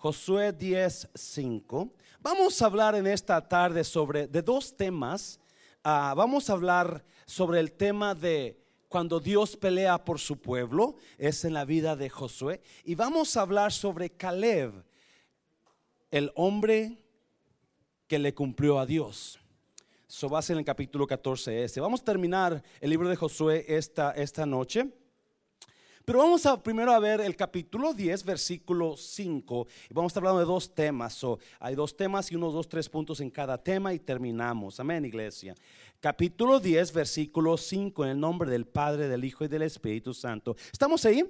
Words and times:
Josué 0.00 0.54
10:5. 0.56 1.92
Vamos 2.22 2.62
a 2.62 2.64
hablar 2.64 2.94
en 2.94 3.06
esta 3.06 3.46
tarde 3.46 3.84
sobre 3.84 4.26
de 4.26 4.40
dos 4.40 4.74
temas. 4.74 5.38
Ah, 5.84 6.14
vamos 6.16 6.48
a 6.48 6.54
hablar 6.54 7.04
sobre 7.26 7.60
el 7.60 7.72
tema 7.72 8.14
de 8.14 8.58
cuando 8.88 9.20
Dios 9.20 9.58
pelea 9.58 10.02
por 10.02 10.18
su 10.18 10.40
pueblo, 10.40 10.96
es 11.18 11.44
en 11.44 11.52
la 11.52 11.66
vida 11.66 11.96
de 11.96 12.08
Josué. 12.08 12.62
Y 12.82 12.94
vamos 12.94 13.36
a 13.36 13.42
hablar 13.42 13.72
sobre 13.72 14.08
Caleb, 14.08 14.72
el 16.10 16.32
hombre 16.34 16.96
que 18.06 18.18
le 18.18 18.32
cumplió 18.32 18.78
a 18.78 18.86
Dios. 18.86 19.38
Eso 20.08 20.30
va 20.30 20.38
a 20.38 20.42
ser 20.42 20.54
en 20.54 20.60
el 20.60 20.64
capítulo 20.64 21.06
14 21.06 21.62
este. 21.62 21.78
Vamos 21.78 22.00
a 22.00 22.04
terminar 22.04 22.62
el 22.80 22.88
libro 22.88 23.06
de 23.06 23.16
Josué 23.16 23.66
esta, 23.68 24.12
esta 24.12 24.46
noche. 24.46 24.90
Pero 26.04 26.20
vamos 26.20 26.46
a 26.46 26.60
primero 26.60 26.92
a 26.92 26.98
ver 26.98 27.20
el 27.20 27.36
capítulo 27.36 27.92
10, 27.92 28.24
versículo 28.24 28.96
5. 28.96 29.66
Y 29.90 29.94
vamos 29.94 30.08
a 30.08 30.12
estar 30.12 30.22
hablando 30.22 30.40
de 30.40 30.46
dos 30.46 30.74
temas. 30.74 31.20
hay 31.58 31.74
dos 31.74 31.96
temas 31.96 32.32
y 32.32 32.36
unos 32.36 32.54
dos, 32.54 32.68
tres 32.68 32.88
puntos 32.88 33.20
en 33.20 33.30
cada 33.30 33.62
tema 33.62 33.92
y 33.92 33.98
terminamos. 33.98 34.80
Amén, 34.80 35.04
iglesia. 35.04 35.54
Capítulo 36.00 36.58
10, 36.58 36.92
versículo 36.92 37.56
5, 37.56 38.04
en 38.04 38.10
el 38.12 38.20
nombre 38.20 38.50
del 38.50 38.66
Padre, 38.66 39.08
del 39.08 39.24
Hijo 39.24 39.44
y 39.44 39.48
del 39.48 39.62
Espíritu 39.62 40.14
Santo. 40.14 40.56
¿Estamos 40.72 41.04
ahí? 41.04 41.24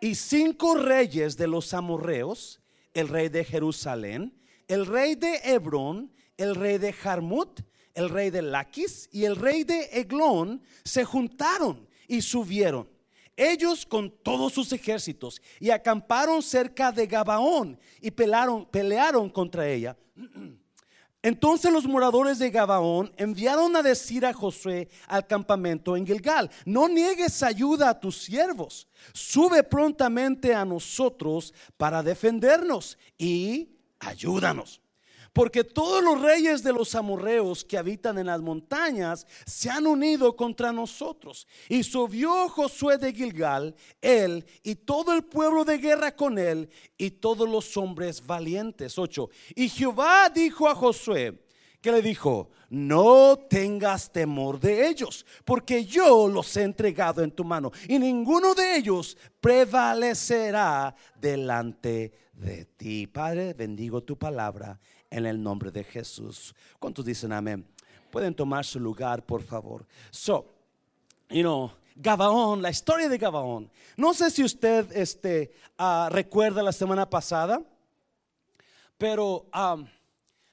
Y 0.00 0.14
cinco 0.14 0.74
reyes 0.74 1.36
de 1.36 1.46
los 1.46 1.72
amorreos, 1.72 2.60
el 2.92 3.08
rey 3.08 3.30
de 3.30 3.44
Jerusalén, 3.44 4.34
el 4.68 4.84
rey 4.84 5.14
de 5.14 5.36
Hebrón, 5.42 6.12
el 6.36 6.54
rey 6.54 6.76
de 6.76 6.92
Jarmut, 6.92 7.60
el 7.94 8.10
rey 8.10 8.30
de 8.30 8.42
Laquis 8.42 9.08
y 9.10 9.24
el 9.24 9.36
rey 9.36 9.64
de 9.64 9.84
Eglón 9.92 10.60
se 10.84 11.04
juntaron 11.04 11.88
y 12.06 12.20
subieron 12.20 12.93
ellos 13.36 13.84
con 13.86 14.10
todos 14.10 14.52
sus 14.52 14.72
ejércitos 14.72 15.40
y 15.60 15.70
acamparon 15.70 16.42
cerca 16.42 16.92
de 16.92 17.06
Gabaón 17.06 17.78
y 18.00 18.10
pelearon, 18.10 18.66
pelearon 18.66 19.28
contra 19.28 19.68
ella. 19.68 19.96
Entonces 21.22 21.72
los 21.72 21.86
moradores 21.86 22.38
de 22.38 22.50
Gabaón 22.50 23.10
enviaron 23.16 23.74
a 23.76 23.82
decir 23.82 24.26
a 24.26 24.34
Josué 24.34 24.90
al 25.06 25.26
campamento 25.26 25.96
en 25.96 26.06
Gilgal, 26.06 26.50
no 26.66 26.86
niegues 26.86 27.42
ayuda 27.42 27.88
a 27.88 27.98
tus 27.98 28.18
siervos, 28.18 28.86
sube 29.14 29.62
prontamente 29.62 30.54
a 30.54 30.66
nosotros 30.66 31.54
para 31.78 32.02
defendernos 32.02 32.98
y 33.16 33.70
ayúdanos. 34.00 34.82
Porque 35.34 35.64
todos 35.64 36.02
los 36.02 36.22
reyes 36.22 36.62
de 36.62 36.72
los 36.72 36.94
amorreos 36.94 37.64
que 37.64 37.76
habitan 37.76 38.18
en 38.18 38.26
las 38.26 38.40
montañas 38.40 39.26
se 39.44 39.68
han 39.68 39.84
unido 39.84 40.36
contra 40.36 40.72
nosotros. 40.72 41.48
Y 41.68 41.82
subió 41.82 42.48
Josué 42.48 42.98
de 42.98 43.12
Gilgal, 43.12 43.74
él 44.00 44.46
y 44.62 44.76
todo 44.76 45.12
el 45.12 45.24
pueblo 45.24 45.64
de 45.64 45.78
guerra 45.78 46.14
con 46.14 46.38
él 46.38 46.70
y 46.96 47.10
todos 47.10 47.48
los 47.48 47.76
hombres 47.76 48.24
valientes. 48.24 48.96
8. 48.96 49.28
Y 49.56 49.68
Jehová 49.68 50.30
dijo 50.32 50.68
a 50.68 50.74
Josué, 50.76 51.44
que 51.80 51.90
le 51.90 52.00
dijo, 52.00 52.50
no 52.70 53.36
tengas 53.36 54.10
temor 54.12 54.60
de 54.60 54.88
ellos, 54.88 55.26
porque 55.44 55.84
yo 55.84 56.28
los 56.28 56.56
he 56.56 56.62
entregado 56.62 57.22
en 57.22 57.32
tu 57.32 57.44
mano 57.44 57.72
y 57.88 57.98
ninguno 57.98 58.54
de 58.54 58.76
ellos 58.76 59.18
prevalecerá 59.40 60.94
delante 61.20 62.12
de 62.32 62.64
ti. 62.64 63.08
Padre, 63.08 63.52
bendigo 63.52 64.02
tu 64.02 64.16
palabra 64.16 64.80
en 65.14 65.26
el 65.26 65.40
nombre 65.40 65.70
de 65.70 65.84
Jesús. 65.84 66.54
¿Cuántos 66.80 67.04
dicen 67.04 67.32
amén? 67.32 67.64
Pueden 68.10 68.34
tomar 68.34 68.64
su 68.64 68.80
lugar, 68.80 69.24
por 69.24 69.42
favor. 69.42 69.86
So, 70.10 70.46
you 71.30 71.42
know, 71.42 71.70
Gabaón, 71.94 72.60
la 72.60 72.70
historia 72.70 73.08
de 73.08 73.16
Gabaón. 73.16 73.70
No 73.96 74.12
sé 74.12 74.28
si 74.30 74.42
usted 74.42 74.90
este, 74.92 75.52
uh, 75.78 76.08
recuerda 76.10 76.64
la 76.64 76.72
semana 76.72 77.08
pasada, 77.08 77.62
pero 78.98 79.46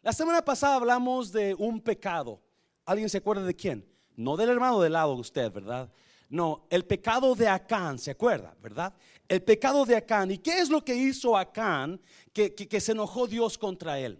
la 0.04 0.14
semana 0.14 0.46
pasada 0.46 0.76
hablamos 0.76 1.32
de 1.32 1.56
un 1.56 1.82
pecado. 1.82 2.40
¿Alguien 2.86 3.10
se 3.10 3.18
acuerda 3.18 3.44
de 3.44 3.56
quién? 3.56 3.84
No 4.16 4.38
del 4.38 4.50
hermano 4.50 4.80
del 4.80 4.94
lado 4.94 5.16
de 5.16 5.22
usted, 5.22 5.52
¿verdad? 5.52 5.92
No, 6.30 6.68
el 6.70 6.86
pecado 6.86 7.34
de 7.34 7.48
Acán, 7.48 7.98
¿se 7.98 8.12
acuerda, 8.12 8.56
verdad? 8.62 8.94
El 9.28 9.42
pecado 9.42 9.86
de 9.86 9.96
Acán. 9.96 10.30
¿Y 10.30 10.38
qué 10.38 10.60
es 10.60 10.70
lo 10.70 10.86
que 10.86 10.96
hizo 10.96 11.36
Acán 11.36 12.00
que, 12.32 12.54
que 12.54 12.80
se 12.80 12.92
enojó 12.92 13.26
Dios 13.26 13.58
contra 13.58 13.98
él? 13.98 14.20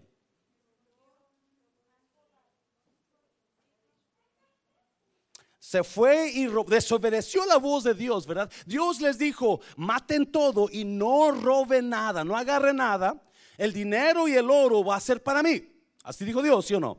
Se 5.72 5.82
fue 5.82 6.30
y 6.30 6.48
desobedeció 6.66 7.46
la 7.46 7.56
voz 7.56 7.84
de 7.84 7.94
Dios, 7.94 8.26
¿verdad? 8.26 8.52
Dios 8.66 9.00
les 9.00 9.16
dijo, 9.16 9.62
maten 9.78 10.30
todo 10.30 10.68
y 10.70 10.84
no 10.84 11.30
roben 11.30 11.88
nada, 11.88 12.22
no 12.24 12.36
agarren 12.36 12.76
nada. 12.76 13.18
El 13.56 13.72
dinero 13.72 14.28
y 14.28 14.34
el 14.34 14.50
oro 14.50 14.84
va 14.84 14.96
a 14.96 15.00
ser 15.00 15.22
para 15.22 15.42
mí. 15.42 15.66
Así 16.04 16.26
dijo 16.26 16.42
Dios, 16.42 16.66
¿sí 16.66 16.74
o 16.74 16.80
no? 16.80 16.98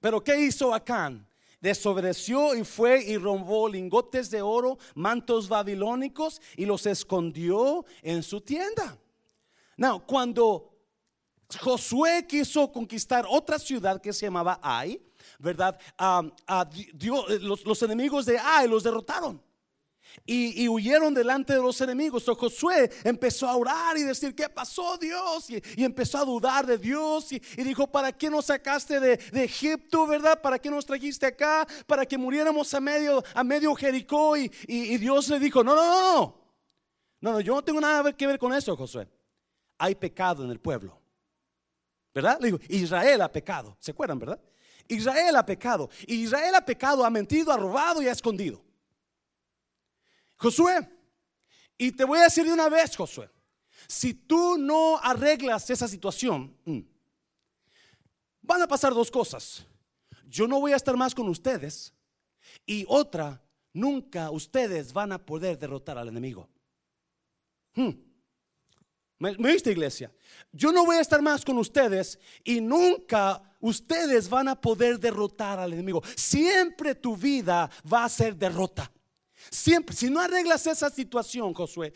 Pero 0.00 0.20
¿qué 0.20 0.36
hizo 0.36 0.74
Acán? 0.74 1.28
Desobedeció 1.60 2.56
y 2.56 2.64
fue 2.64 3.04
y 3.04 3.18
robó 3.18 3.68
lingotes 3.68 4.32
de 4.32 4.42
oro, 4.42 4.78
mantos 4.96 5.48
babilónicos 5.48 6.42
y 6.56 6.64
los 6.64 6.86
escondió 6.86 7.84
en 8.02 8.24
su 8.24 8.40
tienda. 8.40 8.98
Now, 9.76 10.04
cuando 10.04 10.72
Josué 11.60 12.26
quiso 12.26 12.72
conquistar 12.72 13.26
otra 13.28 13.60
ciudad 13.60 14.00
que 14.00 14.12
se 14.12 14.26
llamaba 14.26 14.58
Ai, 14.60 15.00
¿verdad? 15.42 15.78
los, 17.40 17.82
enemigos 17.82 18.24
de 18.24 18.38
Ai 18.38 18.68
los 18.68 18.84
derrotaron. 18.84 19.42
Y, 20.26 20.68
huyeron 20.68 21.14
delante 21.14 21.54
de 21.54 21.60
los 21.60 21.80
enemigos. 21.80 22.22
So, 22.22 22.34
Josué 22.34 22.90
empezó 23.02 23.48
a 23.48 23.56
orar 23.56 23.96
y 23.96 24.02
decir, 24.02 24.34
¿qué 24.34 24.48
pasó 24.48 24.96
Dios? 24.98 25.50
Y, 25.50 25.82
empezó 25.82 26.18
a 26.18 26.24
dudar 26.24 26.66
de 26.66 26.78
Dios 26.78 27.32
y, 27.32 27.40
dijo, 27.56 27.86
¿para 27.86 28.12
qué 28.12 28.30
nos 28.30 28.46
sacaste 28.46 29.00
de, 29.00 29.14
Egipto, 29.42 30.06
verdad? 30.06 30.40
¿Para 30.40 30.58
qué 30.58 30.70
nos 30.70 30.86
trajiste 30.86 31.26
acá? 31.26 31.66
Para 31.86 32.06
que 32.06 32.16
muriéramos 32.16 32.72
a 32.74 32.80
medio, 32.80 33.22
a 33.34 33.42
medio 33.42 33.74
Jericó. 33.74 34.36
Y, 34.36 34.48
Dios 34.98 35.28
le 35.28 35.40
dijo, 35.40 35.64
no, 35.64 35.74
no, 35.74 35.84
no, 35.84 36.42
no, 37.20 37.32
no, 37.32 37.40
yo 37.40 37.54
no 37.54 37.64
tengo 37.64 37.80
nada 37.80 38.12
que 38.12 38.26
ver 38.26 38.38
con 38.38 38.52
eso, 38.52 38.76
Josué. 38.76 39.08
Hay 39.78 39.94
pecado 39.94 40.44
en 40.44 40.50
el 40.50 40.60
pueblo. 40.60 41.00
¿Verdad? 42.14 42.38
Le 42.40 42.48
digo, 42.48 42.58
Israel 42.68 43.22
ha 43.22 43.32
pecado. 43.32 43.76
¿Se 43.80 43.90
acuerdan, 43.90 44.18
verdad? 44.18 44.38
Israel 44.88 45.36
ha 45.36 45.46
pecado. 45.46 45.90
Israel 46.06 46.54
ha 46.54 46.64
pecado, 46.64 47.04
ha 47.04 47.10
mentido, 47.10 47.52
ha 47.52 47.56
robado 47.56 48.02
y 48.02 48.08
ha 48.08 48.12
escondido. 48.12 48.62
Josué, 50.36 50.88
y 51.78 51.92
te 51.92 52.04
voy 52.04 52.18
a 52.18 52.24
decir 52.24 52.44
de 52.44 52.52
una 52.52 52.68
vez, 52.68 52.96
Josué, 52.96 53.30
si 53.86 54.14
tú 54.14 54.56
no 54.58 54.98
arreglas 54.98 55.68
esa 55.70 55.88
situación, 55.88 56.56
mm, 56.64 56.80
van 58.42 58.62
a 58.62 58.68
pasar 58.68 58.92
dos 58.94 59.10
cosas. 59.10 59.64
Yo 60.26 60.46
no 60.46 60.60
voy 60.60 60.72
a 60.72 60.76
estar 60.76 60.96
más 60.96 61.14
con 61.14 61.28
ustedes 61.28 61.92
y 62.66 62.84
otra, 62.88 63.42
nunca 63.72 64.30
ustedes 64.30 64.92
van 64.92 65.12
a 65.12 65.24
poder 65.24 65.58
derrotar 65.58 65.98
al 65.98 66.08
enemigo. 66.08 66.48
Hmm. 67.74 67.90
¿Me, 69.22 69.52
viste, 69.52 69.70
iglesia? 69.70 70.10
Yo 70.50 70.72
no 70.72 70.84
voy 70.84 70.96
a 70.96 71.00
estar 71.00 71.22
más 71.22 71.44
con 71.44 71.56
ustedes 71.56 72.18
y 72.42 72.60
nunca 72.60 73.40
ustedes 73.60 74.28
van 74.28 74.48
a 74.48 74.60
poder 74.60 74.98
derrotar 74.98 75.60
al 75.60 75.72
enemigo. 75.72 76.02
Siempre 76.16 76.96
tu 76.96 77.16
vida 77.16 77.70
va 77.90 78.04
a 78.04 78.08
ser 78.08 78.34
derrota. 78.34 78.90
Siempre, 79.48 79.94
si 79.94 80.10
no 80.10 80.18
arreglas 80.18 80.66
esa 80.66 80.90
situación, 80.90 81.54
Josué, 81.54 81.92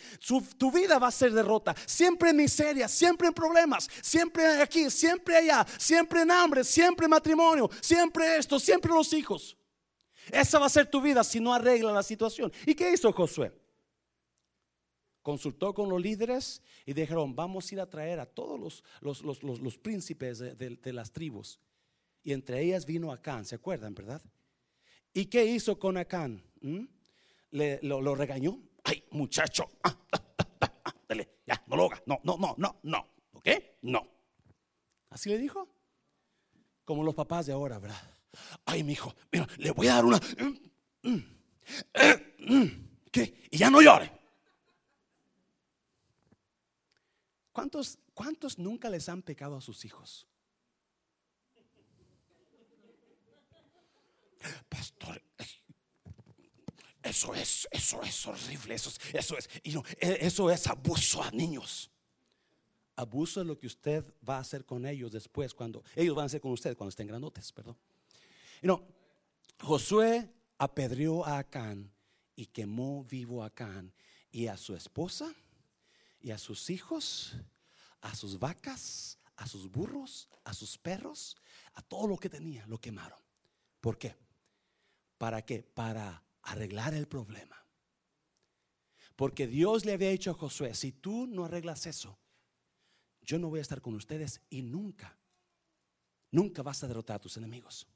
tu 0.56 0.70
vida 0.70 1.00
va 1.00 1.08
a 1.08 1.10
ser 1.10 1.32
derrota. 1.32 1.74
Siempre 1.84 2.30
en 2.30 2.36
miseria, 2.36 2.86
siempre 2.86 3.26
en 3.26 3.34
problemas, 3.34 3.88
siempre 4.02 4.62
aquí, 4.62 4.88
siempre 4.88 5.36
allá, 5.36 5.66
siempre 5.78 6.22
en 6.22 6.30
hambre, 6.30 6.62
siempre 6.62 7.06
en 7.06 7.10
matrimonio, 7.10 7.68
siempre 7.80 8.36
esto, 8.36 8.60
siempre 8.60 8.92
los 8.92 9.12
hijos. 9.12 9.56
Esa 10.30 10.60
va 10.60 10.66
a 10.66 10.68
ser 10.68 10.86
tu 10.86 11.00
vida 11.00 11.24
si 11.24 11.40
no 11.40 11.52
arreglas 11.52 11.92
la 11.92 12.04
situación. 12.04 12.52
¿Y 12.64 12.74
qué 12.76 12.92
hizo 12.92 13.12
Josué? 13.12 13.65
Consultó 15.26 15.74
con 15.74 15.88
los 15.88 16.00
líderes 16.00 16.62
y 16.84 16.92
dijeron, 16.92 17.34
vamos 17.34 17.68
a 17.68 17.74
ir 17.74 17.80
a 17.80 17.90
traer 17.90 18.20
a 18.20 18.26
todos 18.26 18.84
los, 19.00 19.24
los, 19.42 19.78
príncipes 19.78 20.38
de, 20.38 20.92
las 20.92 21.10
tribus. 21.10 21.58
Y 22.22 22.32
entre 22.32 22.62
ellas 22.62 22.86
vino 22.86 23.10
Acán, 23.10 23.44
¿se 23.44 23.56
acuerdan, 23.56 23.92
verdad? 23.92 24.22
¿Y 25.12 25.26
qué 25.26 25.44
hizo 25.44 25.80
con 25.80 25.96
Acán? 25.96 26.44
¿Mm? 26.60 26.84
Le, 27.50 27.80
lo, 27.82 28.14
regañó. 28.14 28.62
Ay, 28.84 29.02
muchacho, 29.10 29.68
ah, 29.82 29.98
ah, 30.12 30.22
ah, 30.60 30.94
dale, 31.08 31.28
ya, 31.44 31.60
no 31.66 31.74
lo 31.74 31.86
haga. 31.86 32.00
No, 32.06 32.20
no, 32.22 32.36
no, 32.38 32.54
no, 32.56 32.78
no. 32.84 33.08
¿Ok? 33.32 33.48
No. 33.82 34.06
Así 35.10 35.28
le 35.28 35.38
dijo. 35.38 35.68
Como 36.84 37.02
los 37.02 37.16
papás 37.16 37.46
de 37.46 37.52
ahora, 37.52 37.80
¿verdad? 37.80 38.00
Ay, 38.64 38.84
mi 38.84 38.92
hijo, 38.92 39.12
mira, 39.32 39.48
le 39.58 39.72
voy 39.72 39.88
a 39.88 39.94
dar 39.94 40.04
una. 40.04 40.20
Mm, 40.38 41.08
mm, 41.10 41.24
eh, 41.94 42.88
¿Qué? 43.10 43.48
Y 43.50 43.58
ya 43.58 43.70
no 43.70 43.82
llore. 43.82 44.15
¿Cuántos, 47.56 47.98
¿Cuántos 48.12 48.58
nunca 48.58 48.90
les 48.90 49.08
han 49.08 49.22
pecado 49.22 49.56
a 49.56 49.62
sus 49.62 49.86
hijos? 49.86 50.26
Pastor, 54.68 55.22
eso 57.02 57.34
es, 57.34 57.66
eso 57.70 58.02
es 58.02 58.26
horrible, 58.26 58.74
eso 58.74 58.90
es, 58.90 59.14
eso 59.14 59.38
es, 59.38 59.48
e, 59.64 60.18
eso 60.20 60.50
es 60.50 60.66
abuso 60.66 61.22
a 61.22 61.30
niños. 61.30 61.90
abuso 62.94 63.40
de 63.40 63.46
lo 63.46 63.58
que 63.58 63.68
usted 63.68 64.04
va 64.28 64.36
a 64.36 64.40
hacer 64.40 64.66
con 64.66 64.84
ellos 64.84 65.10
después, 65.12 65.54
cuando 65.54 65.82
ellos 65.94 66.14
van 66.14 66.24
a 66.24 66.26
hacer 66.26 66.42
con 66.42 66.52
usted 66.52 66.76
cuando 66.76 66.90
estén 66.90 67.06
grandotes, 67.06 67.52
perdón. 67.52 67.78
Y 68.60 68.66
no, 68.66 68.86
Josué 69.62 70.30
apedreó 70.58 71.24
a 71.24 71.38
Acán 71.38 71.90
y 72.34 72.44
quemó 72.44 73.02
vivo 73.04 73.42
a 73.42 73.46
Acán 73.46 73.94
y 74.30 74.46
a 74.46 74.58
su 74.58 74.76
esposa 74.76 75.34
y 76.20 76.30
a 76.30 76.38
sus 76.38 76.70
hijos, 76.70 77.36
a 78.00 78.14
sus 78.14 78.38
vacas, 78.38 79.18
a 79.36 79.46
sus 79.46 79.70
burros, 79.70 80.28
a 80.44 80.54
sus 80.54 80.78
perros, 80.78 81.36
a 81.74 81.82
todo 81.82 82.06
lo 82.06 82.16
que 82.16 82.28
tenía, 82.28 82.66
lo 82.66 82.80
quemaron. 82.80 83.18
¿Por 83.80 83.98
qué? 83.98 84.16
¿Para 85.18 85.42
qué? 85.42 85.62
Para 85.62 86.22
arreglar 86.42 86.94
el 86.94 87.06
problema. 87.06 87.56
Porque 89.14 89.46
Dios 89.46 89.84
le 89.84 89.94
había 89.94 90.10
dicho 90.10 90.30
a 90.30 90.34
Josué, 90.34 90.74
si 90.74 90.92
tú 90.92 91.26
no 91.26 91.44
arreglas 91.44 91.86
eso, 91.86 92.18
yo 93.22 93.38
no 93.38 93.48
voy 93.48 93.58
a 93.58 93.62
estar 93.62 93.80
con 93.80 93.94
ustedes 93.94 94.40
y 94.50 94.62
nunca, 94.62 95.16
nunca 96.30 96.62
vas 96.62 96.84
a 96.84 96.86
derrotar 96.86 97.16
a 97.16 97.20
tus 97.20 97.36
enemigos. 97.36 97.86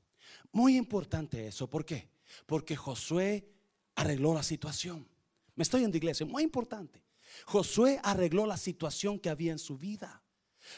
Muy 0.53 0.77
importante 0.77 1.47
eso, 1.47 1.69
¿por 1.69 1.85
qué? 1.85 2.11
Porque 2.47 2.77
Josué 2.77 3.49
arregló 3.95 4.35
la 4.35 4.43
situación. 4.43 5.07
Me 5.55 5.63
estoy 5.63 5.85
en 5.85 5.91
la 5.91 5.97
iglesia, 5.97 6.27
muy 6.27 6.43
importante. 6.43 7.03
Josué 7.47 8.01
arregló 8.03 8.47
la 8.47 8.57
situación 8.57 9.19
que 9.19 9.31
había 9.31 9.53
en 9.53 9.59
su 9.59 9.77
vida. 9.77 10.23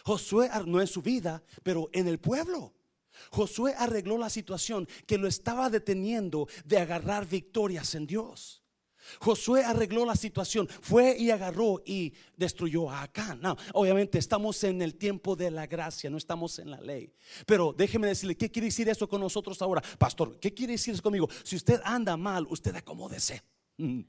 Josué, 0.04 0.50
no 0.66 0.80
en 0.80 0.86
su 0.86 1.02
vida, 1.02 1.42
pero 1.62 1.88
en 1.92 2.08
el 2.08 2.18
pueblo. 2.18 2.74
Josué 3.30 3.74
arregló 3.76 4.18
la 4.18 4.30
situación 4.30 4.88
que 5.06 5.18
lo 5.18 5.28
estaba 5.28 5.70
deteniendo 5.70 6.48
de 6.64 6.78
agarrar 6.78 7.26
victorias 7.26 7.94
en 7.94 8.06
Dios. 8.06 8.62
Josué 9.18 9.64
arregló 9.64 10.06
la 10.06 10.14
situación, 10.14 10.68
fue 10.80 11.16
y 11.18 11.30
agarró 11.30 11.82
y 11.84 12.12
destruyó 12.36 12.88
a 12.88 13.02
Acán. 13.02 13.42
obviamente 13.74 14.18
estamos 14.18 14.62
en 14.64 14.80
el 14.80 14.94
tiempo 14.94 15.34
de 15.34 15.50
la 15.50 15.66
gracia, 15.66 16.08
no 16.08 16.16
estamos 16.16 16.58
en 16.58 16.70
la 16.70 16.80
ley. 16.80 17.12
Pero 17.44 17.74
déjeme 17.76 18.06
decirle, 18.06 18.36
¿qué 18.36 18.50
quiere 18.50 18.66
decir 18.66 18.88
eso 18.88 19.08
con 19.08 19.20
nosotros 19.20 19.60
ahora? 19.60 19.82
Pastor, 19.98 20.38
¿qué 20.38 20.54
quiere 20.54 20.74
decir 20.74 20.94
eso 20.94 21.02
conmigo? 21.02 21.28
Si 21.42 21.56
usted 21.56 21.80
anda 21.84 22.16
mal, 22.16 22.46
usted 22.48 22.74
acomódese. 22.76 23.42
Mm. 23.76 24.02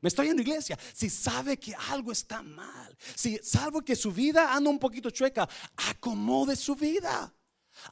Me 0.00 0.08
estoy 0.08 0.28
en 0.28 0.36
la 0.36 0.42
iglesia. 0.42 0.78
Si 0.92 1.08
sabe 1.08 1.56
que 1.58 1.74
algo 1.90 2.12
está 2.12 2.42
mal, 2.42 2.96
si 3.14 3.38
sabe 3.38 3.82
que 3.82 3.96
su 3.96 4.12
vida 4.12 4.52
anda 4.54 4.70
un 4.70 4.78
poquito 4.78 5.10
chueca, 5.10 5.48
acomode 5.76 6.56
su 6.56 6.74
vida. 6.74 7.32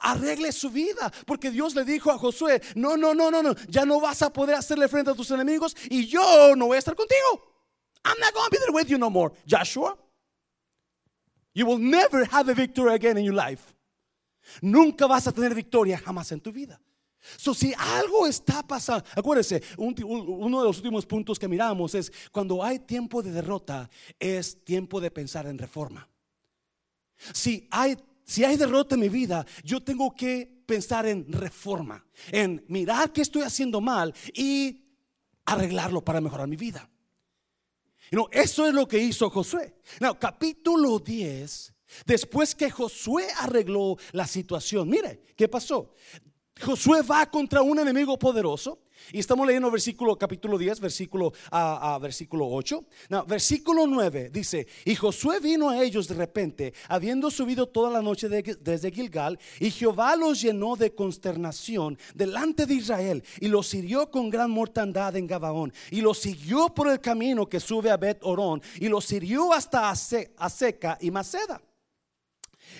Arregle 0.01 0.51
su 0.51 0.71
vida, 0.71 1.11
porque 1.27 1.51
Dios 1.51 1.75
le 1.75 1.85
dijo 1.85 2.09
a 2.09 2.17
Josué, 2.17 2.59
no, 2.75 2.97
no, 2.97 3.13
no, 3.13 3.29
no, 3.29 3.43
no, 3.43 3.53
ya 3.69 3.85
no 3.85 3.99
vas 3.99 4.23
a 4.23 4.33
poder 4.33 4.55
hacerle 4.55 4.87
frente 4.87 5.11
a 5.11 5.13
tus 5.13 5.29
enemigos 5.29 5.75
y 5.91 6.07
yo 6.07 6.55
no 6.55 6.65
voy 6.65 6.77
a 6.77 6.79
estar 6.79 6.95
contigo. 6.95 7.53
I'm 8.03 8.19
not 8.19 8.33
going 8.33 8.45
to 8.45 8.51
be 8.51 8.57
there 8.57 8.71
with 8.71 8.89
you 8.89 8.97
no 8.97 9.11
more. 9.11 9.31
Joshua, 9.45 9.95
you 11.53 11.67
will 11.67 11.77
never 11.77 12.25
have 12.25 12.49
a 12.49 12.55
victory 12.55 12.95
again 12.95 13.17
in 13.17 13.25
your 13.25 13.35
life. 13.35 13.75
Nunca 14.61 15.07
vas 15.07 15.27
a 15.27 15.31
tener 15.31 15.53
victoria 15.53 15.97
jamás 15.97 16.31
en 16.31 16.39
tu 16.39 16.51
vida. 16.51 16.79
So, 17.37 17.53
si 17.53 17.73
algo 17.77 18.27
está 18.27 18.61
pasando, 18.61 19.05
acuérdese, 19.15 19.61
uno 19.77 20.61
de 20.61 20.67
los 20.67 20.77
últimos 20.77 21.05
puntos 21.05 21.39
que 21.39 21.47
miramos 21.47 21.95
es 21.95 22.11
cuando 22.31 22.63
hay 22.63 22.79
tiempo 22.79 23.23
de 23.23 23.31
derrota, 23.31 23.89
es 24.19 24.63
tiempo 24.63 25.01
de 25.01 25.11
pensar 25.11 25.47
en 25.47 25.57
reforma. 25.57 26.07
Si 27.33 27.67
hay 27.71 27.97
si 28.25 28.43
hay 28.43 28.57
derrota 28.57 28.95
en 28.95 29.01
mi 29.01 29.09
vida, 29.09 29.45
yo 29.63 29.81
tengo 29.81 30.13
que 30.15 30.63
pensar 30.65 31.05
en 31.05 31.31
reforma, 31.31 32.03
en 32.31 32.65
mirar 32.67 33.13
qué 33.13 33.21
estoy 33.21 33.43
haciendo 33.43 33.79
mal 33.79 34.13
y 34.33 34.83
arreglarlo 35.45 36.03
para 36.03 36.19
mejorar 36.19 36.47
mi 36.47 36.55
vida. 36.55 36.89
No, 38.11 38.27
eso 38.31 38.67
es 38.67 38.73
lo 38.73 38.87
que 38.87 38.97
hizo 38.97 39.29
Josué. 39.29 39.75
No, 39.99 40.19
capítulo 40.19 40.97
10, 40.99 41.73
después 42.07 42.55
que 42.55 42.71
Josué 42.71 43.27
arregló 43.37 43.97
la 44.11 44.25
situación, 44.25 44.89
mire, 44.89 45.21
¿qué 45.35 45.47
pasó? 45.47 45.93
Josué 46.61 47.01
va 47.01 47.25
contra 47.25 47.61
un 47.61 47.79
enemigo 47.79 48.17
poderoso. 48.17 48.79
Y 49.11 49.19
estamos 49.19 49.45
leyendo 49.45 49.69
versículo 49.69 50.17
capítulo 50.17 50.57
10, 50.57 50.79
versículo 50.79 51.33
a, 51.51 51.99
versículo 52.01 52.47
8. 52.47 52.85
versículo 53.27 53.85
9 53.85 54.29
dice, 54.31 54.65
y 54.85 54.95
Josué 54.95 55.39
vino 55.39 55.69
a 55.69 55.83
ellos 55.83 56.07
de 56.07 56.15
repente, 56.15 56.73
habiendo 56.87 57.29
subido 57.29 57.67
toda 57.67 57.91
la 57.91 58.01
noche 58.01 58.29
desde 58.29 58.91
Gilgal, 58.91 59.37
y 59.59 59.69
Jehová 59.69 60.15
los 60.15 60.41
llenó 60.41 60.75
de 60.75 60.95
consternación 60.95 61.99
delante 62.15 62.65
de 62.65 62.73
Israel, 62.73 63.23
y 63.41 63.49
los 63.49 63.73
hirió 63.73 64.09
con 64.09 64.29
gran 64.29 64.49
mortandad 64.49 65.15
en 65.17 65.27
Gabaón, 65.27 65.73
y 65.91 66.01
los 66.01 66.17
siguió 66.19 66.69
por 66.69 66.87
el 66.89 67.01
camino 67.01 67.47
que 67.47 67.59
sube 67.59 67.91
a 67.91 67.97
Bet 67.97 68.19
Orón, 68.23 68.61
y 68.79 68.87
los 68.87 69.11
hirió 69.11 69.53
hasta 69.53 69.91
Aseca 69.91 70.97
y 71.01 71.11
Maceda. 71.11 71.61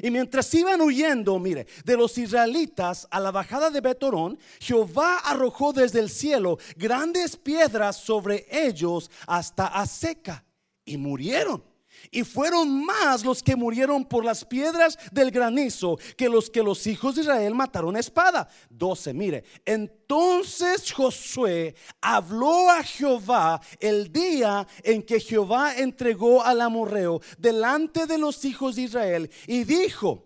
Y 0.01 0.11
mientras 0.11 0.53
iban 0.53 0.81
huyendo, 0.81 1.37
mire, 1.39 1.67
de 1.83 1.97
los 1.97 2.17
israelitas 2.17 3.07
a 3.11 3.19
la 3.19 3.31
bajada 3.31 3.69
de 3.69 3.81
Betorón, 3.81 4.37
Jehová 4.59 5.19
arrojó 5.23 5.73
desde 5.73 5.99
el 5.99 6.09
cielo 6.09 6.57
grandes 6.75 7.37
piedras 7.37 7.97
sobre 7.97 8.45
ellos 8.49 9.09
hasta 9.27 9.67
a 9.67 9.85
seca 9.85 10.43
y 10.83 10.97
murieron. 10.97 11.74
Y 12.11 12.23
fueron 12.23 12.85
más 12.85 13.23
los 13.23 13.41
que 13.41 13.55
murieron 13.55 14.05
por 14.05 14.23
las 14.23 14.45
piedras 14.45 14.97
del 15.11 15.31
granizo 15.31 15.97
que 16.17 16.29
los 16.29 16.49
que 16.49 16.63
los 16.63 16.85
hijos 16.87 17.15
de 17.15 17.21
Israel 17.21 17.53
mataron 17.55 17.95
a 17.95 17.99
espada. 17.99 18.47
12, 18.69 19.13
mire. 19.13 19.43
Entonces 19.65 20.91
Josué 20.91 21.75
habló 22.01 22.69
a 22.69 22.83
Jehová 22.83 23.61
el 23.79 24.11
día 24.11 24.67
en 24.83 25.03
que 25.03 25.19
Jehová 25.19 25.75
entregó 25.75 26.43
al 26.43 26.61
amorreo 26.61 27.21
delante 27.37 28.05
de 28.05 28.17
los 28.17 28.45
hijos 28.45 28.75
de 28.75 28.83
Israel 28.83 29.29
y 29.47 29.63
dijo, 29.63 30.25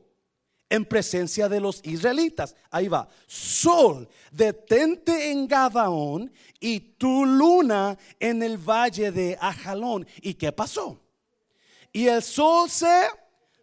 en 0.70 0.86
presencia 0.86 1.50
de 1.50 1.60
los 1.60 1.82
israelitas. 1.84 2.56
Ahí 2.70 2.88
va. 2.88 3.10
Sol, 3.26 4.08
detente 4.32 5.32
en 5.32 5.48
Gabaón 5.48 6.32
y 6.60 6.80
tu 6.80 7.26
luna 7.26 7.98
en 8.20 8.44
el 8.44 8.58
valle 8.58 9.12
de 9.12 9.38
Ajalón. 9.42 10.06
¿Y 10.22 10.36
qué 10.36 10.52
pasó? 10.52 11.02
Y 11.92 12.08
el 12.08 12.22
sol 12.24 12.70
se 12.70 13.08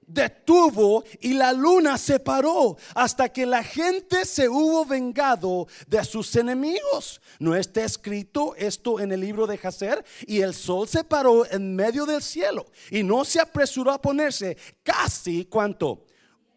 detuvo 0.06 1.04
y 1.20 1.34
la 1.34 1.52
luna 1.52 1.98
se 1.98 2.20
paró 2.20 2.76
hasta 2.94 3.28
que 3.28 3.44
la 3.44 3.62
gente 3.62 4.24
se 4.24 4.48
hubo 4.48 4.86
vengado 4.86 5.66
de 5.86 6.04
sus 6.04 6.34
enemigos. 6.36 7.20
¿No 7.38 7.54
está 7.54 7.84
escrito 7.84 8.54
esto 8.56 9.00
en 9.00 9.12
el 9.12 9.20
libro 9.20 9.46
de 9.46 9.58
Jacer? 9.58 10.04
Y 10.26 10.40
el 10.40 10.54
sol 10.54 10.88
se 10.88 11.04
paró 11.04 11.44
en 11.50 11.74
medio 11.74 12.06
del 12.06 12.22
cielo 12.22 12.66
y 12.90 13.02
no 13.02 13.24
se 13.24 13.40
apresuró 13.40 13.92
a 13.92 14.00
ponerse 14.00 14.56
casi 14.82 15.44
cuánto? 15.44 16.04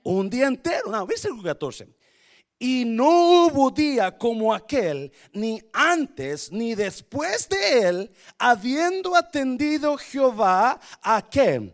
Un 0.04 0.30
día 0.30 0.48
entero. 0.48 0.90
No, 0.90 1.06
versículo 1.06 1.44
14. 1.44 1.99
Y 2.62 2.84
no 2.84 3.46
hubo 3.46 3.72
día 3.72 4.18
como 4.18 4.54
aquel, 4.54 5.14
ni 5.32 5.64
antes 5.72 6.52
ni 6.52 6.76
después 6.76 7.48
de 7.48 7.88
él, 7.88 8.12
habiendo 8.38 9.16
atendido 9.16 9.98
Jehová 9.98 10.78
a 11.02 11.22
qué? 11.22 11.74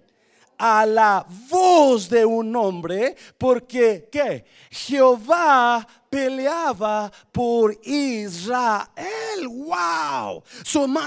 A 0.59 0.85
la 0.85 1.25
voz 1.49 2.07
de 2.07 2.23
un 2.23 2.55
hombre, 2.55 3.15
porque 3.39 4.07
¿qué? 4.11 4.45
Jehová 4.69 5.87
peleaba 6.09 7.11
por 7.31 7.77
Israel. 7.83 8.87
Wow. 9.47 10.43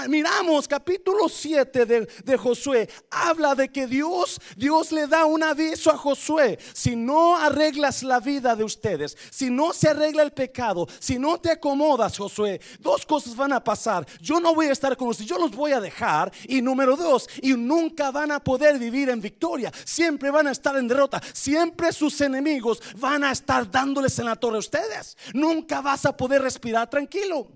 miramos 0.07 0.67
capítulo 0.67 1.27
7 1.27 1.85
de, 1.85 2.07
de, 2.23 2.37
Josué. 2.37 2.89
Habla 3.09 3.55
de 3.55 3.69
que 3.69 3.87
Dios, 3.87 4.39
Dios 4.55 4.91
le 4.91 5.07
da 5.07 5.25
un 5.25 5.43
aviso 5.43 5.91
a 5.91 5.97
Josué. 5.97 6.59
Si 6.73 6.95
no 6.95 7.35
arreglas 7.35 8.03
la 8.03 8.19
vida 8.19 8.55
de 8.55 8.63
ustedes, 8.63 9.17
si 9.31 9.49
no 9.49 9.73
se 9.73 9.89
arregla 9.89 10.23
el 10.23 10.31
pecado, 10.31 10.87
si 10.99 11.17
no 11.17 11.39
te 11.39 11.51
acomodas, 11.51 12.17
Josué, 12.17 12.61
dos 12.79 13.05
cosas 13.05 13.35
van 13.35 13.53
a 13.53 13.63
pasar. 13.63 14.05
Yo 14.21 14.39
no 14.39 14.53
voy 14.53 14.67
a 14.67 14.73
estar 14.73 14.95
con 14.95 15.09
ustedes, 15.09 15.29
yo 15.29 15.37
los 15.37 15.51
voy 15.51 15.71
a 15.71 15.81
dejar. 15.81 16.31
Y 16.47 16.61
número 16.61 16.95
dos, 16.95 17.27
y 17.41 17.53
nunca 17.53 18.11
van 18.11 18.31
a 18.31 18.43
poder 18.43 18.77
vivir 18.77 19.09
en 19.09 19.21
victoria. 19.21 19.71
Siempre 19.85 20.29
van 20.29 20.47
a 20.47 20.51
estar 20.51 20.75
en 20.77 20.87
derrota. 20.87 21.21
Siempre 21.33 21.91
sus 21.91 22.19
enemigos 22.21 22.81
van 22.97 23.23
a 23.23 23.31
estar 23.31 23.69
dándoles 23.69 24.17
en 24.19 24.25
la 24.25 24.35
torre 24.35 24.57
a 24.57 24.59
ustedes 24.59 24.88
nunca 25.33 25.81
vas 25.81 26.05
a 26.05 26.15
poder 26.15 26.41
respirar 26.41 26.89
tranquilo. 26.89 27.47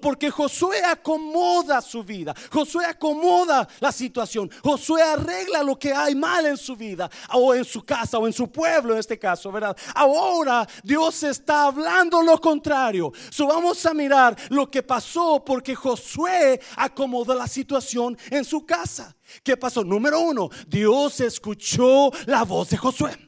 porque 0.00 0.30
Josué 0.30 0.82
acomoda 0.84 1.80
su 1.80 2.02
vida, 2.02 2.34
Josué 2.50 2.86
acomoda 2.86 3.68
la 3.80 3.92
situación, 3.92 4.50
Josué 4.62 5.02
arregla 5.02 5.62
lo 5.62 5.78
que 5.78 5.92
hay 5.92 6.14
mal 6.14 6.46
en 6.46 6.56
su 6.56 6.76
vida, 6.76 7.10
o 7.32 7.54
en 7.54 7.64
su 7.64 7.84
casa, 7.84 8.18
o 8.18 8.26
en 8.26 8.32
su 8.32 8.50
pueblo 8.50 8.92
en 8.92 9.00
este 9.00 9.18
caso, 9.18 9.52
¿verdad? 9.52 9.76
Ahora 9.94 10.66
Dios 10.82 11.22
está 11.22 11.64
hablando 11.64 12.22
lo 12.22 12.40
contrario. 12.40 13.12
So 13.30 13.46
vamos 13.46 13.84
a 13.84 13.94
mirar 13.94 14.36
lo 14.48 14.70
que 14.70 14.82
pasó 14.82 15.42
porque 15.44 15.74
Josué 15.74 16.60
acomodó 16.76 17.34
la 17.34 17.46
situación 17.46 18.16
en 18.30 18.44
su 18.44 18.64
casa. 18.64 19.14
¿Qué 19.42 19.56
pasó? 19.56 19.84
Número 19.84 20.20
uno, 20.20 20.48
Dios 20.66 21.20
escuchó 21.20 22.10
la 22.26 22.44
voz 22.44 22.70
de 22.70 22.76
Josué. 22.78 23.27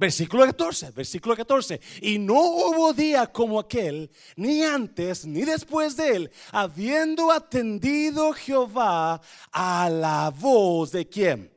Versículo 0.00 0.46
14, 0.46 0.90
versículo 0.90 1.36
14. 1.36 1.80
Y 2.00 2.18
no 2.18 2.34
hubo 2.34 2.92
día 2.92 3.26
como 3.26 3.60
aquel, 3.60 4.10
ni 4.34 4.62
antes 4.62 5.26
ni 5.26 5.42
después 5.42 5.96
de 5.96 6.16
él, 6.16 6.30
habiendo 6.50 7.30
atendido 7.30 8.32
Jehová 8.32 9.20
a 9.52 9.90
la 9.90 10.30
voz 10.30 10.90
de 10.90 11.06
quién? 11.06 11.50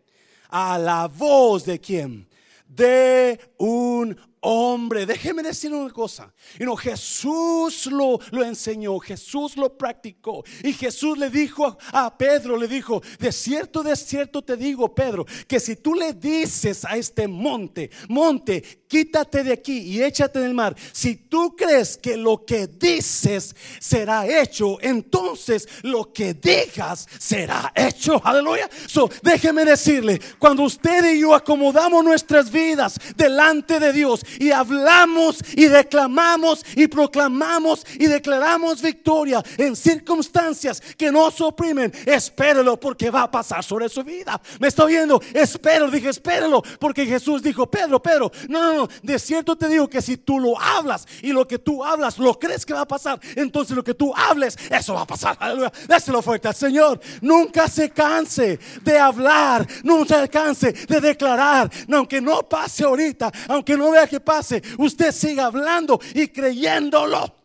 a 0.54 0.78
la 0.78 1.08
voz 1.08 1.66
de 1.66 1.80
quién? 1.80 2.28
De 2.68 3.40
un 3.58 4.16
hombre. 4.44 5.06
Déjeme 5.06 5.42
decir 5.42 5.74
una 5.74 5.92
cosa. 5.92 6.34
Y 6.60 6.64
no, 6.64 6.76
Jesús 6.76 7.88
lo, 7.88 8.20
lo 8.32 8.44
enseñó, 8.44 9.00
Jesús 9.00 9.58
lo 9.58 9.76
practicó. 9.78 10.44
Y 10.64 10.74
Jesús 10.74 11.18
le 11.18 11.30
dijo 11.30 11.78
a 11.92 12.16
Pedro, 12.18 12.58
le 12.58 12.68
dijo, 12.68 13.02
de 13.20 13.32
cierto, 13.32 13.82
de 13.82 13.96
cierto 13.96 14.42
te 14.42 14.56
digo, 14.56 14.94
Pedro, 14.94 15.26
que 15.48 15.60
si 15.60 15.78
tú 15.78 15.96
le 15.96 16.14
dices 16.14 16.86
a 16.86 16.98
este 16.98 17.28
monte, 17.28 17.90
monte, 18.10 18.84
quítate 18.88 19.44
de 19.44 19.54
aquí 19.54 19.80
y 19.80 20.04
échate 20.04 20.40
en 20.40 20.46
el 20.46 20.54
mar. 20.54 20.76
Si 20.92 21.16
tú 21.16 21.56
crees 21.56 21.98
que 21.98 22.16
lo 22.16 22.46
que 22.46 22.68
dices 22.68 23.56
será 23.80 24.28
hecho, 24.28 24.78
entonces 24.82 25.68
lo 25.82 26.14
que 26.14 26.34
digas 26.34 27.08
será 27.18 27.72
hecho. 27.76 28.22
Aleluya. 28.24 28.70
So, 28.88 29.10
déjeme 29.24 29.66
decirle, 29.66 30.22
cuando 30.38 30.64
usted 30.64 31.14
y 31.14 31.22
yo 31.22 31.34
acomodamos 31.34 32.04
nuestras 32.04 32.52
vidas 32.52 33.00
delante 33.16 33.80
de 33.80 33.94
Dios, 33.94 34.24
y 34.40 34.52
hablamos 34.52 35.40
y 35.56 35.68
reclamamos 35.68 36.66
y 36.76 36.88
proclamamos 36.88 37.86
y 38.00 38.08
declaramos 38.08 38.82
victoria 38.82 39.44
en 39.58 39.76
circunstancias 39.76 40.82
que 40.98 41.12
nos 41.12 41.40
oprimen, 41.42 41.92
espérelo 42.06 42.80
porque 42.80 43.10
va 43.10 43.24
a 43.24 43.32
pasar 43.32 43.64
sobre 43.64 43.90
su 43.90 44.04
vida. 44.04 44.40
Me 44.60 44.68
está 44.68 44.86
viendo, 44.86 45.22
espero, 45.34 45.90
dije, 45.90 46.10
espérelo 46.10 46.62
porque 46.80 47.06
Jesús 47.06 47.42
dijo, 47.42 47.70
Pedro, 47.70 48.02
Pedro, 48.02 48.32
no, 48.48 48.62
no, 48.62 48.74
no, 48.74 48.90
de 49.02 49.20
cierto 49.20 49.56
te 49.56 49.68
digo 49.68 49.90
que 49.90 50.02
si 50.02 50.18
tú 50.18 50.40
lo 50.40 50.60
hablas 50.60 51.08
y 51.22 51.32
lo 51.32 51.48
que 51.48 51.60
tú 51.60 51.84
hablas 51.84 52.18
lo 52.18 52.38
crees 52.38 52.66
que 52.66 52.74
va 52.74 52.82
a 52.82 52.88
pasar, 52.88 53.20
entonces 53.36 53.76
lo 53.76 53.84
que 53.84 53.94
tú 53.94 54.14
hables, 54.16 54.58
eso 54.70 54.94
va 54.94 55.02
a 55.02 55.08
pasar. 55.08 55.38
Aleluya, 55.40 55.72
dáselo 55.88 56.22
fuerte 56.22 56.48
al 56.48 56.56
Señor. 56.56 57.00
Nunca 57.22 57.68
se 57.68 57.90
canse 57.90 58.60
de 58.82 58.98
hablar, 58.98 59.68
nunca 59.84 60.22
se 60.22 60.30
canse 60.30 60.72
de 60.72 61.02
declarar, 61.02 61.70
aunque 61.92 62.22
no 62.22 62.44
pase 62.44 62.84
ahorita, 62.84 63.32
aunque 63.48 63.78
no 63.78 63.92
vea 63.92 64.08
que 64.08 64.20
pase, 64.24 64.62
usted 64.78 65.12
siga 65.12 65.46
hablando 65.46 66.00
y 66.14 66.28
creyéndolo. 66.28 67.36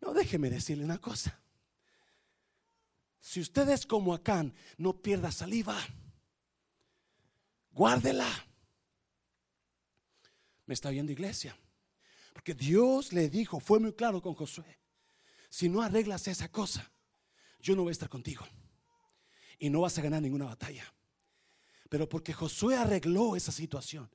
No, 0.00 0.12
déjeme 0.12 0.50
decirle 0.50 0.84
una 0.84 0.98
cosa. 0.98 1.38
Si 3.20 3.40
usted 3.40 3.68
es 3.68 3.84
como 3.84 4.14
Acán, 4.14 4.54
no 4.78 5.02
pierda 5.02 5.30
saliva. 5.30 5.76
Guárdela. 7.72 8.28
Me 10.66 10.74
está 10.74 10.90
viendo 10.90 11.12
iglesia. 11.12 11.56
Porque 12.32 12.54
Dios 12.54 13.12
le 13.12 13.28
dijo, 13.28 13.60
fue 13.60 13.80
muy 13.80 13.92
claro 13.92 14.22
con 14.22 14.34
Josué, 14.34 14.78
si 15.50 15.68
no 15.68 15.82
arreglas 15.82 16.28
esa 16.28 16.48
cosa, 16.50 16.90
yo 17.58 17.74
no 17.74 17.82
voy 17.82 17.90
a 17.90 17.92
estar 17.92 18.08
contigo. 18.08 18.46
Y 19.58 19.70
no 19.70 19.80
vas 19.80 19.98
a 19.98 20.02
ganar 20.02 20.22
ninguna 20.22 20.44
batalla. 20.44 20.84
Pero 21.88 22.08
porque 22.08 22.32
Josué 22.32 22.76
arregló 22.76 23.34
esa 23.34 23.50
situación, 23.50 24.08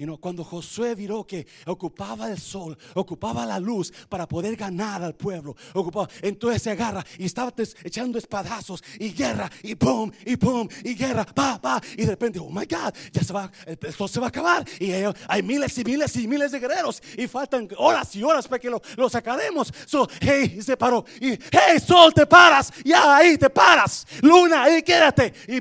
y 0.00 0.06
no, 0.06 0.16
cuando 0.16 0.42
Josué 0.42 0.94
viró 0.94 1.26
que 1.26 1.46
ocupaba 1.66 2.30
el 2.30 2.38
sol, 2.38 2.76
ocupaba 2.94 3.44
la 3.44 3.60
luz 3.60 3.92
para 4.08 4.26
poder 4.26 4.56
ganar 4.56 5.02
al 5.02 5.14
pueblo, 5.14 5.54
ocupaba, 5.74 6.08
entonces 6.22 6.62
se 6.62 6.70
agarra 6.70 7.04
y 7.18 7.26
estaba 7.26 7.52
echando 7.84 8.16
espadazos 8.16 8.82
y 8.98 9.12
guerra 9.12 9.50
y 9.62 9.74
pum 9.74 10.10
y 10.24 10.38
pum 10.38 10.66
y 10.84 10.94
guerra, 10.94 11.26
pa, 11.26 11.60
pa, 11.60 11.82
y 11.98 12.04
de 12.06 12.12
repente, 12.12 12.38
oh 12.38 12.48
my 12.48 12.64
God, 12.64 12.94
ya 13.12 13.22
se 13.22 13.30
va, 13.30 13.52
sol 13.94 14.08
se 14.08 14.20
va 14.20 14.26
a 14.26 14.28
acabar 14.30 14.64
y 14.78 14.90
hay 14.90 15.42
miles 15.42 15.76
y 15.76 15.84
miles 15.84 16.16
y 16.16 16.26
miles 16.26 16.52
de 16.52 16.60
guerreros 16.60 17.02
y 17.18 17.28
faltan 17.28 17.68
horas 17.76 18.16
y 18.16 18.22
horas 18.22 18.48
para 18.48 18.58
que 18.58 18.70
lo, 18.70 18.80
lo 18.96 19.10
sacaremos. 19.10 19.70
So, 19.84 20.08
hey, 20.18 20.62
se 20.62 20.78
paró 20.78 21.04
y 21.20 21.32
hey, 21.32 21.78
sol, 21.86 22.14
te 22.14 22.24
paras, 22.24 22.72
ya 22.86 23.16
ahí 23.16 23.36
te 23.36 23.50
paras, 23.50 24.06
luna, 24.22 24.62
ahí 24.62 24.82
quédate 24.82 25.34
y 25.46 25.60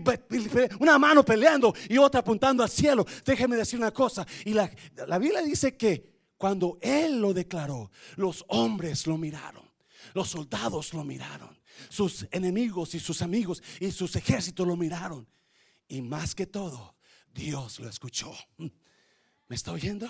una 0.79 0.97
mano 0.97 1.25
peleando 1.25 1.75
y 1.89 1.97
otra 1.97 2.21
apuntando 2.21 2.63
al 2.63 2.69
cielo. 2.69 3.05
Déjeme 3.25 3.57
decir 3.57 3.77
una 3.77 3.91
cosa. 3.91 4.25
Y 4.45 4.53
la, 4.53 4.69
Biblia 5.17 5.41
dice 5.41 5.75
que 5.75 6.19
cuando 6.37 6.77
él 6.81 7.19
lo 7.19 7.33
declaró, 7.33 7.91
los 8.15 8.45
hombres 8.47 9.07
lo 9.07 9.17
miraron, 9.17 9.69
los 10.13 10.29
soldados 10.29 10.93
lo 10.93 11.03
miraron, 11.03 11.57
sus 11.89 12.27
enemigos 12.31 12.93
y 12.95 12.99
sus 12.99 13.21
amigos 13.21 13.63
y 13.79 13.91
sus 13.91 14.15
ejércitos 14.15 14.67
lo 14.67 14.75
miraron. 14.75 15.27
Y 15.87 16.01
más 16.01 16.35
que 16.35 16.45
todo, 16.45 16.95
Dios 17.33 17.79
lo 17.79 17.89
escuchó. 17.89 18.33
¿Me 18.57 19.55
está 19.55 19.71
oyendo? 19.71 20.07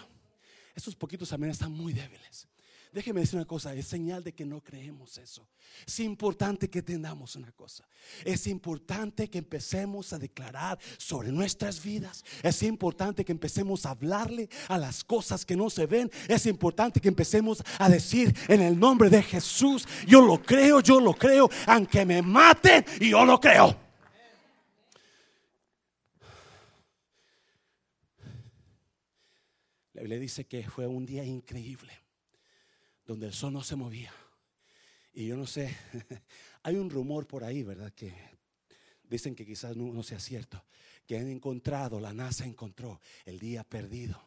Esos 0.76 0.96
poquitos 0.96 1.32
amén 1.32 1.52
están 1.52 1.72
muy 1.72 1.94
débiles. 1.94 2.49
Déjeme 2.92 3.22
decir 3.22 3.36
una 3.36 3.46
cosa, 3.46 3.76
es 3.76 3.86
señal 3.86 4.24
de 4.24 4.34
que 4.34 4.46
no 4.46 4.64
creemos 4.64 5.20
eso. 5.20 5.48
Es 5.86 6.00
importante 6.00 6.72
que 6.72 6.80
entendamos 6.80 7.36
una 7.36 7.52
cosa. 7.52 7.88
Es 8.26 8.48
importante 8.48 9.30
que 9.30 9.38
empecemos 9.38 10.12
a 10.12 10.18
declarar 10.18 10.80
sobre 10.98 11.32
nuestras 11.32 11.84
vidas. 11.84 12.26
Es 12.42 12.64
importante 12.64 13.24
que 13.24 13.32
empecemos 13.32 13.86
a 13.86 13.92
hablarle 13.92 14.50
a 14.68 14.80
las 14.80 15.04
cosas 15.04 15.46
que 15.46 15.56
no 15.56 15.70
se 15.70 15.86
ven. 15.86 16.10
Es 16.28 16.48
importante 16.48 17.00
que 17.00 17.10
empecemos 17.10 17.64
a 17.78 17.90
decir 17.90 18.36
en 18.48 18.62
el 18.62 18.80
nombre 18.80 19.12
de 19.12 19.22
Jesús, 19.22 19.88
yo 20.08 20.22
lo 20.22 20.42
creo, 20.42 20.80
yo 20.80 21.00
lo 21.00 21.14
creo, 21.14 21.48
aunque 21.68 22.04
me 22.06 22.24
maten, 22.24 22.84
yo 23.00 23.24
lo 23.24 23.40
creo. 23.40 23.78
Biblia 29.94 30.18
dice 30.18 30.48
que 30.48 30.68
fue 30.68 30.88
un 30.88 31.06
día 31.06 31.24
increíble 31.24 32.09
donde 33.10 33.26
el 33.26 33.34
sol 33.34 33.52
no 33.52 33.64
se 33.64 33.76
movía. 33.76 34.14
Y 35.14 35.26
yo 35.26 35.36
no 35.36 35.48
sé, 35.48 35.76
hay 36.62 36.76
un 36.76 36.92
rumor 36.92 37.26
por 37.26 37.44
ahí, 37.44 37.64
¿verdad? 37.64 37.92
Que 37.92 38.14
dicen 39.04 39.34
que 39.34 39.48
quizás 39.48 39.76
no, 39.76 40.04
sea 40.04 40.20
cierto, 40.20 40.64
que 41.08 41.18
han 41.18 41.28
encontrado, 41.28 42.00
la 42.00 42.14
NASA 42.14 42.46
encontró 42.46 43.02
el 43.26 43.40
día 43.40 43.64
perdido, 43.64 44.22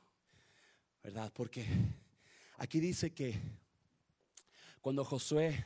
¿verdad? 1.00 1.32
Porque 1.32 1.64
aquí 2.56 2.80
dice 2.80 3.14
que 3.14 3.40
cuando 4.80 5.04
Josué 5.04 5.64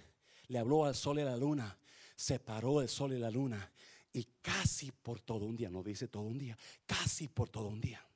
le 0.48 0.58
habló 0.58 0.84
al 0.84 0.94
sol 0.94 1.18
y 1.18 1.22
a 1.22 1.24
la 1.24 1.38
luna, 1.38 1.78
separó 2.14 2.82
el 2.82 2.90
sol 2.90 3.14
y 3.14 3.18
la 3.18 3.30
luna 3.30 3.72
y 4.12 4.24
casi 4.42 4.92
por 4.92 5.20
todo 5.20 5.46
un 5.46 5.56
día, 5.56 5.70
no 5.70 5.82
dice 5.82 6.06
todo 6.06 6.24
un 6.24 6.36
día, 6.36 6.58
casi 6.84 7.28
por 7.28 7.48
todo 7.48 7.68
un 7.68 7.80
día 7.80 8.06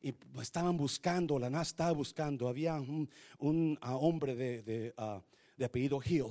y 0.00 0.14
estaban 0.40 0.76
buscando, 0.76 1.38
la 1.38 1.50
NASA 1.50 1.70
estaba 1.70 1.92
buscando, 1.92 2.48
había 2.48 2.74
un, 2.80 3.78
ah, 3.80 3.96
hombre 3.96 4.34
de, 4.36 4.94
ah, 4.96 5.22
de, 5.56 5.64
apellido 5.64 6.00
Hill, 6.04 6.26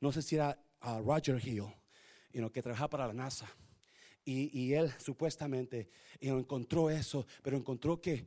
no 0.00 0.10
sé 0.12 0.22
si 0.22 0.34
era 0.34 0.58
ah, 0.80 1.00
Roger 1.04 1.40
Hill, 1.44 1.66
que 2.52 2.62
trabajaba 2.62 2.90
para 2.90 3.06
la 3.08 3.14
NASA. 3.14 3.48
Y, 4.30 4.74
él 4.74 4.92
supuestamente 4.98 5.88
encontró 6.20 6.90
eso, 6.90 7.26
pero 7.42 7.56
encontró 7.56 7.98
que, 7.98 8.26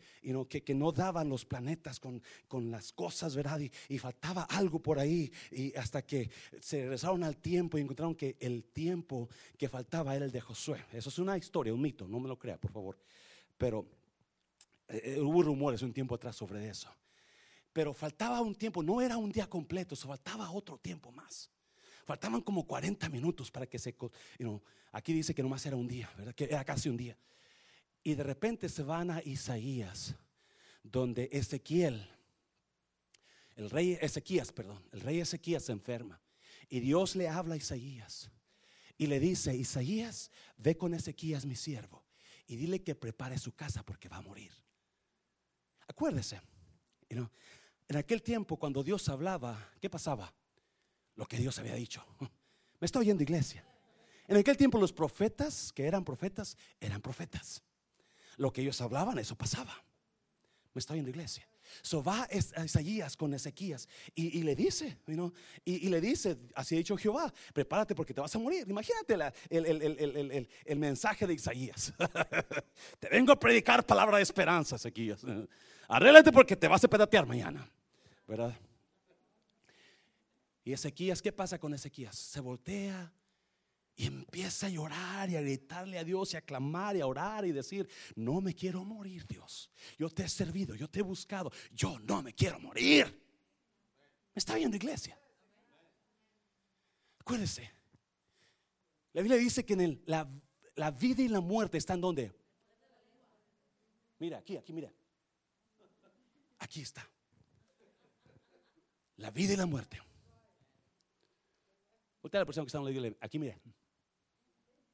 que, 0.50 0.64
que, 0.64 0.74
no 0.74 0.92
daban 0.92 1.30
los 1.30 1.46
planetas 1.46 2.00
con, 2.00 2.24
con 2.48 2.72
las 2.72 2.92
cosas, 2.92 3.36
¿verdad? 3.36 3.60
Y, 3.60 3.72
y, 3.88 4.00
faltaba 4.00 4.46
algo 4.46 4.80
por 4.80 4.98
ahí. 4.98 5.32
Y 5.52 5.76
hasta 5.76 6.02
que 6.02 6.32
se 6.60 6.82
regresaron 6.82 7.24
al 7.24 7.38
tiempo 7.38 7.78
y 7.78 7.82
encontraron 7.82 8.16
que 8.16 8.36
el 8.40 8.64
tiempo 8.64 9.30
que 9.56 9.70
faltaba 9.70 10.16
era 10.16 10.26
el 10.26 10.32
de 10.32 10.42
Josué. 10.42 10.84
Eso 10.92 11.10
es 11.10 11.20
una 11.20 11.38
historia, 11.38 11.72
un 11.72 11.82
mito, 11.82 12.08
no 12.08 12.20
me 12.20 12.28
lo 12.28 12.40
crea, 12.40 12.58
por 12.58 12.72
favor. 12.72 12.98
Pero 13.62 13.86
eh, 14.88 15.02
eh, 15.04 15.20
hubo 15.20 15.44
rumores 15.44 15.84
un 15.84 15.94
tiempo 15.94 16.16
atrás 16.16 16.36
sobre 16.36 16.68
eso. 16.68 16.90
Pero 17.72 17.94
faltaba 17.94 18.42
un 18.42 18.56
tiempo, 18.56 18.82
no 18.82 19.00
era 19.02 19.18
un 19.18 19.32
día 19.32 19.48
completo, 19.48 19.96
faltaba 19.96 20.50
otro 20.50 20.80
tiempo 20.80 21.12
más. 21.12 21.48
Faltaban 22.04 22.42
como 22.42 22.66
40 22.66 23.08
minutos 23.10 23.52
para 23.52 23.68
que 23.68 23.78
se... 23.78 23.96
aquí 24.92 25.14
dice 25.14 25.36
que 25.36 25.44
nomás 25.44 25.64
era 25.68 25.76
un 25.76 25.88
día, 25.88 26.12
¿verdad? 26.18 26.34
Que 26.34 26.46
era 26.46 26.66
casi 26.66 26.90
un 26.90 26.98
día. 26.98 27.16
Y 28.02 28.16
de 28.16 28.24
repente 28.24 28.68
se 28.68 28.82
van 28.82 29.12
a 29.12 29.22
Isaías, 29.24 30.16
donde 30.82 31.30
Ezequiel, 31.32 32.10
el 33.58 33.70
rey 33.70 33.96
Ezequías, 34.02 34.52
perdón, 34.52 34.84
el 34.92 35.02
rey 35.02 35.20
Ezequías 35.20 35.66
se 35.66 35.72
enferma. 35.72 36.20
Y 36.68 36.80
Dios 36.80 37.16
le 37.16 37.30
habla 37.30 37.54
a 37.54 37.58
Isaías 37.58 38.32
y 38.98 39.06
le 39.06 39.20
dice, 39.20 39.56
Isaías, 39.56 40.32
ve 40.58 40.76
con 40.76 40.96
Ezequías 40.96 41.46
mi 41.46 41.56
siervo 41.56 42.04
y 42.52 42.58
dile 42.58 42.84
que 42.84 42.96
prepare 42.96 43.38
su 43.38 43.54
casa 43.54 43.82
porque 43.82 44.10
va 44.10 44.18
a 44.18 44.22
morir. 44.22 44.52
Acuérdese, 45.88 46.42
en 47.08 47.96
aquel 47.96 48.22
tiempo 48.22 48.58
cuando 48.58 48.84
Dios 48.84 49.08
hablaba, 49.08 49.72
¿qué 49.80 49.90
pasaba? 49.90 50.34
Lo 51.16 51.26
que 51.26 51.38
Dios 51.38 51.58
había 51.60 51.76
dicho. 51.76 52.06
Me 52.82 52.86
está 52.86 53.00
oyendo 53.00 53.24
iglesia. 53.24 53.66
En 54.28 54.36
aquel 54.36 54.58
tiempo 54.58 54.78
los 54.78 54.92
profetas, 54.92 55.72
que 55.72 55.86
eran 55.86 56.04
profetas, 56.04 56.58
eran 56.82 57.02
profetas. 57.02 57.64
Lo 58.36 58.52
que 58.52 58.62
ellos 58.62 58.82
hablaban, 58.82 59.18
eso 59.18 59.38
pasaba. 59.38 59.74
Me 60.74 60.80
está 60.80 60.92
oyendo 60.92 61.10
iglesia. 61.10 61.48
So 61.82 62.04
va 62.04 62.28
Isaías 62.64 63.16
con 63.16 63.34
Ezequías 63.34 63.88
y, 64.16 64.44
le 64.44 64.56
dice, 64.56 64.98
y, 65.66 65.90
le 65.90 66.02
dice, 66.02 66.38
así 66.56 66.76
ha 66.76 66.78
dicho 66.80 66.98
Jehová, 66.98 67.34
prepárate 67.54 67.96
porque 67.96 68.14
te 68.14 68.22
vas 68.22 68.36
a 68.36 68.40
morir. 68.40 68.66
Imagínate 68.68 69.18
el, 69.50 70.78
mensaje 70.78 71.28
de 71.28 71.34
Isaías. 71.34 71.94
te 73.00 73.10
vengo 73.10 73.32
a 73.32 73.40
predicar 73.40 73.86
palabra 73.86 74.18
de 74.18 74.24
esperanza, 74.24 74.76
Ezequías. 74.76 75.22
Arréglate 75.88 76.32
porque 76.32 76.56
te 76.56 76.68
vas 76.68 76.84
a 76.84 76.88
pedatear 76.88 77.26
mañana, 77.26 77.70
¿verdad? 78.28 78.58
Y 80.64 80.74
Ezequías, 80.74 81.22
¿qué 81.22 81.32
pasa 81.32 81.60
con 81.60 81.74
Ezequías? 81.74 82.16
Se 82.16 82.40
voltea 82.40 83.12
Y 83.96 84.08
empieza 84.08 84.68
a 84.68 84.70
llorar 84.70 85.30
y 85.30 85.36
a 85.36 85.42
gritarle 85.42 86.00
a 86.00 86.04
Dios 86.04 86.34
y 86.34 86.38
a 86.38 86.42
clamar 86.42 86.96
y 86.96 87.02
a 87.02 87.08
orar 87.08 87.46
y 87.46 87.52
decir, 87.52 87.88
no 88.16 88.42
me 88.42 88.56
quiero 88.56 88.84
morir 88.84 89.28
Dios. 89.28 89.70
Yo 90.00 90.10
te 90.10 90.24
he 90.24 90.30
servido, 90.30 90.76
yo 90.76 90.90
te 90.90 91.00
he 91.00 91.04
buscado, 91.04 91.52
yo 91.72 92.00
no 92.00 92.24
me 92.24 92.34
quiero 92.34 92.60
morir. 92.60 93.06
¿Me 94.34 94.40
está 94.40 94.56
viendo 94.56 94.78
iglesia? 94.78 95.20
Acuérdese, 97.20 97.70
la 99.14 99.22
Biblia 99.22 99.38
dice 99.38 99.66
que 99.66 99.74
en 99.74 99.82
el, 99.82 100.04
la, 100.06 100.28
la 100.76 100.92
vida 100.92 101.22
y 101.22 101.28
la 101.28 101.42
muerte 101.42 101.78
están 101.78 102.02
donde. 102.02 102.32
Mira, 104.20 104.38
aquí, 104.38 104.58
aquí, 104.58 104.74
mira. 104.74 104.92
Aquí 106.60 106.82
está. 106.82 107.08
La 109.18 109.32
vida 109.32 109.54
y 109.54 109.58
la 109.58 109.66
muerte. 109.66 110.00
Usted 112.22 112.40
la 112.40 112.46
persona 112.46 112.66
que 112.66 112.68
está 112.68 112.78
en 112.78 113.02
la 113.02 113.18
aquí 113.20 113.40
mira. 113.40 113.58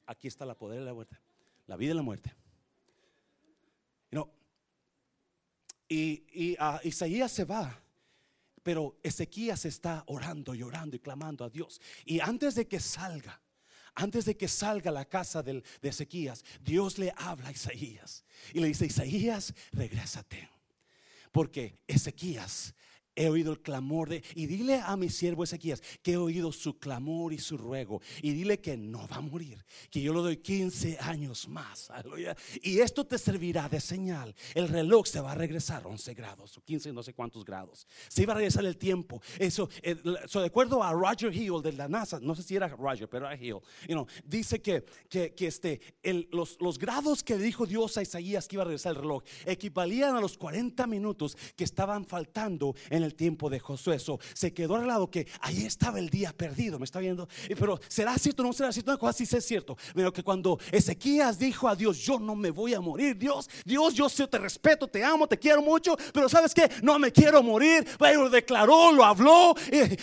Aquí 0.08 0.26
está 0.26 0.46
la 0.46 0.56
poder 0.56 0.80
de 0.80 0.86
la 0.86 0.94
muerte. 0.94 1.18
La 1.66 1.76
vida 1.76 1.92
y 1.92 1.94
la 1.94 2.02
muerte. 2.02 2.34
y, 5.88 6.24
y 6.32 6.52
uh, 6.54 6.78
Isaías 6.82 7.30
se 7.30 7.44
va. 7.44 7.82
Pero 8.62 8.98
Ezequías 9.02 9.64
está 9.64 10.02
orando, 10.06 10.54
llorando 10.54 10.96
y 10.96 10.98
clamando 10.98 11.44
a 11.44 11.50
Dios. 11.50 11.80
Y 12.04 12.20
antes 12.20 12.54
de 12.54 12.66
que 12.66 12.80
salga, 12.80 13.40
antes 13.94 14.24
de 14.24 14.36
que 14.36 14.48
salga 14.48 14.90
la 14.90 15.06
casa 15.06 15.42
de 15.42 15.62
Ezequías, 15.82 16.44
Dios 16.60 16.98
le 16.98 17.12
habla 17.16 17.48
a 17.48 17.52
Isaías 17.52 18.24
y 18.52 18.60
le 18.60 18.68
dice, 18.68 18.86
Isaías, 18.86 19.54
regrésate. 19.72 20.48
Porque 21.32 21.78
Ezequías 21.86 22.74
he 23.18 23.28
oído 23.28 23.52
el 23.52 23.60
clamor 23.60 24.08
de, 24.08 24.22
y 24.34 24.46
dile 24.46 24.80
a 24.80 24.96
mi 24.96 25.08
siervo 25.08 25.42
Ezequías 25.42 25.82
que 26.02 26.12
he 26.12 26.16
oído 26.16 26.52
su 26.52 26.78
clamor 26.78 27.32
y 27.32 27.38
su 27.38 27.58
ruego, 27.58 28.00
y 28.22 28.30
dile 28.30 28.60
que 28.60 28.76
no 28.76 29.08
va 29.08 29.16
a 29.16 29.20
morir, 29.20 29.64
que 29.90 30.00
yo 30.00 30.14
le 30.14 30.20
doy 30.20 30.36
15 30.36 30.98
años 31.00 31.48
más. 31.48 31.90
Y 32.62 32.78
esto 32.78 33.04
te 33.04 33.18
servirá 33.18 33.68
de 33.68 33.80
señal. 33.80 34.34
El 34.54 34.68
reloj 34.68 35.06
se 35.06 35.20
va 35.20 35.32
a 35.32 35.34
regresar 35.34 35.86
11 35.86 36.14
grados, 36.14 36.56
o 36.56 36.60
15, 36.62 36.92
no 36.92 37.02
sé 37.02 37.12
cuántos 37.14 37.44
grados. 37.44 37.86
Se 38.08 38.22
iba 38.22 38.32
a 38.32 38.36
regresar 38.36 38.64
el 38.64 38.76
tiempo. 38.76 39.20
Eso, 39.38 39.68
eh, 39.82 39.94
de 39.94 40.46
acuerdo 40.46 40.82
a 40.82 40.92
Roger 40.92 41.34
Hill 41.34 41.60
de 41.62 41.72
la 41.72 41.88
NASA, 41.88 42.20
no 42.20 42.34
sé 42.34 42.42
si 42.42 42.56
era 42.56 42.68
Roger, 42.68 43.08
pero 43.08 43.26
era 43.26 43.36
Hill, 43.36 43.60
you 43.88 43.94
know, 43.94 44.06
dice 44.24 44.60
que, 44.60 44.84
que, 45.08 45.34
este, 45.46 45.80
los, 46.30 46.56
los 46.60 46.78
grados 46.78 47.22
que 47.22 47.36
dijo 47.36 47.66
Dios 47.66 47.96
a 47.96 48.02
Isaías 48.02 48.46
que 48.46 48.56
iba 48.56 48.62
a 48.62 48.66
regresar 48.66 48.94
el 48.94 49.02
reloj 49.02 49.22
equivalían 49.44 50.16
a 50.16 50.20
los 50.20 50.36
40 50.36 50.86
minutos 50.86 51.36
que 51.56 51.64
estaban 51.64 52.04
faltando 52.04 52.74
en 52.90 53.02
el 53.02 53.07
el 53.08 53.14
tiempo 53.14 53.50
de 53.50 53.58
Josué. 53.58 53.96
Eso 53.96 54.20
se 54.34 54.52
quedó 54.52 54.76
al 54.76 54.86
lado 54.86 55.10
que 55.10 55.26
ahí 55.40 55.64
estaba 55.64 55.98
el 55.98 56.10
día 56.10 56.32
perdido. 56.32 56.78
¿Me 56.78 56.84
está 56.84 57.00
viendo? 57.00 57.28
Pero 57.48 57.80
será 57.88 58.16
cierto, 58.18 58.42
no 58.42 58.52
será 58.52 58.72
cierto. 58.72 58.90
Una 58.90 58.98
cosa 58.98 59.24
sí 59.24 59.36
es 59.36 59.44
cierto. 59.44 59.76
Pero 59.94 60.12
que 60.12 60.22
cuando 60.22 60.58
Ezequías 60.70 61.38
dijo 61.38 61.68
a 61.68 61.76
Dios, 61.76 61.98
yo 61.98 62.18
no 62.18 62.34
me 62.34 62.50
voy 62.50 62.74
a 62.74 62.80
morir, 62.80 63.16
Dios, 63.16 63.48
Dios, 63.64 63.94
yo 63.94 64.08
te 64.28 64.38
respeto, 64.38 64.88
te 64.88 65.04
amo, 65.04 65.26
te 65.26 65.38
quiero 65.38 65.62
mucho, 65.62 65.96
pero 66.12 66.28
sabes 66.28 66.52
que 66.54 66.68
no 66.82 66.98
me 66.98 67.12
quiero 67.12 67.42
morir. 67.42 67.86
Pero 67.98 68.24
lo 68.24 68.30
declaró, 68.30 68.92
lo 68.92 69.04
habló, 69.04 69.54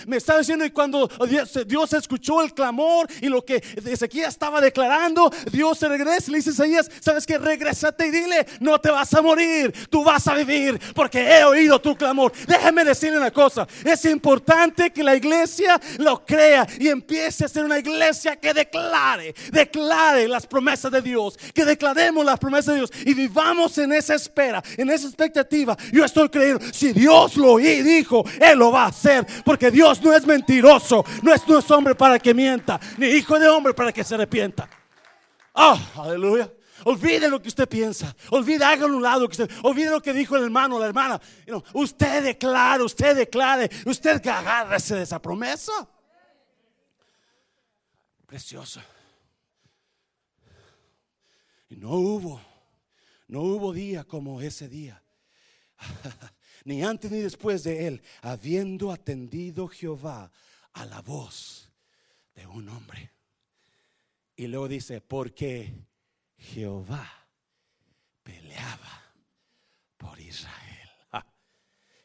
me 0.07 0.17
está 0.17 0.37
diciendo. 0.37 0.65
Y 0.65 0.71
cuando 0.71 1.09
Dios, 1.27 1.93
escuchó 1.93 2.41
el 2.41 2.53
clamor 2.53 3.07
y 3.21 3.27
lo 3.27 3.43
que 3.43 3.63
Ezequías 3.85 4.29
estaba 4.29 4.61
declarando, 4.61 5.29
Dios 5.51 5.77
se 5.77 5.87
regresa 5.87 6.25
y 6.27 6.31
le 6.31 6.37
dice 6.37 6.49
a 6.49 6.53
Ezequías, 6.53 6.91
sabes 7.01 7.25
que 7.25 7.37
regrésate 7.37 8.07
y 8.07 8.11
dile, 8.11 8.45
no 8.59 8.79
te 8.79 8.89
vas 8.89 9.13
a 9.13 9.21
morir, 9.21 9.73
tú 9.89 10.03
vas 10.03 10.27
a 10.27 10.35
vivir, 10.35 10.79
porque 10.93 11.19
he 11.19 11.43
oído 11.43 11.79
tu 11.79 11.95
clamor. 11.95 12.31
Déjeme 12.47 12.84
decirle 12.85 13.17
una 13.17 13.31
cosa, 13.31 13.67
es 13.83 14.05
importante 14.05 14.91
que 14.91 15.03
la 15.03 15.15
iglesia 15.15 15.79
lo 15.97 16.25
crea 16.25 16.67
y 16.79 16.87
empiece 16.87 17.45
a 17.45 17.47
ser 17.47 17.65
una 17.65 17.79
iglesia 17.79 18.35
que 18.35 18.53
declare, 18.53 19.33
declare 19.51 20.27
las 20.27 20.47
promesas 20.47 20.91
de 20.91 21.01
Dios, 21.01 21.37
que 21.53 21.65
declaremos 21.65 22.23
las 22.25 22.39
promesas 22.39 22.73
de 22.73 22.75
Dios 22.75 22.91
y 23.05 23.13
vivamos 23.13 23.77
en 23.77 23.93
esa 23.93 24.15
espera, 24.15 24.63
en 24.77 24.89
esa 24.89 25.07
expectativa. 25.07 25.75
Yo 25.91 26.05
estoy 26.05 26.29
creyendo, 26.29 26.63
si 26.71 26.93
Dios 26.93 27.35
lo 27.35 27.57
dijo, 27.57 28.23
Él 28.39 28.59
lo 28.59 28.71
va 28.71 28.83
a 28.83 28.87
hacer, 28.87 29.25
porque 29.43 29.71
Dios 29.71 30.01
no 30.01 30.13
es 30.13 30.25
mentiroso, 30.25 31.03
no 31.21 31.33
es, 31.33 31.47
no 31.47 31.59
es 31.59 31.71
hombre 31.71 31.95
para 31.95 32.19
que 32.19 32.33
mienta, 32.33 32.79
ni 32.97 33.07
hijo 33.07 33.37
de 33.39 33.47
hombre 33.47 33.73
para 33.73 33.91
que 33.91 34.03
se 34.03 34.15
arrepienta. 34.15 34.69
Ah, 35.53 35.79
aleluya. 35.97 36.49
Olvide 36.85 37.27
lo 37.29 37.41
que 37.41 37.47
usted 37.47 37.67
piensa. 37.67 38.15
Olvide, 38.29 38.63
hágalo 38.63 38.97
un 38.97 39.01
lado. 39.01 39.27
olvide 39.63 39.89
lo 39.89 40.01
que 40.01 40.13
dijo 40.13 40.35
el 40.35 40.43
hermano 40.43 40.77
la 40.77 40.85
hermana. 40.85 41.19
usted 41.73 42.23
declara, 42.23 42.83
usted 42.83 43.15
declare. 43.15 43.71
Usted 43.87 44.21
que 44.21 44.29
agárrese 44.29 44.95
de 44.95 45.01
esa 45.01 45.19
promesa. 45.19 45.73
Preciosa. 48.27 48.85
Y 51.69 51.75
no 51.77 51.89
hubo, 51.89 52.39
no 53.29 53.41
hubo 53.41 53.73
día 53.73 54.03
como 54.03 54.39
ese 54.39 54.69
día. 54.69 55.01
ni 56.65 56.83
antes 56.83 57.09
ni 57.09 57.17
después 57.17 57.63
de 57.63 57.87
él, 57.87 58.03
habiendo 58.21 58.91
atendido 58.91 59.67
Jehová 59.67 60.31
a 60.73 60.85
la 60.85 61.01
voz 61.01 61.71
de 62.35 62.45
un 62.45 62.69
hombre. 62.69 63.11
Y 64.35 64.45
luego 64.45 64.67
dice, 64.67 65.01
porque 65.01 65.73
Jehová 66.53 67.27
peleaba 68.23 69.03
por 69.97 70.19
Israel. 70.19 70.89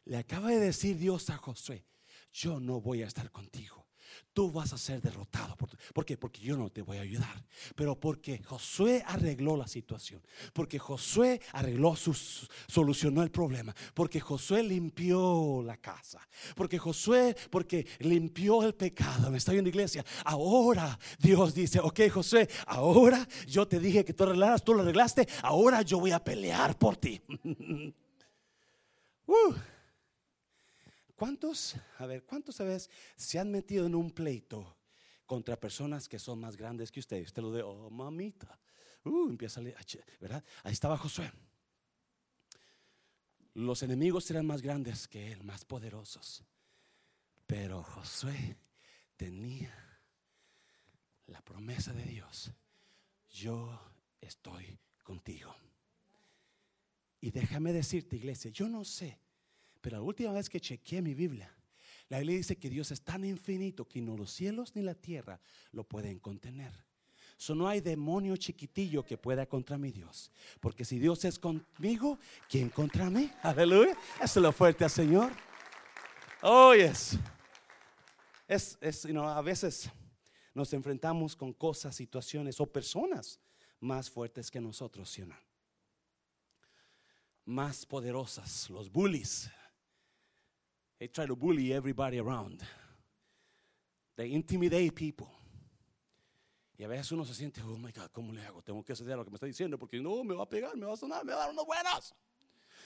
Le 0.04 0.16
acaba 0.16 0.48
de 0.48 0.58
decir 0.58 0.98
Dios 0.98 1.30
a 1.30 1.36
Josué, 1.36 1.86
yo 2.32 2.58
no 2.58 2.80
voy 2.80 3.02
a 3.02 3.06
estar 3.06 3.30
contigo 3.30 3.79
tú 4.40 4.50
vas 4.50 4.72
a 4.72 4.78
ser 4.78 5.02
derrotado. 5.02 5.54
¿Por 5.92 6.06
qué? 6.06 6.16
Porque 6.16 6.40
yo 6.40 6.56
no 6.56 6.70
te 6.70 6.80
voy 6.80 6.96
a 6.96 7.02
ayudar. 7.02 7.44
Pero 7.76 8.00
porque 8.00 8.42
Josué 8.42 9.04
arregló 9.06 9.54
la 9.54 9.68
situación. 9.68 10.22
Porque 10.54 10.78
Josué 10.78 11.42
arregló, 11.52 11.94
su, 11.94 12.14
solucionó 12.66 13.22
el 13.22 13.30
problema. 13.30 13.76
Porque 13.92 14.18
Josué 14.18 14.62
limpió 14.62 15.62
la 15.62 15.76
casa. 15.76 16.26
Porque 16.54 16.78
Josué, 16.78 17.36
porque 17.50 17.86
limpió 17.98 18.62
el 18.62 18.74
pecado. 18.74 19.30
¿Me 19.30 19.36
está 19.36 19.52
viendo 19.52 19.68
iglesia? 19.68 20.06
Ahora 20.24 20.98
Dios 21.18 21.52
dice, 21.52 21.78
ok 21.78 22.08
Josué, 22.10 22.48
ahora 22.66 23.28
yo 23.46 23.68
te 23.68 23.78
dije 23.78 24.06
que 24.06 24.14
tú 24.14 24.24
arreglaras, 24.24 24.64
tú 24.64 24.72
lo 24.72 24.80
arreglaste. 24.80 25.28
Ahora 25.42 25.82
yo 25.82 26.00
voy 26.00 26.12
a 26.12 26.24
pelear 26.24 26.78
por 26.78 26.96
ti. 26.96 27.20
uh. 29.26 29.54
¿Cuántos, 31.20 31.76
a 31.98 32.06
ver, 32.06 32.24
cuántos 32.24 32.58
veces 32.60 32.88
se 33.14 33.38
han 33.38 33.50
metido 33.50 33.84
en 33.84 33.94
un 33.94 34.10
pleito 34.10 34.78
contra 35.26 35.60
personas 35.60 36.08
que 36.08 36.18
son 36.18 36.40
más 36.40 36.56
grandes 36.56 36.90
que 36.90 36.98
ustedes? 36.98 37.26
Usted 37.26 37.42
lo 37.42 37.52
de, 37.52 37.62
oh 37.62 37.90
mamita, 37.90 38.58
uh, 39.04 39.28
empieza 39.28 39.60
a 39.60 39.64
leer, 39.64 39.76
¿verdad? 40.18 40.42
Ahí 40.62 40.72
estaba 40.72 40.96
Josué. 40.96 41.30
Los 43.52 43.82
enemigos 43.82 44.30
eran 44.30 44.46
más 44.46 44.62
grandes 44.62 45.06
que 45.06 45.32
él, 45.32 45.44
más 45.44 45.62
poderosos. 45.66 46.42
Pero 47.46 47.82
Josué 47.82 48.56
tenía 49.14 49.74
la 51.26 51.42
promesa 51.42 51.92
de 51.92 52.04
Dios. 52.04 52.50
Yo 53.28 53.78
estoy 54.22 54.80
contigo. 55.02 55.54
Y 57.20 57.30
déjame 57.30 57.74
decirte, 57.74 58.16
iglesia, 58.16 58.50
yo 58.50 58.70
no 58.70 58.86
sé 58.86 59.18
pero 59.80 59.96
la 59.96 60.02
última 60.02 60.32
vez 60.32 60.48
que 60.48 60.60
chequeé 60.60 61.02
mi 61.02 61.14
Biblia, 61.14 61.52
la 62.08 62.18
Biblia 62.18 62.36
dice 62.36 62.56
que 62.56 62.68
Dios 62.68 62.90
es 62.90 63.02
tan 63.02 63.24
infinito 63.24 63.86
que 63.86 64.00
no 64.00 64.16
los 64.16 64.32
cielos 64.32 64.74
ni 64.74 64.82
la 64.82 64.94
tierra 64.94 65.40
lo 65.72 65.84
pueden 65.84 66.18
contener. 66.18 66.72
So, 67.36 67.54
no 67.54 67.68
hay 67.68 67.80
demonio 67.80 68.36
chiquitillo 68.36 69.02
que 69.02 69.16
pueda 69.16 69.46
contra 69.46 69.78
mi 69.78 69.90
Dios. 69.90 70.30
Porque 70.60 70.84
si 70.84 70.98
Dios 70.98 71.24
es 71.24 71.38
conmigo, 71.38 72.18
¿quién 72.50 72.68
contra 72.68 73.08
mí? 73.08 73.30
Aleluya. 73.42 73.96
Eso 74.16 74.40
es 74.40 74.42
lo 74.42 74.52
fuerte 74.52 74.84
al 74.84 74.90
Señor. 74.90 75.32
Oh, 76.42 76.74
yes. 76.74 77.16
Es, 78.46 78.76
es 78.82 79.06
a 79.06 79.40
veces 79.40 79.88
nos 80.52 80.72
enfrentamos 80.74 81.34
con 81.34 81.52
cosas, 81.54 81.96
situaciones 81.96 82.60
o 82.60 82.66
personas 82.66 83.38
más 83.78 84.10
fuertes 84.10 84.50
que 84.50 84.60
nosotros, 84.60 85.08
¿sí 85.08 85.22
no? 85.22 85.36
Más 87.46 87.86
poderosas, 87.86 88.68
los 88.68 88.90
bullies, 88.92 89.50
They 91.00 91.08
try 91.08 91.26
to 91.26 91.34
bully 91.34 91.72
everybody 91.72 92.18
around. 92.18 92.62
They 94.16 94.32
intimidate 94.32 94.94
people. 94.94 95.28
Y 96.76 96.84
a 96.84 96.88
veces 96.88 97.10
uno 97.12 97.24
se 97.24 97.34
siente, 97.34 97.62
oh 97.62 97.76
my 97.78 97.90
God, 97.90 98.10
¿cómo 98.12 98.32
le 98.32 98.42
hago? 98.42 98.62
Tengo 98.62 98.84
que 98.84 98.94
ceder 98.94 99.14
a 99.14 99.16
lo 99.16 99.24
que 99.24 99.30
me 99.30 99.36
está 99.36 99.46
diciendo 99.46 99.78
porque 99.78 99.98
no, 99.98 100.22
me 100.24 100.34
va 100.34 100.44
a 100.44 100.48
pegar, 100.48 100.76
me 100.76 100.84
va 100.84 100.92
a 100.92 100.96
sonar, 100.96 101.24
me 101.24 101.32
va 101.32 101.38
a 101.38 101.46
dar 101.46 101.52
unos 101.52 101.64
buenos. 101.64 102.14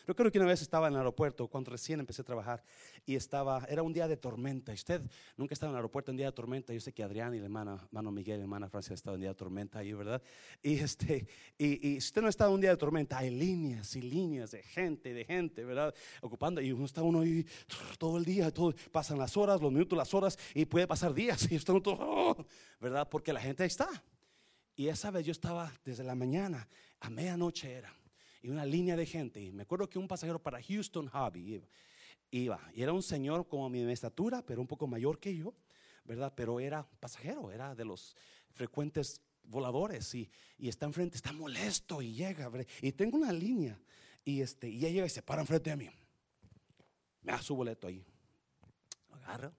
Recuerdo 0.07 0.31
que 0.31 0.39
una 0.39 0.49
vez 0.49 0.61
estaba 0.61 0.89
en 0.89 0.95
el 0.95 0.99
aeropuerto 0.99 1.49
cuando 1.49 1.71
recién 1.71 1.99
empecé 2.01 2.23
a 2.23 2.25
trabajar 2.25 2.63
y 3.07 3.17
estaba, 3.17 3.65
era 3.69 3.83
un 3.83 3.93
día 3.93 4.07
de 4.07 4.17
tormenta. 4.17 4.73
Usted 4.73 5.01
nunca 5.37 5.55
estaba 5.55 5.71
en 5.71 5.75
el 5.75 5.79
aeropuerto 5.79 6.11
en 6.11 6.19
día 6.19 6.27
de 6.27 6.33
tormenta. 6.33 6.75
Yo 6.75 6.81
sé 6.81 6.93
que 6.93 7.03
Adrián 7.03 7.35
y 7.35 7.39
la 7.39 7.45
hermana, 7.45 7.81
hermano 7.87 8.11
Miguel 8.11 8.35
y 8.35 8.39
la 8.39 8.45
hermana 8.45 8.69
Francia 8.69 8.95
estado 8.95 9.17
en 9.17 9.23
día 9.23 9.31
de 9.31 9.35
tormenta 9.35 9.79
ahí, 9.79 9.93
¿verdad? 9.95 10.23
Y, 10.63 10.75
este, 10.75 11.27
y, 11.57 11.89
y 11.89 11.97
usted 11.99 12.21
no 12.21 12.29
está 12.29 12.47
en 12.47 12.53
un 12.53 12.61
día 12.61 12.71
de 12.71 12.77
tormenta, 12.77 13.19
hay 13.19 13.31
líneas 13.31 13.97
y 13.97 14.03
líneas 14.03 14.51
de 14.51 14.63
gente, 14.63 15.15
de 15.15 15.25
gente, 15.25 15.65
¿verdad? 15.65 15.95
Ocupando. 16.21 16.61
Y 16.61 16.73
uno 16.73 16.85
está 16.85 17.03
uno 17.03 17.21
ahí 17.21 17.47
todo 17.99 18.19
el 18.19 18.25
día, 18.25 18.51
todo, 18.51 18.75
pasan 18.93 19.19
las 19.19 19.37
horas, 19.37 19.61
los 19.61 19.73
minutos, 19.73 19.97
las 19.97 20.13
horas 20.13 20.39
y 20.55 20.67
puede 20.67 20.87
pasar 20.87 21.15
días. 21.15 21.51
Y 21.51 21.57
usted 21.57 21.73
todo, 21.81 21.97
oh, 21.99 22.47
¿verdad? 22.81 23.09
Porque 23.09 23.33
la 23.33 23.41
gente 23.41 23.63
ahí 23.63 23.69
está. 23.69 23.89
Y 24.77 24.89
esa 24.89 25.11
vez 25.11 25.25
yo 25.25 25.33
estaba 25.33 25.73
desde 25.85 26.03
la 26.03 26.15
mañana, 26.15 26.69
a 27.01 27.09
medianoche 27.09 27.73
era, 27.73 27.95
y 28.45 28.51
una 28.51 28.67
línea 28.67 28.95
de 28.95 29.07
gente. 29.07 29.41
Y 29.41 29.53
me 29.53 29.63
acuerdo 29.63 29.89
que 29.89 29.99
un 29.99 30.07
pasajero 30.07 30.39
para 30.39 30.63
Houston 30.63 31.09
Hobby 31.09 31.63
iba, 32.31 32.61
y 32.75 32.83
era 32.83 32.93
un 32.93 33.03
señor 33.03 33.49
como 33.49 33.71
mi 33.71 33.81
estatura, 33.91 34.45
pero 34.45 34.61
un 34.61 34.67
poco 34.67 34.87
mayor 34.87 35.19
que 35.19 35.35
yo, 35.35 35.55
¿verdad? 36.05 36.31
Pero 36.37 36.61
era 36.61 36.87
pasajero, 37.01 37.51
era 37.51 37.75
de 37.75 37.87
los 37.87 38.15
frecuentes 38.53 39.23
voladores 39.45 40.15
y, 40.15 40.31
y 40.59 40.69
está 40.69 40.85
enfrente, 40.85 41.17
está 41.17 41.33
molesto 41.33 42.03
y 42.03 42.13
llega, 42.13 42.51
y 42.83 42.93
tengo 42.93 43.17
una 43.17 43.33
línea 43.33 43.81
y 44.27 44.43
este 44.43 44.69
y 44.69 44.77
ella 44.79 44.91
llega 44.91 45.07
y 45.07 45.11
se 45.11 45.23
para 45.23 45.41
enfrente 45.41 45.71
de 45.71 45.77
mí. 45.77 45.91
Me 47.23 47.33
da 47.33 47.41
su 47.41 47.57
boleto 47.57 47.87
ahí. 47.87 48.05
Agarra. 49.11 49.53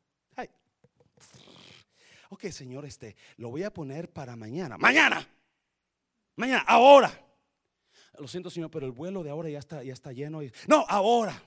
Ok, 2.29 2.45
Señor, 2.49 2.85
este, 2.85 3.15
lo 3.37 3.49
voy 3.49 3.63
a 3.63 3.73
poner 3.73 4.11
para 4.11 4.35
mañana. 4.35 4.77
Mañana. 4.77 5.27
Mañana, 6.35 6.65
ahora. 6.67 7.24
Lo 8.19 8.27
siento, 8.27 8.49
Señor, 8.49 8.69
pero 8.71 8.85
el 8.85 8.91
vuelo 8.91 9.23
de 9.23 9.29
ahora 9.29 9.49
ya 9.49 9.59
está, 9.59 9.83
ya 9.83 9.93
está 9.93 10.11
lleno. 10.11 10.41
no, 10.67 10.85
ahora. 10.87 11.41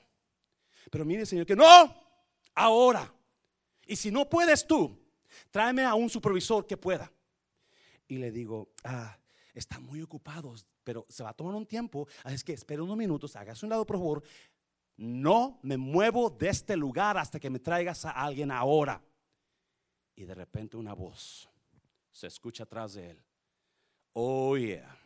Pero 0.91 1.05
mire, 1.05 1.27
Señor, 1.27 1.47
que 1.47 1.57
no, 1.57 1.65
ahora. 2.55 3.13
Y 3.87 3.97
si 3.97 4.11
no 4.11 4.29
puedes 4.29 4.67
tú, 4.67 4.99
tráeme 5.51 5.85
a 5.85 5.95
un 5.95 6.09
supervisor 6.09 6.67
que 6.67 6.77
pueda. 6.77 7.11
Y 8.07 8.19
le 8.19 8.31
digo, 8.31 8.73
ah, 8.85 9.19
están 9.55 9.83
muy 9.83 10.01
ocupados, 10.03 10.67
pero 10.85 11.07
se 11.09 11.23
va 11.23 11.31
a 11.31 11.35
tomar 11.35 11.55
un 11.55 11.67
tiempo. 11.67 12.09
Así 12.25 12.37
es 12.37 12.45
que 12.45 12.53
espera 12.53 12.83
unos 12.83 12.97
minutos, 12.97 13.37
hágase 13.37 13.67
un 13.67 13.71
lado, 13.71 13.87
por 13.87 13.97
favor. 13.97 14.23
No 14.97 15.61
me 15.63 15.77
muevo 15.77 16.31
de 16.31 16.49
este 16.49 16.77
lugar 16.77 17.19
hasta 17.19 17.39
que 17.39 17.51
me 17.51 17.59
traigas 17.59 18.05
a 18.05 18.11
alguien 18.11 18.51
ahora. 18.51 19.03
Y 20.17 20.25
de 20.25 20.35
repente 20.35 20.77
una 20.77 20.95
voz 20.95 21.49
se 22.11 22.27
escucha 22.27 22.65
atrás 22.65 22.95
de 22.95 23.11
él. 23.11 23.23
Oh, 24.15 24.57
yeah. 24.57 24.99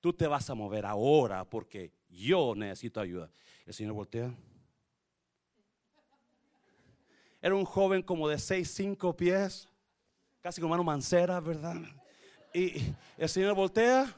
Tú 0.00 0.12
te 0.12 0.26
vas 0.26 0.48
a 0.48 0.54
mover 0.54 0.86
ahora 0.86 1.44
porque 1.44 1.92
yo 2.08 2.54
necesito 2.54 3.00
ayuda. 3.00 3.30
El 3.66 3.74
Señor 3.74 3.94
voltea. 3.94 4.34
Era 7.40 7.54
un 7.54 7.64
joven 7.64 8.02
como 8.02 8.28
de 8.28 8.38
6, 8.38 8.68
5 8.68 9.16
pies, 9.16 9.68
casi 10.40 10.60
como 10.60 10.70
mano 10.70 10.84
mancera, 10.84 11.40
¿verdad? 11.40 11.76
Y 12.52 12.94
el 13.16 13.28
Señor 13.28 13.54
voltea, 13.54 14.12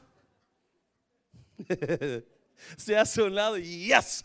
se 2.77 2.97
hace 2.97 3.21
a 3.21 3.25
un 3.25 3.35
lado 3.35 3.57
y 3.57 3.87
yes. 3.87 4.23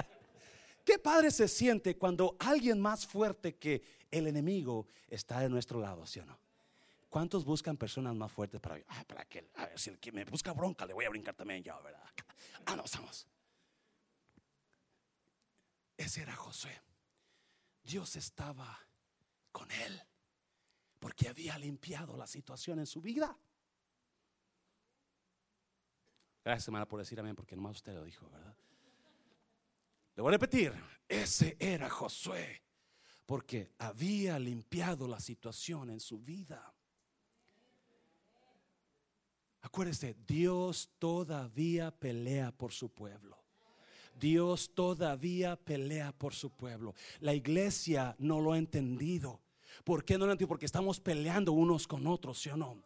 Qué 0.84 0.98
padre 0.98 1.30
se 1.30 1.48
siente 1.48 1.96
cuando 1.96 2.36
alguien 2.38 2.80
más 2.80 3.06
fuerte 3.06 3.56
que 3.56 3.82
el 4.10 4.26
enemigo 4.26 4.86
está 5.08 5.40
de 5.40 5.48
nuestro 5.48 5.80
lado, 5.80 6.06
¿sí 6.06 6.20
o 6.20 6.26
no? 6.26 6.38
¿Cuántos 7.14 7.44
buscan 7.44 7.76
personas 7.76 8.12
más 8.16 8.32
fuertes 8.32 8.60
para, 8.60 8.74
ah, 8.88 9.04
para 9.06 9.24
que, 9.26 9.48
a 9.54 9.66
ver, 9.66 9.78
si 9.78 9.88
el 9.88 10.00
que 10.00 10.10
me 10.10 10.24
busca 10.24 10.52
bronca, 10.52 10.84
le 10.84 10.94
voy 10.94 11.04
a 11.04 11.10
brincar 11.10 11.32
también 11.36 11.62
yo, 11.62 11.80
¿verdad? 11.80 12.02
Ah, 12.66 12.74
no, 12.74 12.84
estamos. 12.84 13.28
Ese 15.96 16.22
era 16.22 16.34
Josué. 16.34 16.76
Dios 17.84 18.16
estaba 18.16 18.76
con 19.52 19.70
él 19.70 20.02
porque 20.98 21.28
había 21.28 21.56
limpiado 21.56 22.16
la 22.16 22.26
situación 22.26 22.80
en 22.80 22.86
su 22.86 23.00
vida. 23.00 23.38
Gracias, 26.44 26.66
hermana, 26.66 26.88
por 26.88 26.98
decir 26.98 27.20
amén, 27.20 27.36
porque 27.36 27.54
nomás 27.54 27.76
usted 27.76 27.94
lo 27.94 28.02
dijo, 28.02 28.28
¿verdad? 28.28 28.56
Le 30.16 30.20
voy 30.20 30.30
a 30.30 30.32
repetir, 30.32 30.72
ese 31.06 31.56
era 31.60 31.88
Josué, 31.88 32.64
porque 33.24 33.70
había 33.78 34.36
limpiado 34.40 35.06
la 35.06 35.20
situación 35.20 35.90
en 35.90 36.00
su 36.00 36.18
vida. 36.18 36.74
Acuérdese, 39.64 40.14
Dios 40.26 40.90
todavía 40.98 41.90
pelea 41.90 42.52
por 42.52 42.70
su 42.70 42.90
pueblo. 42.90 43.38
Dios 44.20 44.70
todavía 44.74 45.56
pelea 45.56 46.12
por 46.12 46.34
su 46.34 46.50
pueblo. 46.50 46.94
La 47.20 47.32
iglesia 47.32 48.14
no 48.18 48.40
lo 48.40 48.52
ha 48.52 48.58
entendido. 48.58 49.40
¿Por 49.82 50.04
qué 50.04 50.18
no 50.18 50.26
lo 50.26 50.32
ha 50.32 50.34
entendido? 50.34 50.48
Porque 50.48 50.66
estamos 50.66 51.00
peleando 51.00 51.52
unos 51.52 51.88
con 51.88 52.06
otros, 52.06 52.42
¿sí 52.42 52.50
o 52.50 52.58
no? 52.58 52.76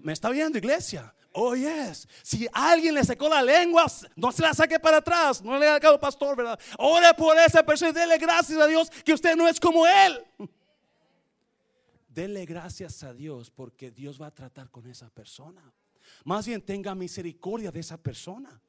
¿Me 0.00 0.12
está 0.12 0.28
viendo 0.28 0.58
iglesia? 0.58 1.14
Oh, 1.32 1.56
yes. 1.56 2.06
Si 2.22 2.46
alguien 2.52 2.94
le 2.94 3.04
secó 3.04 3.26
la 3.30 3.42
lengua, 3.42 3.86
no 4.14 4.30
se 4.30 4.42
la 4.42 4.52
saque 4.52 4.78
para 4.78 4.98
atrás. 4.98 5.42
No 5.42 5.58
le 5.58 5.66
haga 5.66 5.88
al 5.88 5.98
pastor, 5.98 6.36
¿verdad? 6.36 6.60
Ore 6.76 7.14
por 7.16 7.38
esa 7.38 7.64
persona 7.64 7.90
y 7.90 7.94
dele 7.94 8.18
gracias 8.18 8.60
a 8.60 8.66
Dios 8.66 8.90
que 8.90 9.14
usted 9.14 9.34
no 9.34 9.48
es 9.48 9.58
como 9.58 9.86
él. 9.86 10.22
Dele 12.06 12.44
gracias 12.44 13.02
a 13.02 13.14
Dios 13.14 13.50
porque 13.50 13.90
Dios 13.90 14.20
va 14.20 14.26
a 14.26 14.34
tratar 14.34 14.70
con 14.70 14.86
esa 14.86 15.08
persona. 15.08 15.72
Más 16.24 16.46
bien 16.46 16.62
tenga 16.62 16.94
misericordia 16.94 17.70
de 17.70 17.80
esa 17.80 17.96
persona 17.96 18.60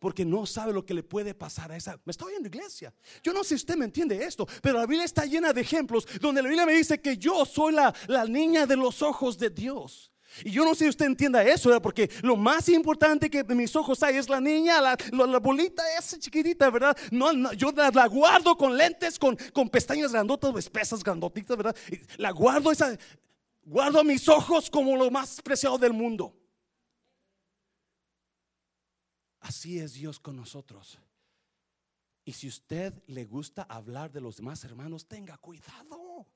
porque 0.00 0.24
no 0.24 0.46
sabe 0.46 0.72
lo 0.72 0.84
que 0.84 0.94
le 0.94 1.02
puede 1.02 1.34
pasar 1.34 1.70
a 1.70 1.76
esa. 1.76 1.98
Me 2.04 2.10
está 2.10 2.24
oyendo 2.24 2.48
iglesia. 2.48 2.92
Yo 3.22 3.32
no 3.32 3.42
sé 3.42 3.50
si 3.50 3.54
usted 3.56 3.76
me 3.76 3.84
entiende 3.84 4.24
esto, 4.24 4.46
pero 4.60 4.78
la 4.78 4.86
Biblia 4.86 5.04
está 5.04 5.24
llena 5.24 5.52
de 5.52 5.60
ejemplos 5.60 6.06
donde 6.20 6.42
la 6.42 6.48
Biblia 6.48 6.66
me 6.66 6.74
dice 6.74 7.00
que 7.00 7.16
yo 7.16 7.44
soy 7.44 7.72
la, 7.72 7.94
la 8.08 8.24
niña 8.24 8.66
de 8.66 8.76
los 8.76 9.02
ojos 9.02 9.38
de 9.38 9.50
Dios. 9.50 10.12
Y 10.44 10.50
yo 10.50 10.64
no 10.64 10.74
sé 10.74 10.84
si 10.84 10.90
usted 10.90 11.06
entienda 11.06 11.44
eso, 11.44 11.80
porque 11.82 12.10
lo 12.22 12.36
más 12.36 12.68
importante 12.68 13.28
que 13.28 13.44
mis 13.44 13.76
ojos 13.76 14.02
hay 14.02 14.16
es 14.16 14.28
la 14.28 14.40
niña, 14.40 14.80
la, 14.80 14.96
bolita 15.38 15.82
esa 15.98 16.18
chiquitita, 16.18 16.70
¿verdad? 16.70 16.96
No, 17.10 17.52
yo 17.52 17.70
la, 17.72 18.06
guardo 18.06 18.56
con 18.56 18.76
lentes, 18.76 19.18
con, 19.18 19.36
con 19.52 19.68
pestañas 19.68 20.12
grandotas, 20.12 20.54
espesas, 20.56 21.04
grandotitas, 21.04 21.56
¿verdad? 21.56 21.76
la 22.16 22.30
guardo 22.30 22.72
esa, 22.72 22.96
guardo 23.62 24.02
mis 24.04 24.26
ojos 24.28 24.70
como 24.70 24.96
lo 24.96 25.10
más 25.10 25.40
preciado 25.42 25.76
del 25.76 25.92
mundo. 25.92 26.34
Así 29.42 29.78
es 29.78 29.94
Dios 29.94 30.20
con 30.20 30.36
nosotros. 30.36 30.98
Y 32.24 32.32
si 32.32 32.46
usted 32.46 32.94
le 33.08 33.24
gusta 33.24 33.62
hablar 33.64 34.12
de 34.12 34.20
los 34.20 34.36
demás 34.36 34.62
hermanos, 34.64 35.06
tenga 35.06 35.36
cuidado. 35.36 36.26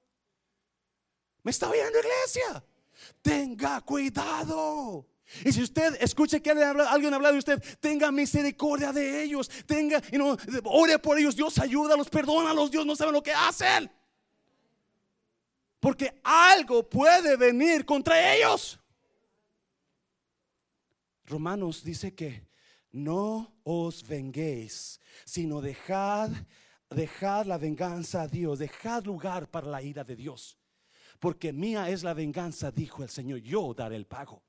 ¿Me 1.45 1.53
está 1.53 1.71
oyendo, 1.71 1.99
iglesia? 1.99 2.64
Tenga 3.23 3.81
cuidado. 3.83 5.07
Y 5.45 5.53
si 5.53 5.62
usted 5.62 5.97
escuche 6.01 6.42
que 6.42 6.51
alguien 6.51 7.14
habla 7.14 7.31
de 7.31 7.38
usted, 7.38 7.62
tenga 7.79 8.11
misericordia 8.11 8.92
de 8.92 9.23
ellos. 9.23 9.49
Tenga, 9.64 10.03
y 10.11 10.19
no, 10.19 10.37
ore 10.64 10.99
por 10.99 11.16
ellos. 11.16 11.37
Dios 11.37 11.59
ayuda 11.59 11.97
los 11.97 12.09
los 12.12 12.71
Dios 12.71 12.85
no 12.85 12.97
sabe 12.97 13.12
lo 13.12 13.23
que 13.23 13.33
hacen. 13.33 13.90
Porque 15.79 16.21
algo 16.25 16.88
puede 16.88 17.37
venir 17.37 17.85
contra 17.85 18.35
ellos. 18.35 18.81
Romanos 21.27 21.85
dice 21.85 22.12
que 22.12 22.45
no 22.96 23.54
os 23.64 24.02
venguéis, 24.02 25.00
sino 25.24 25.61
dejad, 25.61 26.30
dejad 26.90 27.46
la 27.46 27.59
venganza 27.59 28.22
a 28.22 28.28
Dios, 28.28 28.59
dejad 28.59 29.04
lugar 29.04 29.50
para 29.50 29.68
la 29.68 29.82
ira 29.82 30.04
de 30.04 30.16
Dios 30.16 30.59
porque 31.18 31.52
mía 31.52 31.88
es 31.90 32.02
la 32.02 32.14
venganza, 32.14 32.70
dijo 32.70 33.02
el 33.02 33.09
Señor, 33.09 33.38
yo 33.38 33.74
daré 33.74 33.96
el 33.96 34.06
pago. 34.06 34.42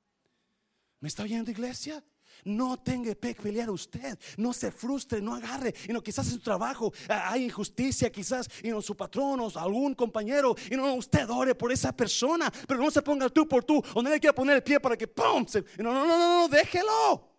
¿Me 1.00 1.08
está 1.08 1.24
oyendo 1.24 1.52
iglesia? 1.52 2.04
No 2.44 2.78
tenga 2.78 3.16
que 3.16 3.36
pelear 3.36 3.70
usted, 3.70 4.18
no 4.38 4.54
se 4.54 4.72
frustre, 4.72 5.22
no 5.22 5.34
agarre, 5.34 5.74
y 5.88 5.94
no 5.94 6.04
quizás 6.04 6.28
en 6.28 6.34
su 6.34 6.40
trabajo 6.40 6.94
ah, 7.10 7.32
hay 7.32 7.46
injusticia, 7.46 8.12
quizás 8.12 8.48
y 8.62 8.70
no 8.70 8.82
su 8.82 8.96
patrón 8.96 9.40
o 9.40 9.52
algún 9.56 9.96
compañero, 9.96 10.56
y 10.70 10.76
no 10.76 10.94
usted 10.96 11.28
ore 11.30 11.56
por 11.56 11.72
esa 11.72 11.96
persona, 11.96 12.52
pero 12.68 12.80
no 12.80 12.92
se 12.92 13.02
ponga 13.02 13.30
tú 13.30 13.48
por 13.48 13.64
tú, 13.64 13.82
o 13.94 14.04
no 14.04 14.10
le 14.10 14.20
quiera 14.20 14.36
poner 14.36 14.58
el 14.58 14.64
pie 14.64 14.80
para 14.80 14.96
que 14.96 15.08
pum, 15.08 15.46
no, 15.80 15.94
no, 15.94 16.06
no, 16.06 16.18
no, 16.18 16.48
déjelo. 16.48 17.37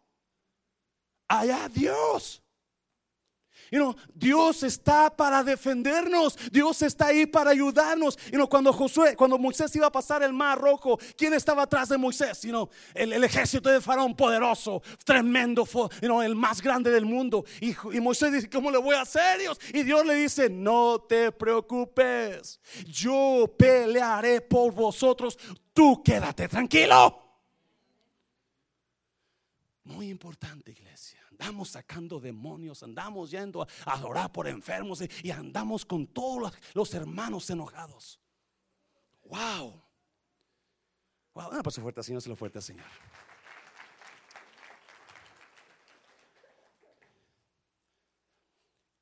Allá 1.28 1.68
Dios. 1.68 2.42
You 3.70 3.94
Dios 4.14 4.62
está 4.62 5.14
para 5.14 5.44
defendernos, 5.44 6.36
Dios 6.50 6.82
está 6.82 7.06
ahí 7.06 7.26
para 7.26 7.50
ayudarnos. 7.50 8.16
You 8.32 8.48
cuando 8.48 8.72
Josué, 8.72 9.14
cuando 9.16 9.38
Moisés 9.38 9.74
iba 9.76 9.86
a 9.86 9.92
pasar 9.92 10.22
el 10.22 10.32
mar 10.32 10.58
rojo, 10.58 10.98
¿quién 11.16 11.34
estaba 11.34 11.64
atrás 11.64 11.88
de 11.90 11.98
Moisés? 11.98 12.40
You 12.42 12.68
el, 12.94 13.12
el, 13.12 13.24
ejército 13.24 13.68
de 13.68 13.80
Faraón 13.80 14.16
poderoso, 14.16 14.82
tremendo, 15.04 15.66
el 16.00 16.34
más 16.34 16.62
grande 16.62 16.90
del 16.90 17.04
mundo. 17.04 17.44
Y, 17.60 17.70
y, 17.92 18.00
Moisés 18.00 18.32
dice, 18.32 18.48
¿cómo 18.48 18.70
le 18.70 18.78
voy 18.78 18.94
a 18.94 19.02
hacer 19.02 19.38
Dios? 19.38 19.58
Y 19.72 19.82
Dios 19.82 20.04
le 20.06 20.14
dice, 20.14 20.48
no 20.48 21.04
te 21.08 21.32
preocupes, 21.32 22.60
yo 22.86 23.54
pelearé 23.58 24.40
por 24.40 24.72
vosotros, 24.72 25.38
tú 25.72 26.02
quédate 26.02 26.48
tranquilo. 26.48 27.27
Muy 29.88 30.08
importante, 30.08 30.70
iglesia. 30.70 31.20
Andamos 31.30 31.70
sacando 31.70 32.20
demonios, 32.20 32.82
andamos 32.82 33.30
yendo 33.30 33.66
a, 33.84 34.04
orar 34.04 34.30
por 34.30 34.46
enfermos 34.46 35.02
y, 35.22 35.30
andamos 35.30 35.84
con 35.84 36.06
todos 36.06 36.52
los, 36.74 36.94
hermanos 36.94 37.48
enojados. 37.50 38.20
Wow. 39.24 39.82
Wow, 41.34 41.48
una 41.50 41.62
paso 41.62 41.80
fuerte, 41.80 42.02
Señor, 42.02 42.22
se 42.22 42.28
lo 42.28 42.36
fuerte, 42.36 42.60
Señor. 42.60 42.86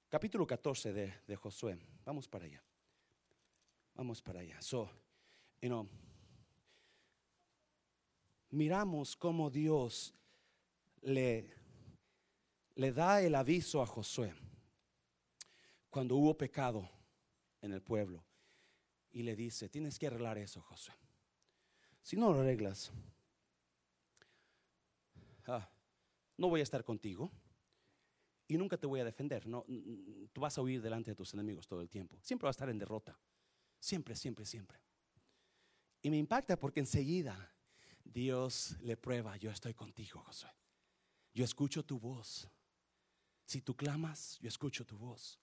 Capítulo 0.09 0.46
14 0.46 0.92
de, 0.92 1.14
de 1.27 1.37
Josué. 1.37 1.79
Vamos 2.05 2.29
para 2.29 2.44
allá. 2.44 2.62
Vamos 3.94 4.22
para 4.22 4.40
allá. 4.40 4.61
So, 4.61 4.88
you 5.61 5.68
know, 5.68 5.88
miramos 8.51 9.16
cómo 9.16 9.51
Dios 9.51 10.14
le, 11.06 11.48
le 12.74 12.92
da 12.92 13.22
el 13.22 13.34
aviso 13.34 13.80
a 13.80 13.86
Josué 13.86 14.34
cuando 15.88 16.16
hubo 16.16 16.36
pecado 16.36 16.88
en 17.60 17.72
el 17.72 17.80
pueblo 17.80 18.24
y 19.12 19.22
le 19.22 19.36
dice, 19.36 19.68
tienes 19.68 19.98
que 19.98 20.08
arreglar 20.08 20.36
eso, 20.36 20.60
Josué. 20.60 20.94
Si 22.02 22.16
no 22.16 22.32
lo 22.32 22.40
arreglas, 22.40 22.92
ah, 25.46 25.70
no 26.36 26.48
voy 26.48 26.60
a 26.60 26.64
estar 26.64 26.84
contigo 26.84 27.30
y 28.48 28.58
nunca 28.58 28.76
te 28.76 28.86
voy 28.86 29.00
a 29.00 29.04
defender. 29.04 29.46
No, 29.46 29.64
tú 30.32 30.40
vas 30.40 30.58
a 30.58 30.62
huir 30.62 30.82
delante 30.82 31.12
de 31.12 31.14
tus 31.14 31.34
enemigos 31.34 31.68
todo 31.68 31.80
el 31.80 31.88
tiempo. 31.88 32.18
Siempre 32.20 32.46
vas 32.46 32.56
a 32.56 32.58
estar 32.58 32.70
en 32.70 32.78
derrota. 32.78 33.18
Siempre, 33.78 34.16
siempre, 34.16 34.44
siempre. 34.44 34.80
Y 36.02 36.10
me 36.10 36.18
impacta 36.18 36.58
porque 36.58 36.80
enseguida 36.80 37.54
Dios 38.04 38.76
le 38.80 38.96
prueba, 38.96 39.36
yo 39.36 39.50
estoy 39.50 39.74
contigo, 39.74 40.20
Josué. 40.20 40.50
Yo 41.37 41.44
escucho 41.44 41.85
tu 41.85 42.01
voz. 42.01 42.49
Si 43.44 43.61
tú 43.61 43.77
clamas, 43.77 44.38
yo 44.40 44.49
escucho 44.49 44.87
tu 44.87 44.96
voz. 44.96 45.38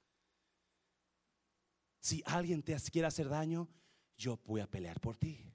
Si 1.99 2.23
alguien 2.25 2.63
te 2.63 2.75
quiere 2.91 3.07
hacer 3.07 3.29
daño, 3.29 3.69
yo 4.17 4.39
voy 4.43 4.61
a 4.61 4.65
pelear 4.65 4.99
por 4.99 5.17
ti. 5.17 5.45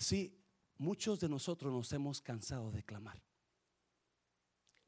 Si 0.00 0.36
muchos 0.78 1.20
de 1.20 1.28
nosotros 1.28 1.72
nos 1.72 1.92
hemos 1.92 2.20
cansado 2.20 2.72
de 2.72 2.82
clamar. 2.82 3.22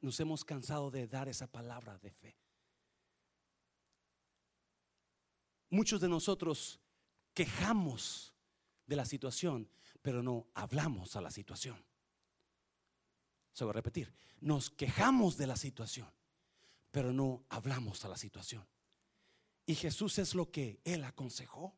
Nos 0.01 0.19
hemos 0.19 0.43
cansado 0.43 0.91
de 0.91 1.07
dar 1.07 1.29
esa 1.29 1.47
palabra 1.47 1.97
de 1.97 2.11
fe. 2.11 2.37
Muchos 5.69 6.01
de 6.01 6.09
nosotros 6.09 6.81
quejamos 7.33 8.35
de 8.85 8.97
la 8.97 9.05
situación, 9.05 9.69
pero 10.01 10.21
no 10.21 10.47
hablamos 10.53 11.15
a 11.15 11.21
la 11.21 11.31
situación. 11.31 11.88
Se 13.59 13.65
va 13.65 13.71
a 13.71 13.73
repetir, 13.73 14.09
nos 14.39 14.69
quejamos 14.69 15.35
de 15.35 15.45
la 15.45 15.57
situación, 15.57 16.09
pero 16.91 17.11
no 17.11 17.43
hablamos 17.49 18.05
a 18.05 18.07
la 18.07 18.15
situación. 18.15 18.65
Y 19.65 19.75
Jesús 19.75 20.17
es 20.17 20.33
lo 20.33 20.49
que 20.49 20.79
Él 20.85 21.03
aconsejó. 21.03 21.77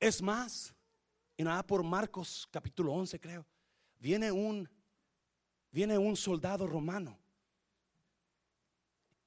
Es 0.00 0.20
más, 0.20 0.74
y 1.36 1.44
nada 1.44 1.64
por 1.64 1.84
Marcos 1.84 2.48
capítulo 2.50 2.92
11 2.94 3.20
creo, 3.20 3.46
viene 4.00 4.32
un, 4.32 4.68
viene 5.70 5.96
un 5.96 6.16
soldado 6.16 6.66
romano 6.66 7.16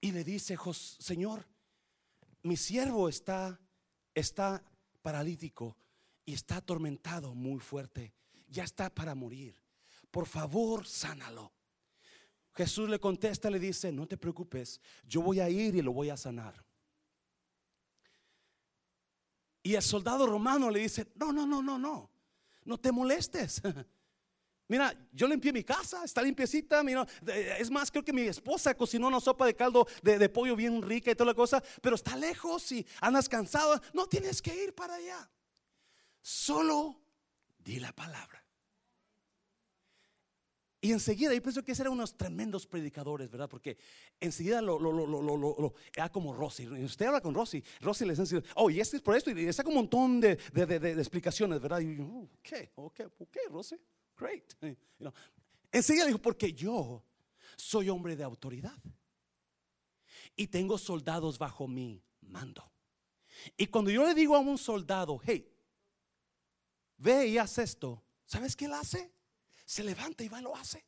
y 0.02 0.12
le 0.12 0.26
dice, 0.26 0.58
Señor, 1.00 1.48
mi 2.44 2.58
siervo 2.58 3.08
está, 3.08 3.58
está 4.14 4.62
paralítico 5.02 5.78
y 6.26 6.34
está 6.34 6.58
atormentado 6.58 7.34
muy 7.34 7.62
fuerte, 7.62 8.14
ya 8.48 8.64
está 8.64 8.90
para 8.90 9.16
morir. 9.16 9.56
Por 10.12 10.26
favor, 10.26 10.86
sánalo. 10.88 11.54
Jesús 12.54 12.90
le 12.90 13.00
contesta, 13.00 13.52
le 13.52 13.60
dice, 13.60 13.92
no 13.92 14.08
te 14.08 14.18
preocupes, 14.18 14.82
yo 15.08 15.22
voy 15.22 15.40
a 15.40 15.50
ir 15.50 15.76
y 15.76 15.82
lo 15.82 15.94
voy 15.94 16.10
a 16.10 16.18
sanar. 16.18 16.66
Y 19.62 19.76
el 19.76 19.82
soldado 19.84 20.26
romano 20.26 20.72
le 20.72 20.80
dice, 20.80 21.06
no, 21.16 21.32
no, 21.32 21.46
no, 21.46 21.62
no, 21.62 21.78
no, 21.78 22.10
no 22.64 22.78
te 22.80 22.92
molestes. 22.92 23.62
Mira, 24.70 24.94
yo 25.14 25.28
limpié 25.28 25.54
mi 25.54 25.64
casa, 25.64 26.04
está 26.04 26.22
limpiecita. 26.22 26.84
Mira, 26.84 27.08
es 27.58 27.70
más, 27.70 27.90
creo 27.90 28.04
que 28.04 28.12
mi 28.12 28.24
esposa 28.24 28.76
cocinó 28.76 29.08
una 29.08 29.20
sopa 29.20 29.46
de 29.46 29.56
caldo 29.56 29.88
de, 30.02 30.28
pollo 30.30 30.56
bien 30.56 30.82
rica 30.82 31.12
y 31.12 31.16
toda 31.16 31.32
la 31.32 31.34
cosa, 31.34 31.64
pero 31.82 31.96
está 31.96 32.18
lejos 32.18 32.72
y 32.72 32.86
andas 33.00 33.30
cansado. 33.30 33.80
No 33.94 34.08
tienes 34.08 34.42
que 34.42 34.64
ir 34.64 34.76
para 34.76 34.96
allá. 34.96 35.30
Solo 36.22 37.00
di 37.68 37.80
la 37.80 37.92
palabra. 37.92 38.42
Y 40.80 40.92
enseguida, 40.92 41.34
yo 41.34 41.42
pienso 41.42 41.64
que 41.64 41.74
eran 41.74 41.92
unos 41.92 42.16
tremendos 42.16 42.66
predicadores, 42.66 43.30
¿verdad? 43.30 43.50
Porque 43.50 43.78
enseguida 44.20 44.62
lo, 44.62 44.80
lo, 44.80 44.92
lo, 44.94 45.06
lo, 45.06 45.38
lo 45.38 45.74
era 45.94 46.10
como 46.10 46.34
Rosy. 46.34 46.68
Usted 46.68 47.08
habla 47.08 47.20
con 47.20 47.34
Rosy, 47.34 47.62
Rosy 47.82 48.06
le 48.06 48.16
dice, 48.16 48.42
oh, 48.56 48.70
y 48.70 48.80
este 48.80 48.98
es 48.98 49.02
por 49.02 49.18
esto, 49.18 49.32
y 49.32 49.54
como 49.56 49.70
un 49.70 49.76
montón 49.76 50.22
de, 50.22 50.38
de, 50.54 50.80
de, 50.80 50.92
explicaciones, 50.94 51.60
¿verdad? 51.60 51.82
Y, 51.82 52.00
oh, 52.00 52.30
¿qué? 52.42 52.72
¿Ok? 52.76 53.02
¿Qué, 53.30 53.40
Rosy? 53.50 53.76
Great. 54.18 54.54
Enseguida 55.72 56.06
dijo, 56.06 56.20
porque 56.20 56.54
yo 56.54 57.04
soy 57.58 57.90
hombre 57.90 58.16
de 58.16 58.24
autoridad 58.24 58.78
y 60.36 60.48
tengo 60.48 60.78
soldados 60.78 61.38
bajo 61.38 61.68
mi 61.68 62.02
mando. 62.22 62.72
Y 63.58 63.68
cuando 63.68 63.92
yo 63.92 64.06
le 64.06 64.14
digo 64.14 64.36
a 64.36 64.40
un 64.40 64.58
soldado, 64.58 65.20
hey, 65.26 65.57
ve 66.98 67.28
y 67.28 67.38
haz 67.38 67.58
esto, 67.58 68.04
¿sabes 68.26 68.56
qué 68.56 68.66
él 68.66 68.74
hace? 68.74 69.12
Se 69.66 69.84
levanta 69.84 70.24
y 70.24 70.30
va 70.30 70.40
y 70.40 70.44
lo 70.44 70.56
hace. 70.56 70.86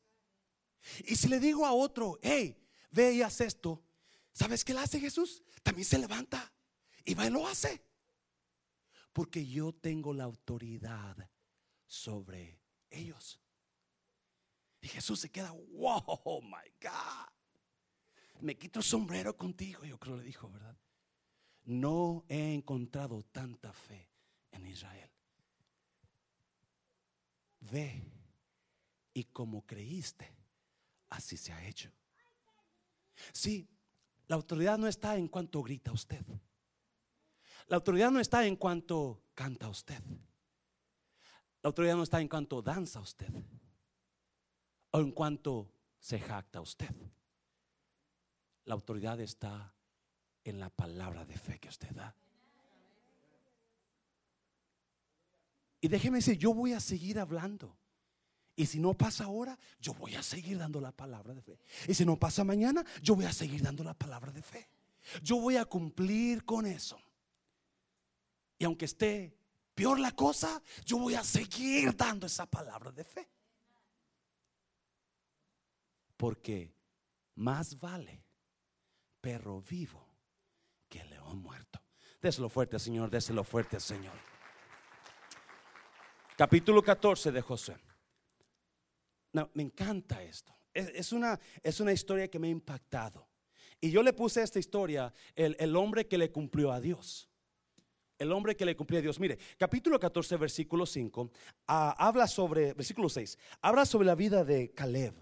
Y 1.05 1.15
si 1.15 1.27
le 1.27 1.39
digo 1.39 1.65
a 1.65 1.73
otro, 1.73 2.19
hey, 2.21 2.57
ve 2.91 3.13
y 3.13 3.21
haz 3.21 3.41
esto, 3.41 3.83
¿sabes 4.31 4.63
qué 4.63 4.71
él 4.71 4.77
hace 4.79 4.99
Jesús? 4.99 5.43
También 5.63 5.85
se 5.85 5.97
levanta 5.97 6.51
y 7.05 7.13
va 7.13 7.25
y 7.25 7.29
lo 7.29 7.47
hace. 7.47 7.83
Porque 9.13 9.45
yo 9.45 9.73
tengo 9.73 10.13
la 10.13 10.23
autoridad 10.23 11.29
sobre 11.85 12.61
ellos. 12.89 13.39
Y 14.81 14.87
Jesús 14.87 15.19
se 15.19 15.29
queda, 15.29 15.51
wow, 15.51 16.03
oh 16.05 16.41
my 16.41 16.71
God. 16.81 18.41
Me 18.41 18.57
quito 18.57 18.79
el 18.79 18.85
sombrero 18.85 19.35
contigo, 19.35 19.83
yo 19.83 19.99
creo 19.99 20.15
le 20.15 20.23
dijo, 20.23 20.49
¿verdad? 20.49 20.77
No 21.65 22.23
he 22.29 22.53
encontrado 22.53 23.23
tanta 23.31 23.73
fe 23.73 24.09
en 24.51 24.65
Israel. 24.65 25.08
Ve 27.59 28.03
y 29.13 29.25
como 29.25 29.65
creíste, 29.65 30.33
así 31.09 31.37
se 31.37 31.51
ha 31.51 31.67
hecho. 31.67 31.91
Sí, 33.33 33.67
la 34.27 34.35
autoridad 34.35 34.77
no 34.77 34.87
está 34.87 35.17
en 35.17 35.27
cuanto 35.27 35.61
grita 35.61 35.91
usted. 35.91 36.23
La 37.67 37.77
autoridad 37.77 38.11
no 38.11 38.19
está 38.19 38.45
en 38.45 38.55
cuanto 38.55 39.23
canta 39.33 39.67
usted. 39.67 40.01
La 41.61 41.67
autoridad 41.67 41.95
no 41.95 42.03
está 42.03 42.21
en 42.21 42.27
cuanto 42.27 42.61
danza 42.61 42.99
usted 42.99 43.31
o 44.91 44.99
en 44.99 45.11
cuanto 45.11 45.71
se 45.99 46.19
jacta 46.19 46.61
usted. 46.61 46.93
La 48.65 48.73
autoridad 48.73 49.19
está 49.19 49.73
en 50.43 50.59
la 50.59 50.69
palabra 50.69 51.25
de 51.25 51.37
fe 51.37 51.59
que 51.59 51.69
usted 51.69 51.91
da. 51.91 52.15
Y 55.81 55.87
déjeme 55.87 56.17
decir, 56.17 56.37
yo 56.37 56.53
voy 56.53 56.73
a 56.73 56.79
seguir 56.79 57.19
hablando. 57.19 57.77
Y 58.55 58.65
si 58.65 58.79
no 58.79 58.93
pasa 58.93 59.23
ahora, 59.23 59.57
yo 59.79 59.93
voy 59.93 60.15
a 60.15 60.23
seguir 60.23 60.57
dando 60.57 60.81
la 60.81 60.91
palabra 60.91 61.33
de 61.33 61.41
fe. 61.41 61.59
Y 61.87 61.93
si 61.93 62.05
no 62.05 62.19
pasa 62.19 62.43
mañana, 62.43 62.85
yo 63.01 63.15
voy 63.15 63.25
a 63.25 63.31
seguir 63.31 63.61
dando 63.61 63.83
la 63.83 63.93
palabra 63.93 64.31
de 64.31 64.41
fe. 64.41 64.69
Yo 65.23 65.37
voy 65.37 65.55
a 65.55 65.65
cumplir 65.65 66.43
con 66.43 66.65
eso. 66.65 66.99
Y 68.57 68.65
aunque 68.65 68.85
esté 68.85 69.37
peor 69.73 69.97
la 69.97 70.11
cosa, 70.11 70.61
yo 70.85 70.97
voy 70.97 71.15
a 71.15 71.23
seguir 71.23 71.95
dando 71.95 72.27
esa 72.27 72.45
palabra 72.45 72.91
de 72.91 73.05
fe. 73.05 73.29
Porque 76.17 76.73
más 77.35 77.79
vale 77.79 78.25
perro 79.21 79.61
vivo 79.61 80.05
que 80.89 81.05
león 81.05 81.41
muerto. 81.41 81.79
Déselo 82.21 82.49
fuerte, 82.49 82.77
Señor, 82.77 83.09
déselo 83.09 83.45
fuerte, 83.45 83.79
Señor. 83.79 84.15
Capítulo 86.39 86.81
14 86.81 87.33
de 87.33 87.41
José. 87.41 87.75
No, 89.33 89.49
me 89.55 89.63
encanta 89.63 90.23
esto. 90.23 90.55
Es, 90.73 91.11
una, 91.11 91.37
es 91.61 91.81
una 91.81 91.91
historia 91.91 92.29
que 92.29 92.39
me 92.39 92.47
ha 92.47 92.51
impactado. 92.51 93.27
Y 93.81 93.91
yo 93.91 94.01
le 94.01 94.13
puse 94.13 94.41
esta 94.41 94.57
historia, 94.57 95.11
el, 95.35 95.57
el 95.59 95.75
hombre 95.75 96.07
que 96.07 96.17
le 96.17 96.31
cumplió 96.31 96.71
a 96.71 96.79
Dios 96.79 97.29
el 98.17 98.31
hombre 98.33 98.55
que 98.55 98.65
le 98.65 98.75
cumplía 98.75 98.99
a 98.99 99.01
Dios. 99.01 99.19
Mire, 99.19 99.37
capítulo 99.57 99.97
14, 99.99 100.35
versículo 100.37 100.85
5, 100.85 101.31
ah, 101.67 101.95
habla 101.97 102.27
sobre, 102.27 102.73
versículo 102.73 103.07
6, 103.07 103.37
habla 103.61 103.85
sobre 103.85 104.07
la 104.07 104.15
vida 104.15 104.43
de 104.43 104.71
Caleb, 104.73 105.13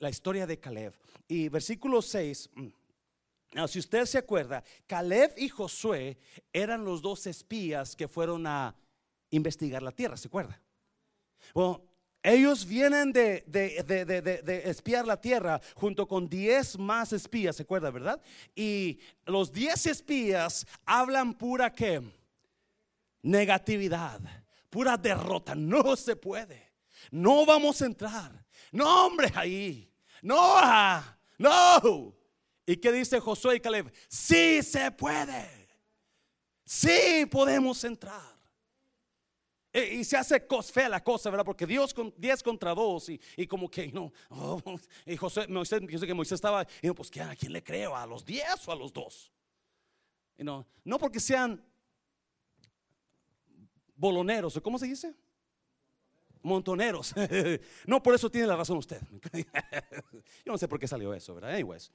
la 0.00 0.10
historia 0.10 0.44
de 0.44 0.58
Caleb. 0.58 0.92
Y 1.28 1.48
versículo 1.48 2.02
6, 2.02 2.50
mm, 2.54 3.64
si 3.68 3.78
usted 3.78 4.06
se 4.06 4.18
acuerda, 4.18 4.62
Caleb 4.88 5.34
y 5.36 5.48
Josué 5.48 6.18
eran 6.52 6.84
los 6.84 7.00
dos 7.00 7.28
espías 7.28 7.94
que 7.94 8.08
fueron 8.08 8.44
a 8.48 8.74
investigar 9.32 9.82
la 9.82 9.90
tierra, 9.90 10.16
¿se 10.16 10.28
acuerda? 10.28 10.60
Bueno, 11.52 11.82
Ellos 12.22 12.64
vienen 12.64 13.12
de, 13.12 13.42
de, 13.48 13.82
de, 13.82 14.22
de, 14.22 14.70
espiar 14.70 15.04
la 15.04 15.20
tierra 15.20 15.60
junto 15.74 16.06
con 16.06 16.28
10 16.28 16.78
más 16.78 17.12
espías, 17.12 17.56
¿se 17.56 17.64
acuerda, 17.64 17.90
verdad? 17.90 18.20
Y 18.54 19.00
los 19.26 19.52
10 19.52 19.86
espías 19.86 20.64
hablan 20.84 21.34
pura 21.34 21.72
que 21.72 22.00
negatividad, 23.22 24.20
pura 24.70 24.96
derrota. 24.96 25.56
No 25.56 25.96
se 25.96 26.14
puede. 26.14 26.72
No 27.10 27.44
vamos 27.44 27.82
a 27.82 27.86
entrar. 27.86 28.46
No, 28.70 29.06
hombre, 29.06 29.32
ahí. 29.34 29.92
No, 30.22 31.02
no. 31.38 32.14
¿Y 32.64 32.76
qué 32.76 32.92
dice 32.92 33.18
Josué 33.18 33.56
y 33.56 33.60
Caleb? 33.60 33.92
Sí 34.08 34.62
se 34.62 34.92
puede. 34.92 35.68
Sí 36.64 37.26
podemos 37.28 37.82
entrar. 37.82 38.31
E, 39.72 39.94
y 39.94 40.04
se 40.04 40.18
hace 40.18 40.46
fea 40.70 40.88
la 40.88 41.02
cosa, 41.02 41.30
¿verdad? 41.30 41.46
Porque 41.46 41.66
Dios 41.66 41.94
con 41.94 42.12
10 42.16 42.42
contra 42.42 42.74
2 42.74 43.10
y, 43.36 43.46
como 43.46 43.70
que 43.70 43.88
no. 43.88 44.12
Oh, 44.28 44.60
y 45.06 45.16
José, 45.16 45.46
Moisés, 45.48 45.80
yo 45.88 45.98
sé 45.98 46.06
que 46.06 46.14
Moisés 46.14 46.36
estaba, 46.36 46.66
y 46.82 46.86
no, 46.86 46.94
pues 46.94 47.10
¿a 47.18 47.34
quién 47.34 47.52
le 47.52 47.62
creo? 47.62 47.96
¿A 47.96 48.06
los 48.06 48.24
10 48.24 48.68
o 48.68 48.72
a 48.72 48.76
los 48.76 48.92
2? 48.92 49.32
no, 50.38 50.66
no 50.84 50.98
porque 50.98 51.20
sean 51.20 51.64
boloneros, 53.94 54.58
¿cómo 54.62 54.78
se 54.78 54.86
dice? 54.86 55.14
Montoneros. 56.42 57.14
no, 57.86 58.02
por 58.02 58.14
eso 58.14 58.28
tiene 58.28 58.48
la 58.48 58.56
razón 58.56 58.76
usted. 58.76 59.00
yo 60.44 60.52
no 60.52 60.58
sé 60.58 60.66
por 60.66 60.78
qué 60.78 60.88
salió 60.88 61.14
eso, 61.14 61.34
¿verdad? 61.34 61.52
Anyways. 61.52 61.92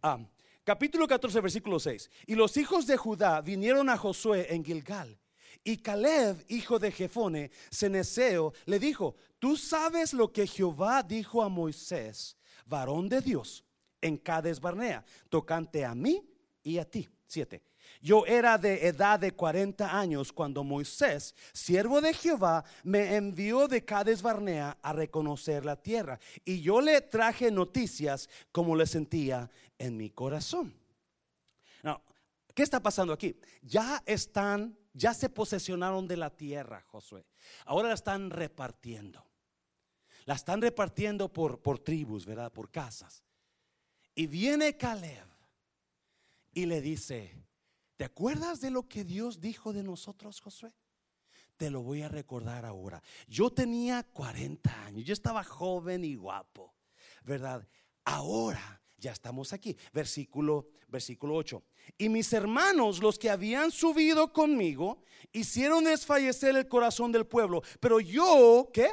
Ah, 0.00 0.18
capítulo 0.62 1.08
14, 1.08 1.40
versículo 1.40 1.80
6. 1.80 2.08
Y 2.26 2.36
los 2.36 2.56
hijos 2.56 2.86
de 2.86 2.96
Judá 2.96 3.40
vinieron 3.40 3.90
a 3.90 3.96
Josué 3.96 4.54
en 4.54 4.64
Gilgal 4.64 5.18
y 5.68 5.76
Caleb, 5.76 6.46
hijo 6.48 6.78
de 6.78 6.90
Jefone, 6.90 7.50
Ceneseo, 7.70 8.54
le 8.64 8.78
dijo, 8.78 9.16
tú 9.38 9.54
sabes 9.54 10.14
lo 10.14 10.32
que 10.32 10.46
Jehová 10.46 11.02
dijo 11.02 11.42
a 11.42 11.50
Moisés, 11.50 12.38
varón 12.64 13.06
de 13.06 13.20
Dios, 13.20 13.62
en 14.00 14.16
Cades 14.16 14.60
Barnea, 14.60 15.04
tocante 15.28 15.84
a 15.84 15.94
mí 15.94 16.26
y 16.62 16.78
a 16.78 16.86
ti. 16.86 17.06
Siete. 17.26 17.62
Yo 18.00 18.24
era 18.24 18.56
de 18.56 18.86
edad 18.86 19.20
de 19.20 19.32
40 19.32 19.98
años 19.98 20.32
cuando 20.32 20.64
Moisés, 20.64 21.34
siervo 21.52 22.00
de 22.00 22.14
Jehová, 22.14 22.64
me 22.82 23.16
envió 23.16 23.68
de 23.68 23.84
Cades 23.84 24.22
Barnea 24.22 24.78
a 24.80 24.94
reconocer 24.94 25.66
la 25.66 25.76
tierra. 25.76 26.18
Y 26.46 26.62
yo 26.62 26.80
le 26.80 26.98
traje 27.02 27.50
noticias 27.50 28.30
como 28.52 28.74
le 28.74 28.86
sentía 28.86 29.50
en 29.76 29.98
mi 29.98 30.08
corazón. 30.08 30.74
¿Qué 32.58 32.64
está 32.64 32.82
pasando 32.82 33.12
aquí? 33.12 33.36
Ya 33.62 34.02
están 34.04 34.76
ya 34.98 35.14
se 35.14 35.28
posesionaron 35.28 36.08
de 36.08 36.16
la 36.16 36.30
tierra, 36.30 36.82
Josué. 36.88 37.24
Ahora 37.64 37.88
la 37.88 37.94
están 37.94 38.30
repartiendo. 38.30 39.24
La 40.26 40.34
están 40.34 40.60
repartiendo 40.60 41.32
por, 41.32 41.60
por 41.60 41.78
tribus, 41.78 42.26
¿verdad? 42.26 42.52
Por 42.52 42.70
casas. 42.70 43.22
Y 44.14 44.26
viene 44.26 44.76
Caleb 44.76 45.26
y 46.52 46.66
le 46.66 46.80
dice, 46.80 47.46
¿te 47.96 48.04
acuerdas 48.04 48.60
de 48.60 48.70
lo 48.70 48.88
que 48.88 49.04
Dios 49.04 49.40
dijo 49.40 49.72
de 49.72 49.84
nosotros, 49.84 50.40
Josué? 50.40 50.74
Te 51.56 51.70
lo 51.70 51.82
voy 51.82 52.02
a 52.02 52.08
recordar 52.08 52.64
ahora. 52.64 53.02
Yo 53.26 53.50
tenía 53.50 54.02
40 54.02 54.84
años, 54.84 55.04
yo 55.04 55.12
estaba 55.12 55.44
joven 55.44 56.04
y 56.04 56.16
guapo, 56.16 56.74
¿verdad? 57.24 57.66
Ahora 58.04 58.82
ya 58.98 59.12
estamos 59.12 59.52
aquí. 59.52 59.76
Versículo, 59.92 60.68
versículo 60.88 61.34
8. 61.36 61.62
Y 61.96 62.08
mis 62.08 62.32
hermanos, 62.32 63.00
los 63.00 63.18
que 63.18 63.30
habían 63.30 63.70
subido 63.70 64.32
conmigo, 64.32 65.02
hicieron 65.32 65.84
desfallecer 65.84 66.56
el 66.56 66.68
corazón 66.68 67.12
del 67.12 67.26
pueblo. 67.26 67.62
Pero 67.80 68.00
yo, 68.00 68.70
¿qué? 68.72 68.90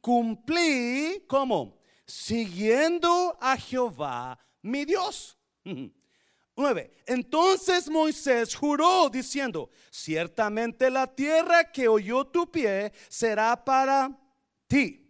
Cumplí, 0.00 1.24
¿cómo? 1.26 1.78
Siguiendo 2.06 3.36
a 3.40 3.56
Jehová, 3.56 4.38
mi 4.62 4.84
Dios. 4.84 5.38
9. 6.56 6.90
Entonces 7.06 7.88
Moisés 7.90 8.54
juró 8.54 9.10
diciendo, 9.10 9.70
ciertamente 9.90 10.90
la 10.90 11.06
tierra 11.06 11.70
que 11.70 11.86
oyó 11.86 12.26
tu 12.26 12.50
pie 12.50 12.92
será 13.08 13.62
para 13.62 14.18
ti 14.66 15.06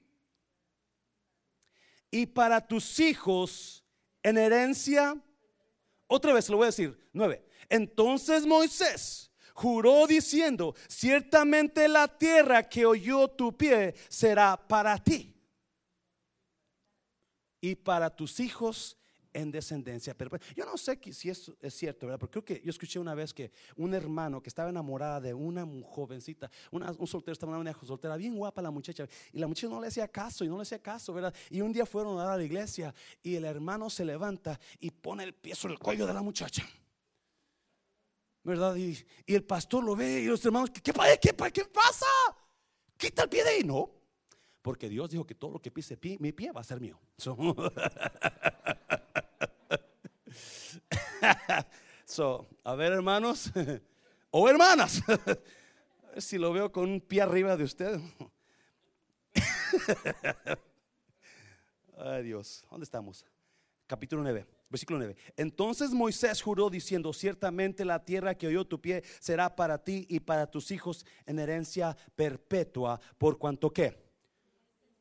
y 2.11 2.26
para 2.26 2.66
tus 2.66 2.98
hijos 2.98 3.85
en 4.22 4.38
herencia. 4.38 5.16
Otra 6.07 6.33
vez 6.33 6.49
lo 6.49 6.59
voy 6.59 6.64
a 6.64 6.66
decir, 6.66 6.99
nueve. 7.12 7.45
Entonces 7.69 8.47
Moisés 8.47 9.31
juró 9.55 10.07
diciendo, 10.07 10.75
ciertamente 10.88 11.88
la 11.88 12.07
tierra 12.07 12.69
que 12.69 12.87
oyó 12.87 13.29
tu 13.29 13.57
pie 13.57 13.95
será 14.09 14.57
para 14.57 14.99
ti 14.99 15.35
y 17.61 17.75
para 17.75 18.11
tus 18.14 18.38
hijos 18.38 18.97
en 19.37 19.51
descendencia 19.51 20.16
perpetua. 20.16 20.49
Yo 20.57 20.64
no 20.64 20.79
sé 20.79 20.99
si 21.12 21.29
eso 21.29 21.55
es 21.61 21.75
cierto, 21.75 22.07
¿verdad? 22.07 22.18
Porque 22.18 22.40
creo 22.40 22.44
que 22.44 22.62
yo 22.64 22.70
escuché 22.70 22.99
una 22.99 23.14
vez 23.14 23.35
que 23.35 23.53
un 23.77 23.92
hermano 23.92 24.42
que 24.42 24.49
estaba 24.49 24.70
enamorada 24.70 25.20
de 25.20 25.35
una 25.35 25.66
jovencita, 25.85 26.51
un 26.70 27.07
soltero 27.07 27.35
estaba 27.35 27.59
una 27.59 27.75
soltera, 27.75 28.16
bien 28.16 28.35
guapa 28.35 28.62
la 28.62 28.70
muchacha, 28.70 29.07
y 29.33 29.38
la 29.38 29.46
muchacha 29.46 29.68
no 29.68 29.81
le 29.81 29.88
hacía 29.88 30.09
caso 30.09 30.44
y 30.44 30.49
no 30.49 30.57
le 30.57 30.62
hacía 30.62 30.81
caso, 30.81 31.12
¿verdad? 31.12 31.35
Y 31.51 31.61
un 31.61 31.70
día 31.72 31.85
fueron 31.85 32.18
a 32.18 32.37
la 32.37 32.42
iglesia 32.42 32.94
y 33.22 33.35
el 33.35 33.44
hermano 33.44 33.90
se 33.90 34.07
levanta 34.07 34.59
y 34.81 34.90
pone 34.90 35.25
el 35.25 35.35
pie 35.35 35.55
sobre 35.55 35.75
el 35.75 35.81
cuello 35.81 36.07
de 36.07 36.14
la 36.14 36.22
muchacha. 36.22 36.66
¿Verdad? 38.42 38.75
Y, 38.77 38.96
el 39.27 39.44
pastor 39.44 39.85
lo 39.85 39.94
ve 39.94 40.20
y 40.20 40.27
los 40.27 40.42
hermanos, 40.46 40.70
¿qué, 40.70 40.81
qué, 40.81 40.92
qué, 41.20 41.53
qué 41.53 41.64
pasa? 41.66 42.07
Quita 42.96 43.25
el 43.25 43.29
pie 43.29 43.44
de 43.44 43.51
ahí, 43.51 43.64
no. 43.64 43.90
Porque 44.62 44.88
Dios 44.88 45.11
dijo 45.11 45.27
que 45.27 45.35
todo 45.35 45.51
lo 45.51 45.59
que 45.61 45.70
pise 45.70 45.99
mi 46.20 46.33
pie 46.33 46.53
va 46.53 46.62
a 46.62 46.64
ser 46.64 46.81
mío. 46.81 46.99
a 52.65 52.75
ver, 52.75 52.93
hermanos 52.93 53.51
o 54.31 54.49
hermanas, 54.49 55.03
si 56.19 56.39
lo 56.39 56.53
veo 56.53 56.71
con 56.71 56.89
un 56.91 57.01
pie 57.01 57.23
arriba 57.23 57.57
de 57.57 57.65
usted. 57.65 58.01
Ay 61.99 62.25
Dios, 62.25 62.65
¿dónde 62.71 62.85
estamos? 62.85 63.25
Capítulo 63.87 64.23
9, 64.23 64.47
versículo 64.69 64.99
9. 64.99 65.17
Entonces 65.37 65.91
Moisés 65.91 66.43
juró 66.43 66.71
diciendo, 66.71 67.12
ciertamente 67.12 67.85
la 67.85 68.05
tierra 68.05 68.35
que 68.35 68.49
oyó 68.49 68.65
tu 68.65 68.81
pie 68.81 69.03
será 69.21 69.55
para 69.55 69.83
ti 69.83 70.07
y 70.09 70.21
para 70.21 70.51
tus 70.51 70.71
hijos 70.71 71.07
en 71.25 71.39
herencia 71.39 71.97
perpetua, 72.15 73.01
por 73.19 73.39
cuanto 73.39 73.73
que, 73.73 73.97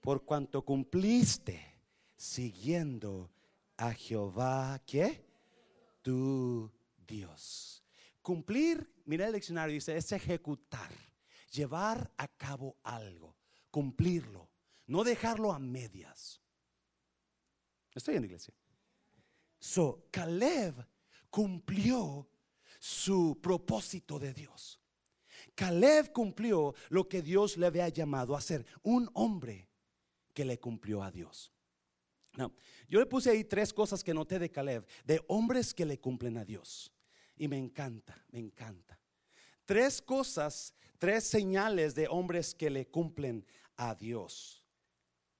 por 0.01 0.23
cuanto 0.23 0.63
cumpliste 0.63 1.75
siguiendo 2.15 3.29
a 3.77 3.91
Jehová, 3.93 4.79
¿qué? 4.85 5.24
Tu 6.05 6.71
Dios. 7.07 7.83
Cumplir, 8.21 8.87
mira 9.05 9.25
el 9.25 9.33
diccionario, 9.33 9.73
dice, 9.73 9.97
es 9.97 10.11
ejecutar, 10.11 10.91
llevar 11.49 12.11
a 12.15 12.27
cabo 12.27 12.77
algo, 12.83 13.35
cumplirlo, 13.71 14.47
no 14.85 15.03
dejarlo 15.03 15.51
a 15.51 15.57
medias. 15.57 16.39
Estoy 17.91 18.15
en 18.15 18.21
la 18.21 18.25
iglesia. 18.27 18.53
So, 19.57 20.05
Caleb 20.11 20.75
cumplió 21.31 22.29
su 22.79 23.39
propósito 23.41 24.19
de 24.19 24.31
Dios. 24.31 24.79
Caleb 25.55 26.11
cumplió 26.11 26.75
lo 26.89 27.09
que 27.09 27.23
Dios 27.23 27.57
le 27.57 27.65
había 27.65 27.89
llamado 27.89 28.35
a 28.35 28.41
ser, 28.41 28.63
un 28.83 29.09
hombre 29.15 29.71
que 30.35 30.45
le 30.45 30.59
cumplió 30.59 31.01
a 31.01 31.09
Dios. 31.09 31.54
No, 32.37 32.53
yo 32.89 32.99
le 32.99 33.05
puse 33.05 33.29
ahí 33.29 33.43
tres 33.43 33.73
cosas 33.73 34.03
que 34.03 34.13
noté 34.13 34.39
de 34.39 34.51
Caleb, 34.51 34.85
de 35.05 35.21
hombres 35.27 35.73
que 35.73 35.85
le 35.85 35.99
cumplen 35.99 36.37
a 36.37 36.45
Dios. 36.45 36.91
Y 37.37 37.47
me 37.47 37.57
encanta, 37.57 38.25
me 38.31 38.39
encanta. 38.39 38.99
Tres 39.65 40.01
cosas, 40.01 40.73
tres 40.97 41.23
señales 41.23 41.95
de 41.95 42.07
hombres 42.07 42.53
que 42.53 42.69
le 42.69 42.87
cumplen 42.87 43.45
a 43.77 43.95
Dios. 43.95 44.63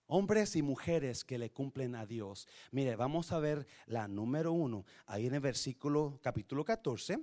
Hombres 0.08 0.56
y 0.56 0.62
mujeres 0.62 1.24
que 1.24 1.38
le 1.38 1.52
cumplen 1.52 1.96
a 1.96 2.06
Dios. 2.06 2.48
Mire, 2.72 2.96
vamos 2.96 3.32
a 3.32 3.40
ver 3.40 3.68
la 3.88 4.08
número 4.08 4.54
uno, 4.54 4.86
ahí 5.06 5.28
en 5.28 5.34
el 5.34 5.40
versículo, 5.40 6.20
capítulo 6.22 6.64
14, 6.64 7.20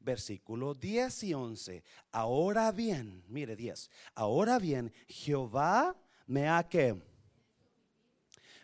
versículo 0.00 0.74
10 0.74 1.24
y 1.24 1.34
11. 1.34 1.84
Ahora 2.12 2.72
bien, 2.72 3.24
mire 3.28 3.56
10, 3.56 3.90
ahora 4.14 4.58
bien, 4.58 4.92
Jehová 5.08 5.96
me 6.26 6.48
ha 6.48 6.68
que 6.68 7.00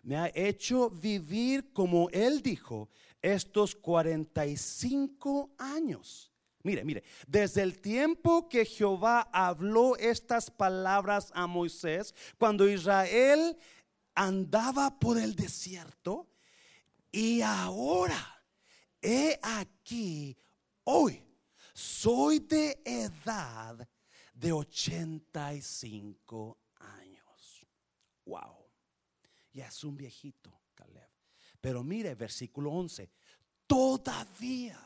me 0.07 0.17
ha 0.17 0.31
hecho 0.37 0.89
vivir 0.89 1.73
como 1.73 2.09
Él 2.11 2.41
dijo 2.41 2.89
estos 3.21 3.75
45 3.75 5.51
años. 5.59 6.31
Mire, 6.63 6.85
mire, 6.85 7.03
desde 7.27 7.63
el 7.63 7.81
tiempo 7.81 8.49
que 8.49 8.65
Jehová 8.65 9.29
habló 9.33 9.97
estas 9.97 10.49
palabras 10.49 11.33
a 11.35 11.49
Moisés, 11.49 12.15
cuando 12.39 12.69
Israel 12.69 13.59
andaba 14.15 14.97
por 14.97 15.19
el 15.19 15.35
desierto, 15.35 16.29
y 17.11 17.43
ahora, 17.43 18.45
he 19.03 19.37
aquí, 19.43 20.37
hoy, 20.85 21.21
soy 21.75 22.39
de 22.39 22.81
edad 22.85 23.89
de 24.33 24.53
85 24.53 26.59
años. 26.79 27.67
Wow. 28.25 28.56
Ya 29.57 29.69
es 29.69 29.85
un 29.85 29.97
viejito, 29.97 30.53
Caleb. 30.75 31.09
Pero 31.63 31.83
mire, 31.83 32.15
versículo 32.15 32.71
11. 32.73 33.09
Todavía 33.67 34.79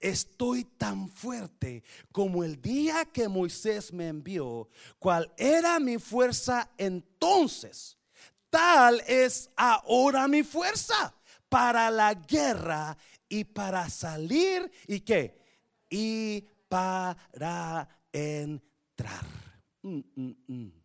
estoy 0.00 0.64
tan 0.64 1.10
fuerte 1.10 1.84
como 2.10 2.42
el 2.42 2.58
día 2.58 3.04
que 3.04 3.28
Moisés 3.28 3.92
me 3.92 4.08
envió, 4.08 4.70
cual 4.98 5.30
era 5.36 5.78
mi 5.78 5.98
fuerza 5.98 6.70
entonces, 6.78 7.98
tal 8.48 9.02
es 9.06 9.50
ahora 9.54 10.26
mi 10.26 10.42
fuerza 10.42 11.14
para 11.50 11.90
la 11.90 12.14
guerra 12.14 12.96
y 13.28 13.44
para 13.44 13.90
salir 13.90 14.72
y 14.86 15.00
qué? 15.00 15.38
Y 15.90 16.46
para 16.66 17.86
entrar. 18.10 19.26
Mm, 19.82 20.00
mm, 20.16 20.36
mm. 20.46 20.78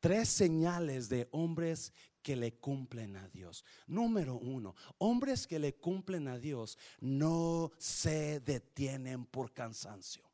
Tres 0.00 0.28
señales 0.28 1.08
de 1.08 1.28
hombres 1.32 1.92
que 2.28 2.36
le 2.36 2.58
cumplen 2.58 3.16
a 3.16 3.26
Dios. 3.26 3.64
Número 3.86 4.34
uno, 4.34 4.74
hombres 4.98 5.46
que 5.46 5.58
le 5.58 5.76
cumplen 5.76 6.28
a 6.28 6.36
Dios 6.36 6.76
no 7.00 7.72
se 7.78 8.40
detienen 8.40 9.24
por 9.24 9.54
cansancio. 9.54 10.30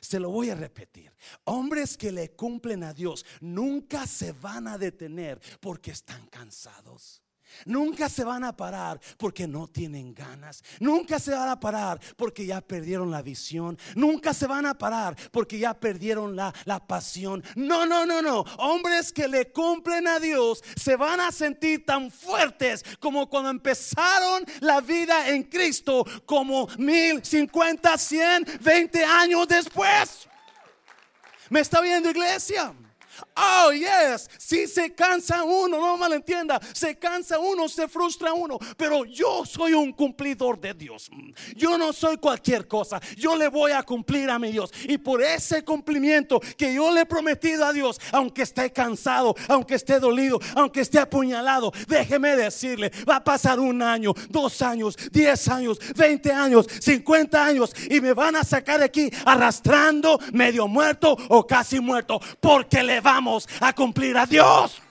Se 0.00 0.20
lo 0.20 0.30
voy 0.30 0.50
a 0.50 0.54
repetir. 0.54 1.12
Hombres 1.42 1.96
que 1.96 2.12
le 2.12 2.30
cumplen 2.30 2.84
a 2.84 2.94
Dios 2.94 3.26
nunca 3.40 4.06
se 4.06 4.30
van 4.30 4.68
a 4.68 4.78
detener 4.78 5.40
porque 5.58 5.90
están 5.90 6.24
cansados. 6.28 7.24
Nunca 7.64 8.08
se 8.08 8.24
van 8.24 8.44
a 8.44 8.56
parar 8.56 9.00
porque 9.16 9.46
no 9.46 9.68
tienen 9.68 10.14
ganas. 10.14 10.62
Nunca 10.80 11.18
se 11.18 11.32
van 11.32 11.48
a 11.48 11.58
parar 11.60 12.00
porque 12.16 12.46
ya 12.46 12.60
perdieron 12.60 13.10
la 13.10 13.22
visión. 13.22 13.78
Nunca 13.94 14.32
se 14.34 14.46
van 14.46 14.66
a 14.66 14.74
parar 14.74 15.16
porque 15.30 15.58
ya 15.58 15.74
perdieron 15.74 16.36
la, 16.36 16.54
la, 16.64 16.86
pasión. 16.86 17.42
No, 17.56 17.86
no, 17.86 18.06
no, 18.06 18.22
no. 18.22 18.40
Hombres 18.58 19.12
que 19.12 19.28
le 19.28 19.50
cumplen 19.52 20.06
a 20.06 20.18
Dios 20.18 20.62
se 20.76 20.96
van 20.96 21.20
a 21.20 21.32
sentir 21.32 21.84
tan 21.84 22.10
fuertes 22.10 22.84
como 23.00 23.28
cuando 23.28 23.50
empezaron 23.50 24.44
la 24.60 24.80
vida 24.80 25.28
en 25.28 25.44
Cristo, 25.44 26.04
como 26.24 26.68
mil, 26.78 27.24
cincuenta, 27.24 27.98
cien, 27.98 28.44
veinte 28.60 29.04
años 29.04 29.46
después. 29.48 30.28
¿Me 31.50 31.60
está 31.60 31.80
viendo 31.80 32.10
iglesia? 32.10 32.74
Oh, 33.36 33.70
yes. 33.72 34.28
Si 34.38 34.66
se 34.66 34.94
cansa 34.94 35.44
uno, 35.44 35.78
no 35.78 35.96
malentienda. 35.96 36.60
Se 36.72 36.96
cansa 36.96 37.38
uno, 37.38 37.68
se 37.68 37.88
frustra 37.88 38.32
uno. 38.32 38.58
Pero 38.76 39.04
yo 39.04 39.44
soy 39.44 39.74
un 39.74 39.92
cumplidor 39.92 40.60
de 40.60 40.74
Dios. 40.74 41.10
Yo 41.56 41.78
no 41.78 41.92
soy 41.92 42.16
cualquier 42.16 42.66
cosa. 42.66 43.00
Yo 43.16 43.36
le 43.36 43.48
voy 43.48 43.72
a 43.72 43.82
cumplir 43.82 44.30
a 44.30 44.38
mi 44.38 44.52
Dios. 44.52 44.70
Y 44.84 44.98
por 44.98 45.22
ese 45.22 45.64
cumplimiento 45.64 46.40
que 46.56 46.74
yo 46.74 46.92
le 46.92 47.02
he 47.02 47.06
prometido 47.06 47.64
a 47.64 47.72
Dios, 47.72 48.00
aunque 48.12 48.42
esté 48.42 48.72
cansado, 48.72 49.34
aunque 49.48 49.74
esté 49.74 50.00
dolido, 50.00 50.40
aunque 50.54 50.80
esté 50.80 50.98
apuñalado, 50.98 51.72
déjeme 51.86 52.36
decirle, 52.36 52.90
va 53.08 53.16
a 53.16 53.24
pasar 53.24 53.60
un 53.60 53.82
año, 53.82 54.12
dos 54.28 54.62
años, 54.62 54.96
diez 55.12 55.48
años, 55.48 55.78
veinte 55.94 56.32
años, 56.32 56.66
cincuenta 56.80 57.44
años. 57.44 57.72
Y 57.90 58.00
me 58.00 58.12
van 58.12 58.36
a 58.36 58.44
sacar 58.44 58.82
aquí 58.82 59.10
arrastrando, 59.24 60.18
medio 60.32 60.68
muerto 60.68 61.16
o 61.28 61.46
casi 61.46 61.80
muerto. 61.80 62.20
Porque 62.40 62.82
le 62.82 63.00
vamos 63.08 63.48
a 63.60 63.72
cumplir 63.72 64.16
a 64.18 64.26
Dios. 64.26 64.82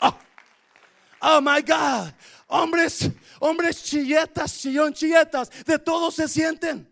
Oh, 0.00 0.14
oh, 1.22 1.40
my 1.40 1.62
God. 1.62 2.12
Hombres, 2.48 3.10
hombres 3.40 3.82
chilletas, 3.82 4.60
chillón 4.60 4.92
chilletas, 4.92 5.50
de 5.64 5.78
todos 5.78 6.14
se 6.14 6.28
sienten. 6.28 6.86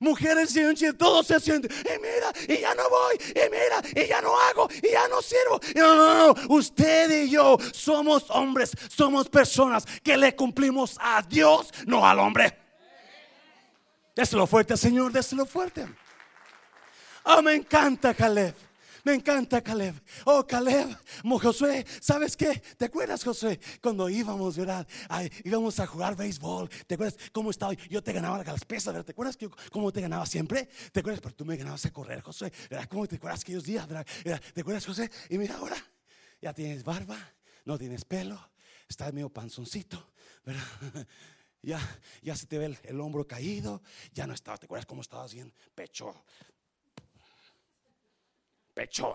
Mujeres 0.00 0.52
chillón 0.52 0.74
chilletas, 0.74 0.98
todos 0.98 1.26
se 1.28 1.38
sienten. 1.38 1.70
Y 1.70 1.98
mira, 2.00 2.32
y 2.48 2.60
ya 2.60 2.74
no 2.74 2.82
voy, 2.90 3.16
y 3.28 3.50
mira, 3.50 3.80
y 3.94 4.08
ya 4.08 4.20
no 4.20 4.36
hago, 4.36 4.68
y 4.82 4.90
ya 4.90 5.06
no 5.06 5.22
sirvo. 5.22 5.60
No, 5.76 6.34
no. 6.34 6.54
Usted 6.56 7.22
y 7.22 7.30
yo 7.30 7.56
somos 7.72 8.28
hombres, 8.30 8.72
somos 8.88 9.28
personas 9.28 9.86
que 10.02 10.16
le 10.16 10.34
cumplimos 10.34 10.96
a 11.00 11.22
Dios, 11.22 11.72
no 11.86 12.04
al 12.04 12.18
hombre. 12.18 12.58
Déselo 14.16 14.48
fuerte, 14.48 14.76
Señor, 14.76 15.12
déselo 15.12 15.46
fuerte. 15.46 15.86
Oh, 17.24 17.40
me 17.40 17.54
encanta 17.54 18.12
Caleb. 18.12 18.71
Me 19.04 19.14
encanta 19.14 19.60
Caleb. 19.60 20.00
Oh, 20.24 20.46
Caleb, 20.46 20.96
Josué, 21.24 21.84
¿sabes 22.00 22.36
qué? 22.36 22.62
¿Te 22.76 22.84
acuerdas, 22.84 23.24
Josué? 23.24 23.58
Cuando 23.82 24.08
íbamos, 24.08 24.56
¿verdad? 24.56 24.86
íbamos 25.42 25.80
a 25.80 25.86
jugar 25.86 26.14
béisbol. 26.14 26.68
¿Te 26.86 26.94
acuerdas 26.94 27.18
cómo 27.32 27.50
estaba? 27.50 27.72
Yo 27.90 28.00
te 28.02 28.12
ganaba 28.12 28.44
las 28.44 28.64
pesas, 28.64 28.94
¿verdad? 28.94 29.04
¿Te 29.04 29.12
acuerdas 29.12 29.36
que 29.36 29.50
cómo 29.72 29.92
te 29.92 30.00
ganaba 30.00 30.24
siempre? 30.24 30.68
¿Te 30.92 31.00
acuerdas? 31.00 31.20
Pero 31.20 31.34
tú 31.34 31.44
me 31.44 31.56
ganabas 31.56 31.84
a 31.84 31.92
correr, 31.92 32.20
Josué. 32.20 32.52
¿Verdad? 32.70 32.88
¿Cómo 32.88 33.06
te 33.08 33.16
acuerdas 33.16 33.40
aquellos 33.40 33.64
días, 33.64 33.88
¿verdad? 33.88 34.06
¿Te 34.54 34.60
acuerdas, 34.60 34.86
José? 34.86 35.10
Y 35.28 35.36
mira 35.36 35.56
ahora, 35.56 35.76
ya 36.40 36.52
tienes 36.52 36.84
barba, 36.84 37.18
no 37.64 37.76
tienes 37.76 38.04
pelo, 38.04 38.38
estás 38.88 39.12
medio 39.12 39.30
panzoncito, 39.30 40.12
¿verdad? 40.44 40.62
Ya, 41.64 41.78
ya 42.22 42.34
se 42.34 42.46
te 42.46 42.58
ve 42.58 42.64
el, 42.64 42.78
el, 42.82 43.00
hombro 43.00 43.24
caído, 43.24 43.84
ya 44.12 44.26
no 44.26 44.34
estabas, 44.34 44.58
¿te 44.58 44.66
acuerdas 44.66 44.84
cómo 44.84 45.00
estabas 45.00 45.32
bien? 45.32 45.54
Pecho, 45.76 46.12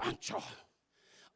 ancho, 0.02 0.38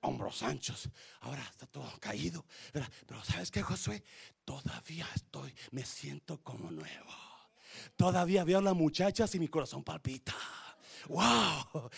hombros 0.01 0.43
anchos. 0.43 0.89
Ahora 1.21 1.43
está 1.49 1.65
todo 1.67 1.91
caído. 1.99 2.45
Pero, 2.71 3.23
¿sabes 3.23 3.51
qué, 3.51 3.61
Josué? 3.61 4.03
Todavía 4.45 5.07
estoy, 5.15 5.53
me 5.71 5.86
siento 5.86 6.41
como 6.41 6.71
nuevo. 6.71 7.11
Todavía 7.95 8.43
veo 8.43 8.59
a 8.59 8.61
las 8.61 8.75
muchachas 8.75 9.34
y 9.36 9.39
mi 9.39 9.47
corazón 9.47 9.84
palpita. 9.84 10.36
Wow, 11.07 11.89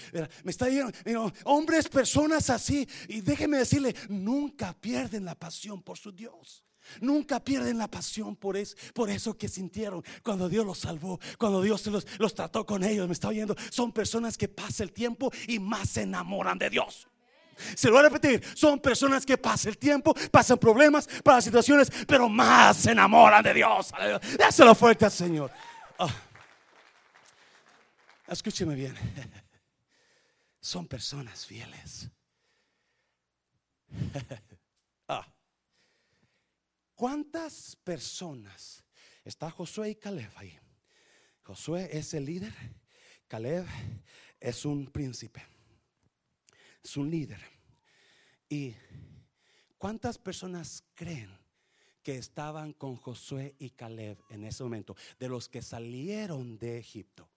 me 0.43 0.51
está 0.51 0.67
diciendo, 0.67 1.33
hombres, 1.43 1.89
personas 1.89 2.49
así, 2.49 2.87
y 3.09 3.19
déjeme 3.19 3.57
decirle, 3.57 3.93
nunca 4.07 4.73
pierden 4.73 5.25
la 5.25 5.35
pasión 5.35 5.81
por 5.81 5.97
su 5.97 6.11
Dios. 6.13 6.63
Nunca 7.01 7.43
pierden 7.43 7.77
la 7.77 7.89
pasión 7.89 8.35
por 8.35 8.57
eso, 8.57 8.75
por 8.93 9.09
eso 9.09 9.37
que 9.37 9.47
sintieron 9.47 10.03
cuando 10.23 10.49
Dios 10.49 10.65
los 10.65 10.79
salvó, 10.79 11.19
cuando 11.37 11.61
Dios 11.61 11.85
los, 11.87 12.05
los 12.19 12.35
trató 12.35 12.65
con 12.65 12.83
ellos. 12.83 13.07
Me 13.07 13.13
está 13.13 13.29
oyendo. 13.29 13.55
Son 13.69 13.91
personas 13.91 14.37
que 14.37 14.47
pasan 14.47 14.87
el 14.87 14.93
tiempo 14.93 15.31
y 15.47 15.59
más 15.59 15.89
se 15.89 16.03
enamoran 16.03 16.57
de 16.57 16.69
Dios. 16.69 17.07
Se 17.75 17.87
lo 17.87 17.93
voy 17.93 18.05
a 18.05 18.09
repetir, 18.09 18.43
son 18.55 18.79
personas 18.79 19.25
que 19.25 19.37
pasan 19.37 19.69
el 19.69 19.77
tiempo, 19.77 20.13
pasan 20.31 20.57
problemas, 20.57 21.07
pasan 21.23 21.43
situaciones, 21.43 21.91
pero 22.07 22.27
más 22.27 22.77
se 22.77 22.91
enamoran 22.91 23.43
de 23.43 23.53
Dios. 23.53 23.91
Dáselo 24.37 24.73
fuerte 24.75 25.05
al 25.05 25.11
Señor. 25.11 25.51
Oh. 25.97 26.09
Escúcheme 28.27 28.75
bien. 28.75 28.95
Son 30.59 30.87
personas 30.87 31.45
fieles. 31.45 32.09
Ah. 35.05 35.27
¿Cuántas 36.95 37.75
personas? 37.75 38.83
Está 39.23 39.49
Josué 39.49 39.91
y 39.91 39.95
Caleb 39.95 40.31
ahí. 40.35 40.57
Josué 41.41 41.89
es 41.91 42.13
el 42.13 42.25
líder, 42.25 42.53
Caleb 43.27 43.65
es 44.39 44.63
un 44.63 44.87
príncipe, 44.87 45.43
es 46.81 46.95
un 46.95 47.09
líder. 47.09 47.41
¿Y 48.47 48.75
cuántas 49.77 50.17
personas 50.17 50.83
creen 50.93 51.37
que 52.01 52.17
estaban 52.17 52.73
con 52.73 52.95
Josué 52.95 53.55
y 53.59 53.71
Caleb 53.71 54.17
en 54.29 54.45
ese 54.45 54.63
momento? 54.63 54.95
De 55.19 55.27
los 55.27 55.49
que 55.49 55.61
salieron 55.61 56.57
de 56.57 56.77
Egipto. 56.77 57.29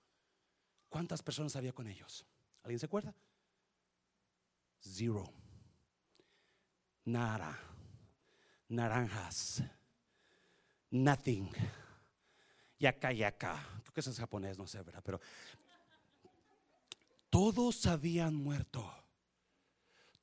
¿Cuántas 0.89 1.23
personas 1.23 1.57
había 1.57 1.73
con 1.73 1.89
ellos? 1.89 2.27
¿Alguien 2.63 2.79
se 2.79 2.87
acuerda? 2.87 3.15
Zero. 4.81 5.33
Nada 7.05 7.76
naranjas, 8.69 9.63
nothing, 10.91 11.51
yaka 12.79 13.13
yaka, 13.13 13.63
creo 13.83 13.93
que 13.93 14.01
eso 14.01 14.11
es 14.11 14.19
japonés, 14.19 14.59
no 14.59 14.67
sé, 14.67 14.83
¿verdad? 14.83 15.03
Pero 15.05 15.21
todos 17.31 17.87
habían 17.87 18.35
muerto. 18.35 18.93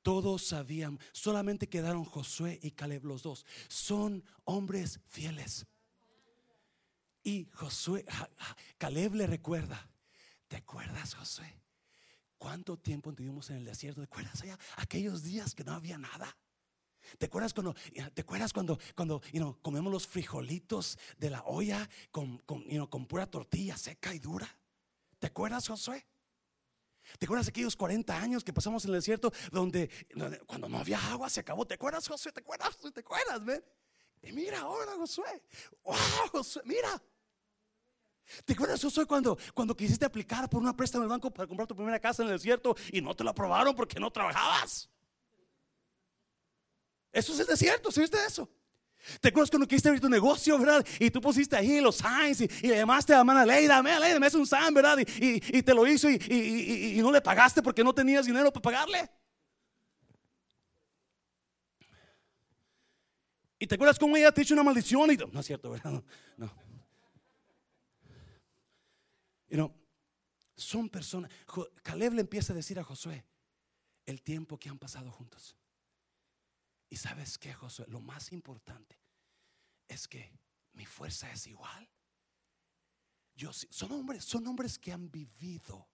Todos 0.02 0.48
sabían, 0.48 1.00
solamente 1.14 1.70
quedaron 1.70 2.04
Josué 2.04 2.60
y 2.62 2.72
Caleb 2.72 3.06
los 3.06 3.24
dos. 3.24 3.46
Son 3.70 4.22
hombres 4.44 5.00
fieles. 5.08 5.66
Y 7.24 7.48
Josué, 7.54 8.06
Caleb 8.78 9.16
le 9.16 9.28
recuerda, 9.28 9.90
¿te 10.50 10.58
acuerdas 10.58 11.14
Josué? 11.16 11.58
¿Cuánto 12.38 12.76
tiempo 12.78 13.14
tuvimos 13.14 13.50
en 13.50 13.56
el 13.56 13.66
desierto? 13.66 14.02
¿Te 14.02 14.06
acuerdas 14.06 14.42
allá? 14.42 14.60
Aquellos 14.76 15.24
días 15.24 15.56
que 15.56 15.64
no 15.64 15.72
había 15.72 15.98
nada. 15.98 16.36
¿Te 17.18 17.26
acuerdas 17.26 17.54
cuando, 17.54 17.76
¿te 18.14 18.22
acuerdas 18.22 18.54
cuando, 18.54 18.80
cuando 18.96 19.22
comemos 19.62 19.92
los 19.92 20.08
frijolitos 20.08 20.98
de 21.18 21.30
la 21.30 21.44
olla 21.44 21.90
con, 22.12 22.40
con, 22.40 22.64
con 22.88 23.06
pura 23.06 23.28
tortilla 23.28 23.78
seca 23.78 24.14
y 24.14 24.20
dura? 24.20 24.48
¿Te 25.20 25.28
acuerdas, 25.28 25.68
Josué? 25.68 26.06
¿Te 27.20 27.26
acuerdas 27.26 27.46
de 27.46 27.52
aquellos 27.52 27.76
40 27.76 28.16
años 28.18 28.44
que 28.44 28.54
pasamos 28.54 28.84
en 28.86 28.92
el 28.92 28.96
desierto 28.96 29.32
donde, 29.52 29.90
cuando 30.46 30.70
no 30.70 30.80
había 30.80 31.00
agua 31.12 31.30
se 31.30 31.42
acabó? 31.42 31.66
¿Te 31.66 31.76
acuerdas, 31.76 32.08
Josué? 32.08 32.32
¿Te 32.32 32.42
acuerdas? 32.42 32.78
¿Te 32.78 33.00
acuerdas, 33.00 33.42
Y 34.22 34.32
mira 34.32 34.62
ahora, 34.62 34.94
Josué. 34.96 35.44
¡Wow, 35.84 35.98
Josué! 36.32 36.62
Mira. 36.66 37.02
¿Te 38.46 38.54
acuerdas, 38.54 38.82
Josué, 38.82 39.06
cuando, 39.06 39.38
cuando 39.54 39.76
quisiste 39.76 40.06
aplicar 40.06 40.50
por 40.50 40.62
una 40.62 40.76
préstamo 40.76 41.04
en 41.04 41.08
el 41.08 41.10
banco 41.10 41.32
para 41.32 41.48
comprar 41.48 41.68
tu 41.68 41.76
primera 41.76 42.00
casa 42.00 42.24
en 42.24 42.30
el 42.30 42.36
desierto 42.36 42.76
y 42.92 43.02
no 43.02 43.14
te 43.16 43.24
lo 43.24 43.32
aprobaron 43.32 43.76
porque 43.76 44.00
no 44.00 44.12
trabajabas? 44.12 44.90
Eso 47.14 47.32
es 47.32 47.40
el 47.40 47.46
desierto, 47.46 47.92
¿sí 47.92 48.02
viste 48.02 48.18
eso? 48.26 48.50
¿Te 49.22 49.30
acuerdas 49.30 49.52
cuando 49.52 49.68
quisiste 49.68 49.90
abrir 49.90 50.02
tu 50.02 50.10
negocio, 50.10 50.58
verdad? 50.58 50.86
Y 51.00 51.12
tú 51.12 51.22
pusiste 51.22 51.56
ahí 51.56 51.80
los 51.80 51.98
signs 51.98 52.42
y, 52.42 52.68
le 52.68 52.78
llamaste 52.78 53.14
a 53.14 53.18
la 53.18 53.20
hermana 53.20 53.46
Leida, 53.46 53.76
dame, 53.76 54.00
Leida, 54.00 54.20
me 54.20 54.28
hace 54.28 54.38
un 54.38 54.48
sign, 54.48 54.74
¿verdad? 54.74 54.98
Y, 55.00 55.62
te 55.62 55.74
lo 55.74 55.86
hizo 55.86 56.10
y, 56.10 56.98
no 57.02 57.12
le 57.12 57.22
pagaste 57.22 57.62
porque 57.62 57.84
no 57.84 57.94
tenías 57.94 58.26
dinero 58.26 58.52
para 58.52 58.62
pagarle. 58.62 59.10
¿Y 63.60 63.68
te 63.68 63.76
acuerdas 63.76 64.00
cómo 64.00 64.18
ella 64.18 64.32
te 64.32 64.42
hizo 64.42 64.54
una 64.54 64.64
maldición? 64.64 65.12
Y, 65.12 65.18
no 65.18 65.40
es 65.40 65.46
cierto, 65.46 65.70
¿verdad? 65.70 65.92
No. 65.92 66.04
no. 66.38 66.54
You 69.50 69.58
know, 69.58 69.74
son 70.56 70.90
personas. 70.90 71.30
Caleb 71.84 72.14
le 72.14 72.22
empieza 72.22 72.54
a 72.54 72.56
decir 72.56 72.80
a 72.80 72.84
Josué 72.84 73.24
el 74.06 74.22
tiempo 74.22 74.58
que 74.58 74.70
han 74.70 74.80
pasado 74.80 75.12
juntos. 75.12 75.56
Y 76.94 76.96
sabes 76.96 77.40
que, 77.40 77.52
Josué, 77.52 77.88
lo 77.88 78.02
más 78.02 78.32
importante 78.34 79.00
es 79.88 80.08
que 80.08 80.32
mi 80.74 80.86
fuerza 80.86 81.32
es 81.32 81.48
igual. 81.48 81.90
Yo, 83.36 83.52
son 83.52 83.94
hombres, 83.94 84.24
son 84.24 84.46
hombres 84.46 84.78
que 84.78 84.92
han 84.92 85.10
vivido 85.10 85.90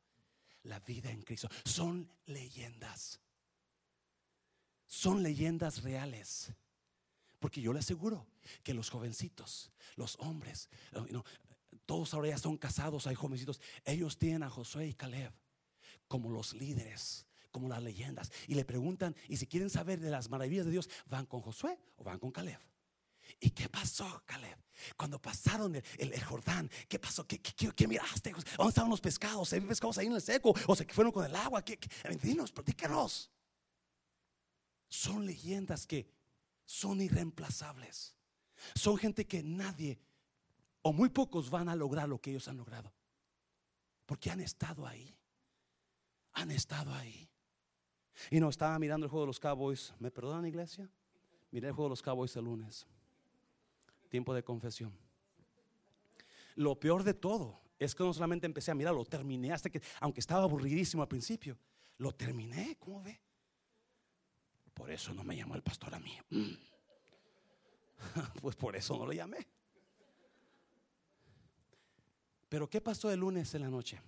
la 0.63 0.81
vida 0.81 1.09
en 1.09 1.21
Cristo. 1.21 1.47
Son 1.63 2.11
leyendas. 2.25 3.17
Son 4.87 5.23
leyendas 5.23 5.83
reales. 5.83 6.51
Porque 7.39 7.61
yo 7.61 7.71
le 7.71 7.79
aseguro 7.79 8.27
que 8.61 8.73
los 8.73 8.89
jovencitos, 8.89 9.71
los 9.95 10.17
hombres, 10.19 10.67
todos 11.85 12.13
ahora 12.13 12.27
ya 12.27 12.37
son 12.37 12.57
casados, 12.57 13.07
hay 13.07 13.15
jovencitos, 13.15 13.61
ellos 13.85 14.17
tienen 14.17 14.43
a 14.43 14.49
Josué 14.49 14.87
y 14.87 14.93
Caleb 14.95 15.31
como 16.09 16.29
los 16.29 16.53
líderes, 16.55 17.25
como 17.51 17.69
las 17.69 17.81
leyendas. 17.81 18.31
Y 18.47 18.55
le 18.55 18.65
preguntan, 18.65 19.15
y 19.27 19.37
si 19.37 19.47
quieren 19.47 19.69
saber 19.69 19.99
de 19.99 20.09
las 20.09 20.29
maravillas 20.29 20.65
de 20.65 20.71
Dios, 20.71 20.89
¿van 21.07 21.25
con 21.25 21.41
Josué 21.41 21.77
o 21.97 22.03
van 22.03 22.19
con 22.19 22.31
Caleb? 22.31 22.59
¿Y 23.39 23.51
qué 23.51 23.69
pasó, 23.69 24.23
Caleb? 24.25 24.57
Cuando 24.95 25.21
pasaron 25.21 25.75
el, 25.75 26.23
Jordán, 26.23 26.69
¿qué 26.87 26.99
pasó? 26.99 27.27
¿Qué, 27.27 27.39
qué, 27.39 27.87
miraste? 27.87 28.31
¿Dónde 28.31 28.69
estaban 28.69 28.89
los 28.89 29.01
pescados? 29.01 29.49
¿Se 29.49 29.61
pescados 29.61 29.97
ahí 29.97 30.07
en 30.07 30.13
el 30.13 30.21
seco? 30.21 30.53
¿O 30.67 30.75
se 30.75 30.85
fueron 30.85 31.11
con 31.11 31.25
el 31.25 31.35
agua? 31.35 31.63
¿Qué, 31.63 31.77
Dinos, 32.21 32.51
platícanos. 32.51 33.29
Son 34.87 35.25
leyendas 35.25 35.85
que 35.85 36.09
son 36.65 37.01
irreemplazables. 37.01 38.15
Son 38.73 38.97
gente 38.97 39.27
que 39.27 39.43
nadie 39.43 39.99
o 40.81 40.93
muy 40.93 41.09
pocos 41.09 41.49
van 41.49 41.69
a 41.69 41.75
lograr 41.75 42.07
lo 42.07 42.19
que 42.19 42.31
ellos 42.31 42.47
han 42.47 42.57
logrado. 42.57 42.93
Porque 44.05 44.31
han 44.31 44.39
estado 44.39 44.87
ahí. 44.87 45.15
Han 46.33 46.51
estado 46.51 46.93
ahí. 46.93 47.28
Y 48.29 48.39
no 48.39 48.49
estaba 48.49 48.77
mirando 48.79 49.05
el 49.05 49.09
juego 49.09 49.23
de 49.23 49.27
los 49.27 49.39
Cowboys. 49.39 49.93
¿Me 49.99 50.11
perdonan, 50.11 50.45
iglesia? 50.45 50.89
Miré 51.51 51.67
el 51.67 51.73
juego 51.73 51.87
de 51.87 51.91
los 51.91 52.01
Cowboys 52.01 52.35
el 52.35 52.45
lunes. 52.45 52.85
Tiempo 54.09 54.33
de 54.33 54.43
confesión. 54.43 54.93
Lo 56.55 56.79
peor 56.79 57.03
de 57.03 57.13
todo 57.13 57.59
es 57.77 57.95
que 57.95 58.03
no 58.03 58.13
solamente 58.13 58.45
empecé 58.45 58.71
a 58.71 58.75
mirar, 58.75 58.93
lo 58.93 59.05
terminé 59.05 59.53
hasta 59.53 59.69
que, 59.69 59.81
aunque 60.01 60.19
estaba 60.19 60.43
aburridísimo 60.43 61.01
al 61.01 61.07
principio, 61.07 61.57
lo 61.97 62.11
terminé. 62.11 62.75
¿Cómo 62.79 63.01
ve? 63.01 63.19
Por 64.73 64.91
eso 64.91 65.13
no 65.13 65.23
me 65.23 65.35
llamó 65.35 65.55
el 65.55 65.63
pastor 65.63 65.93
a 65.95 65.99
mí. 65.99 66.17
Pues 68.41 68.55
por 68.55 68.77
eso 68.77 68.97
no 68.97 69.05
lo 69.05 69.11
llamé. 69.11 69.45
Pero 72.47 72.69
¿qué 72.69 72.79
pasó 72.79 73.11
el 73.11 73.19
lunes 73.19 73.53
en 73.55 73.61
la 73.61 73.69
noche? 73.69 74.01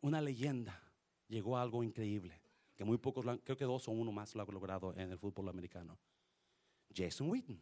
Una 0.00 0.20
leyenda 0.20 0.80
llegó 1.28 1.58
a 1.58 1.62
algo 1.62 1.82
increíble, 1.82 2.40
que 2.74 2.84
muy 2.84 2.98
pocos, 2.98 3.24
creo 3.44 3.56
que 3.56 3.64
dos 3.64 3.88
o 3.88 3.92
uno 3.92 4.12
más 4.12 4.34
lo 4.34 4.42
han 4.42 4.52
logrado 4.52 4.94
en 4.96 5.10
el 5.10 5.18
fútbol 5.18 5.48
americano. 5.48 5.98
Jason 6.94 7.28
Witten 7.28 7.60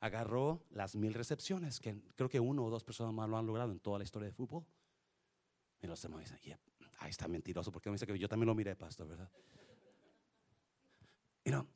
agarró 0.00 0.64
las 0.70 0.96
mil 0.96 1.14
recepciones, 1.14 1.80
que 1.80 2.00
creo 2.16 2.28
que 2.28 2.40
uno 2.40 2.64
o 2.64 2.70
dos 2.70 2.84
personas 2.84 3.12
más 3.12 3.28
lo 3.28 3.36
han 3.36 3.46
logrado 3.46 3.72
en 3.72 3.80
toda 3.80 3.98
la 3.98 4.04
historia 4.04 4.26
de 4.26 4.32
fútbol. 4.32 4.64
Y 5.82 5.86
los 5.86 6.00
demás 6.02 6.20
dicen, 6.20 6.58
ahí 6.98 7.10
está 7.10 7.28
mentiroso, 7.28 7.70
porque 7.72 7.90
me 7.90 7.94
dice 7.94 8.06
que 8.06 8.18
yo 8.18 8.28
también 8.28 8.46
lo 8.46 8.54
miré, 8.54 8.76
pastor, 8.76 9.08
¿verdad? 9.08 9.30
Y 11.44 11.50
no, 11.50 11.66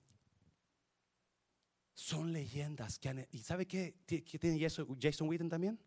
son 1.94 2.32
leyendas 2.32 2.98
que 2.98 3.08
han, 3.08 3.26
¿y 3.30 3.38
sabe 3.38 3.66
qué, 3.66 3.96
qué 4.06 4.38
tiene 4.38 4.60
Jason 4.60 5.28
Witten 5.28 5.48
también? 5.48 5.78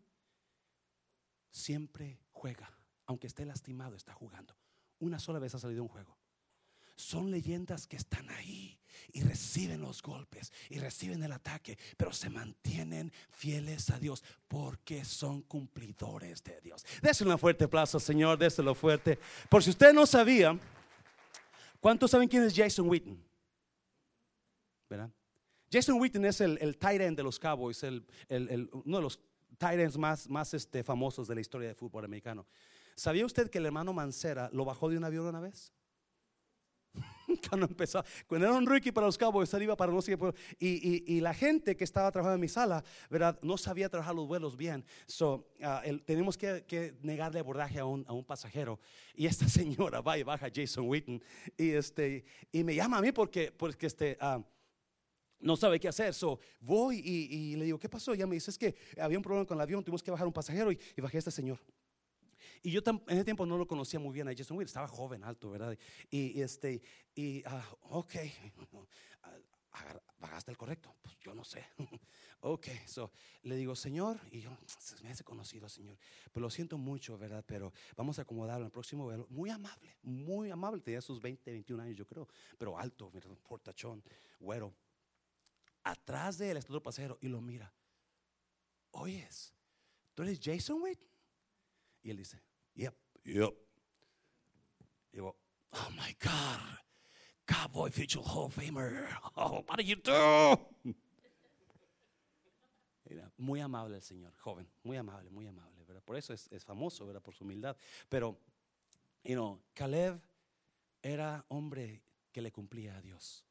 siempre 1.50 2.20
juega. 2.32 2.70
Aunque 3.06 3.26
esté 3.26 3.44
lastimado, 3.44 3.96
está 3.96 4.12
jugando. 4.12 4.54
Una 5.00 5.18
sola 5.18 5.38
vez 5.38 5.54
ha 5.54 5.58
salido 5.58 5.82
un 5.82 5.88
juego. 5.88 6.16
Son 6.96 7.30
leyendas 7.30 7.86
que 7.86 7.96
están 7.96 8.28
ahí 8.30 8.78
y 9.12 9.22
reciben 9.22 9.80
los 9.80 10.02
golpes 10.02 10.52
y 10.68 10.78
reciben 10.78 11.22
el 11.22 11.32
ataque, 11.32 11.78
pero 11.96 12.12
se 12.12 12.28
mantienen 12.28 13.12
fieles 13.30 13.90
a 13.90 13.98
Dios 13.98 14.24
porque 14.48 15.04
son 15.04 15.42
cumplidores 15.42 16.42
de 16.42 16.60
Dios. 16.60 16.84
Déselo 17.00 17.32
un 17.32 17.38
fuerte 17.38 17.64
aplauso, 17.64 18.00
Señor, 18.00 18.38
déselo 18.38 18.74
fuerte. 18.74 19.18
Por 19.48 19.62
si 19.62 19.70
usted 19.70 19.92
no 19.92 20.06
sabía, 20.06 20.58
¿cuántos 21.80 22.10
saben 22.10 22.28
quién 22.28 22.42
es 22.42 22.54
Jason 22.54 22.88
Witten? 22.88 23.22
¿Verdad? 24.90 25.10
Jason 25.70 26.00
Witten 26.00 26.24
es 26.24 26.40
el, 26.40 26.58
el 26.60 26.78
tight 26.78 27.00
end 27.00 27.16
de 27.16 27.22
los 27.22 27.38
Cowboys, 27.38 27.82
el, 27.82 28.04
el, 28.28 28.70
uno 28.72 28.96
de 28.96 29.02
los 29.02 29.20
tight 29.58 29.94
más, 29.96 30.28
más 30.28 30.54
este, 30.54 30.82
famosos 30.82 31.28
de 31.28 31.34
la 31.34 31.40
historia 31.40 31.68
del 31.68 31.76
fútbol 31.76 32.04
americano. 32.04 32.46
¿Sabía 32.98 33.24
usted 33.24 33.48
que 33.48 33.58
el 33.58 33.66
hermano 33.66 33.92
Mancera 33.92 34.50
lo 34.52 34.64
bajó 34.64 34.88
de 34.88 34.98
un 34.98 35.04
avión 35.04 35.24
una 35.24 35.38
vez? 35.38 35.72
cuando 37.48 37.66
empezó, 37.66 38.02
cuando 38.26 38.48
era 38.48 38.56
un 38.56 38.66
rookie 38.66 38.90
para 38.90 39.06
los 39.06 39.16
Cowboys, 39.16 39.54
él 39.54 39.62
iba 39.62 39.76
para 39.76 39.92
no 39.92 40.02
sé 40.02 40.16
qué, 40.16 40.34
y, 40.58 41.14
y, 41.14 41.20
la 41.20 41.32
gente 41.32 41.76
que 41.76 41.84
estaba 41.84 42.10
trabajando 42.10 42.34
en 42.34 42.40
mi 42.40 42.48
sala, 42.48 42.82
¿verdad? 43.08 43.38
No 43.40 43.56
sabía 43.56 43.88
trabajar 43.88 44.16
los 44.16 44.26
vuelos 44.26 44.56
bien. 44.56 44.84
So, 45.06 45.46
uh, 45.60 45.98
tenemos 46.06 46.36
que, 46.36 46.64
que, 46.66 46.96
negarle 47.02 47.38
abordaje 47.38 47.78
a 47.78 47.84
un, 47.84 48.04
a 48.08 48.12
un, 48.12 48.24
pasajero. 48.24 48.80
Y 49.14 49.26
esta 49.26 49.48
señora 49.48 50.00
va 50.00 50.18
y 50.18 50.24
baja 50.24 50.48
Jason 50.52 50.88
Witten, 50.88 51.22
y, 51.56 51.70
este, 51.70 52.24
y 52.50 52.64
me 52.64 52.74
llama 52.74 52.98
a 52.98 53.00
mí 53.00 53.12
porque, 53.12 53.52
porque 53.52 53.86
este, 53.86 54.18
uh, 54.20 54.42
no 55.38 55.56
sabe 55.56 55.78
qué 55.78 55.86
hacer. 55.86 56.14
So, 56.14 56.40
voy 56.58 56.98
y, 56.98 57.54
le 57.54 57.66
digo, 57.66 57.78
¿qué 57.78 57.88
pasó? 57.88 58.12
Ya 58.16 58.26
me 58.26 58.34
dice, 58.34 58.50
es 58.50 58.58
que 58.58 58.74
había 59.00 59.18
un 59.18 59.22
problema 59.22 59.46
con 59.46 59.56
el 59.56 59.62
avión, 59.62 59.84
tuvimos 59.84 60.02
que 60.02 60.10
bajar 60.10 60.26
un 60.26 60.32
pasajero 60.32 60.72
y, 60.72 60.78
bajé 61.00 61.18
a 61.18 61.20
este 61.20 61.30
señor. 61.30 61.60
Y 62.62 62.70
yo 62.70 62.80
en 62.84 63.02
ese 63.08 63.24
tiempo 63.24 63.46
no 63.46 63.56
lo 63.56 63.66
conocía 63.66 64.00
muy 64.00 64.12
bien 64.12 64.28
a 64.28 64.32
Jason 64.36 64.56
Will, 64.56 64.66
estaba 64.66 64.88
joven, 64.88 65.24
alto, 65.24 65.50
¿verdad? 65.50 65.76
Y, 66.10 66.40
este, 66.40 66.82
y, 67.14 67.42
uh, 67.46 67.96
ok, 67.98 68.14
¿bajaste 70.18 70.50
el 70.50 70.56
correcto? 70.56 70.94
Pues 71.02 71.16
yo 71.20 71.34
no 71.34 71.44
sé. 71.44 71.64
ok, 72.40 72.66
so, 72.86 73.12
le 73.42 73.56
digo, 73.56 73.76
Señor, 73.76 74.18
y 74.30 74.40
yo, 74.40 74.50
me 75.02 75.10
hace 75.10 75.24
conocido, 75.24 75.68
Señor, 75.68 75.96
pero 76.32 76.44
lo 76.44 76.50
siento 76.50 76.78
mucho, 76.78 77.16
¿verdad? 77.18 77.44
Pero 77.46 77.72
vamos 77.96 78.18
a 78.18 78.22
acomodarlo 78.22 78.62
en 78.62 78.66
el 78.66 78.72
próximo 78.72 79.04
vuelo. 79.04 79.26
Muy 79.30 79.50
amable, 79.50 79.96
muy 80.02 80.50
amable, 80.50 80.80
tenía 80.80 81.00
sus 81.00 81.20
20, 81.20 81.50
21 81.50 81.82
años, 81.82 81.96
yo 81.96 82.06
creo, 82.06 82.28
pero 82.58 82.78
alto, 82.78 83.12
portachón, 83.46 84.02
güero 84.40 84.74
atrás 85.88 86.38
de 86.38 86.50
él 86.50 86.56
está 86.56 86.72
otro 86.72 86.82
pasajero 86.82 87.18
y 87.20 87.28
lo 87.28 87.40
mira. 87.40 87.72
Oyes, 88.90 89.54
¿tú 90.14 90.22
eres 90.22 90.38
Jason 90.42 90.82
Witt? 90.82 91.00
Y 92.02 92.10
él 92.10 92.16
dice, 92.16 92.40
yep, 92.78 92.94
yep. 93.24 93.52
Digo, 95.12 95.34
oh 95.72 95.88
my 95.96 96.14
God, 96.20 96.78
Cowboy 97.46 97.90
Future 97.90 98.20
Hall 98.20 98.46
of 98.46 98.54
Famer. 98.54 99.06
Oh, 99.36 99.64
what 99.66 99.78
do 99.78 99.84
you 99.84 99.96
do? 99.96 100.58
muy 103.38 103.60
amable 103.60 103.96
el 103.96 104.02
Señor, 104.02 104.34
joven, 104.36 104.68
muy 104.82 104.96
amable, 104.96 105.30
muy 105.30 105.46
amable, 105.46 105.84
¿verdad? 105.84 106.02
Por 106.02 106.16
eso 106.16 106.32
es, 106.32 106.48
es 106.50 106.64
famoso, 106.64 107.06
¿verdad? 107.06 107.22
Por 107.22 107.34
su 107.34 107.44
humildad. 107.44 107.76
Pero, 108.08 108.38
you 109.24 109.34
know, 109.34 109.62
Caleb 109.74 110.20
era 111.02 111.44
hombre 111.48 112.02
que 112.32 112.42
le 112.42 112.52
cumplía 112.52 112.96
a 112.96 113.00
Dios. 113.00 113.44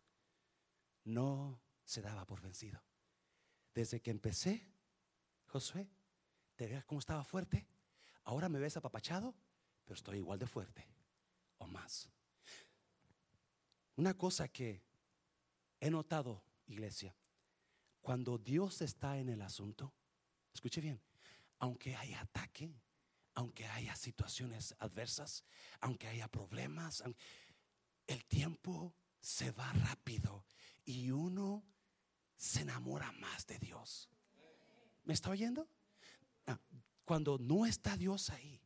No 1.06 1.60
se 1.84 2.02
daba 2.02 2.26
por 2.26 2.42
vencido. 2.42 2.82
Desde 3.74 4.02
que 4.02 4.12
empecé, 4.12 4.62
Josué, 5.48 5.88
te 6.56 6.68
veas 6.68 6.86
cómo 6.86 7.00
estaba 7.00 7.24
fuerte. 7.24 7.66
Ahora 8.28 8.50
me 8.50 8.60
ves 8.60 8.76
apapachado, 8.76 9.34
pero 9.86 9.96
estoy 9.96 10.18
igual 10.18 10.38
de 10.38 10.48
fuerte 10.48 10.86
o 11.60 11.66
más. 11.66 12.10
Una 13.96 14.16
cosa 14.16 14.50
que 14.50 14.84
he 15.80 15.90
notado, 15.90 16.44
iglesia, 16.66 17.16
cuando 18.02 18.38
Dios 18.38 18.82
está 18.82 19.18
en 19.18 19.30
el 19.30 19.42
asunto, 19.42 19.94
escuche 20.54 20.82
bien, 20.82 21.02
aunque 21.60 21.96
haya 21.96 22.20
ataque, 22.20 22.76
aunque 23.34 23.66
haya 23.66 23.96
situaciones 23.96 24.76
adversas, 24.80 25.46
aunque 25.80 26.10
haya 26.10 26.28
problemas, 26.28 27.06
el 28.08 28.26
tiempo 28.26 28.94
se 29.22 29.52
va 29.52 29.72
rápido 29.72 30.46
y 30.84 31.12
uno 31.12 31.64
se 32.36 32.64
enamora 32.64 33.10
más 33.14 33.48
de 33.48 33.58
Dios. 33.58 34.10
¿Me 35.06 35.14
está 35.14 35.30
oyendo? 35.30 35.70
Ah, 36.46 36.60
cuando 37.08 37.38
no 37.38 37.66
está 37.66 37.96
Dios 37.96 38.30
ahí, 38.32 38.62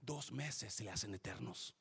dos 0.00 0.30
meses 0.30 0.72
se 0.72 0.84
le 0.84 0.92
hacen 0.92 1.12
eternos 1.12 1.74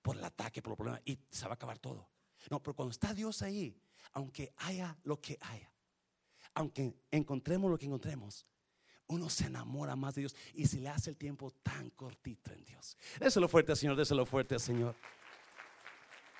por 0.00 0.16
el 0.16 0.22
ataque, 0.22 0.62
por 0.62 0.74
el 0.74 0.76
problema, 0.76 1.00
y 1.04 1.18
se 1.30 1.46
va 1.46 1.50
a 1.50 1.54
acabar 1.54 1.80
todo. 1.80 2.08
No, 2.48 2.62
pero 2.62 2.76
cuando 2.76 2.92
está 2.92 3.12
Dios 3.12 3.42
ahí, 3.42 3.76
aunque 4.12 4.52
haya 4.58 4.96
lo 5.02 5.20
que 5.20 5.36
haya, 5.40 5.68
aunque 6.54 6.94
encontremos 7.10 7.72
lo 7.72 7.76
que 7.76 7.86
encontremos, 7.86 8.46
uno 9.08 9.28
se 9.28 9.46
enamora 9.46 9.96
más 9.96 10.14
de 10.14 10.22
Dios 10.22 10.36
y 10.54 10.64
se 10.68 10.78
le 10.78 10.88
hace 10.88 11.10
el 11.10 11.16
tiempo 11.16 11.50
tan 11.64 11.90
cortito 11.90 12.52
en 12.52 12.64
Dios. 12.64 12.96
Déselo 13.18 13.48
fuerte, 13.48 13.74
Señor, 13.74 13.96
déselo 13.96 14.24
fuerte, 14.24 14.60
Señor. 14.60 14.94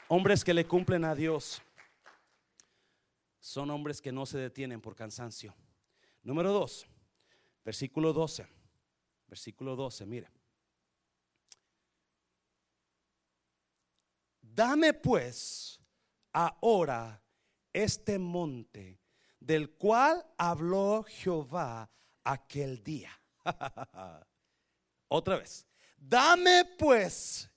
Hombres 0.06 0.44
que 0.44 0.54
le 0.54 0.64
cumplen 0.64 1.04
a 1.04 1.16
Dios 1.16 1.60
son 3.40 3.68
hombres 3.70 4.00
que 4.00 4.12
no 4.12 4.26
se 4.26 4.38
detienen 4.38 4.80
por 4.80 4.94
cansancio. 4.94 5.56
Número 6.22 6.52
dos, 6.52 6.86
versículo 7.64 8.12
12. 8.12 8.46
Versículo 9.26 9.76
12, 9.76 10.06
mire. 10.06 10.30
Dame 14.40 14.92
pues 14.92 15.80
ahora 16.32 17.22
este 17.72 18.18
monte 18.18 19.00
del 19.40 19.70
cual 19.76 20.24
habló 20.36 21.04
Jehová 21.04 21.90
aquel 22.22 22.82
día. 22.82 23.10
Otra 25.08 25.38
vez. 25.38 25.66
Dame 25.96 26.64
pues 26.78 27.50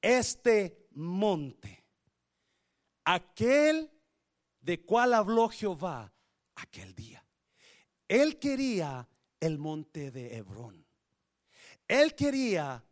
este 0.00 0.88
monte, 0.92 1.84
aquel 3.04 3.90
de 4.60 4.84
cual 4.84 5.14
habló 5.14 5.48
Jehová 5.48 6.12
aquel 6.54 6.94
día. 6.94 7.24
Él 8.06 8.38
quería 8.38 9.08
el 9.40 9.58
monte 9.58 10.10
de 10.10 10.36
Hebrón. 10.36 10.86
Él 11.86 12.14
quería, 12.14 12.84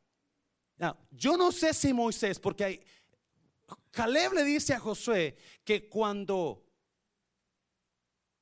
yo 1.10 1.36
no 1.36 1.52
sé 1.52 1.74
si 1.74 1.92
Moisés, 1.92 2.40
porque 2.40 2.84
Caleb 3.90 4.32
le 4.32 4.44
dice 4.44 4.74
a 4.74 4.80
Josué 4.80 5.36
que 5.64 5.88
cuando 5.88 6.64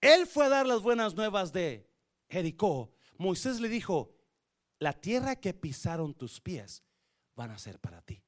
él 0.01 0.27
fue 0.27 0.47
a 0.47 0.51
dar 0.51 0.67
las 0.67 0.83
buenas 0.83 1.15
nuevas 1.15 1.53
de 1.53 1.89
Jericó, 2.29 2.93
Moisés 3.17 3.61
le 3.61 3.69
dijo, 3.69 4.15
la 4.79 4.93
tierra 4.93 5.37
que 5.37 5.55
pisaron 5.55 6.15
tus 6.15 6.41
pies 6.41 6.83
van 7.35 7.51
a 7.51 7.59
ser 7.59 7.79
para 7.79 8.03
ti. 8.03 8.23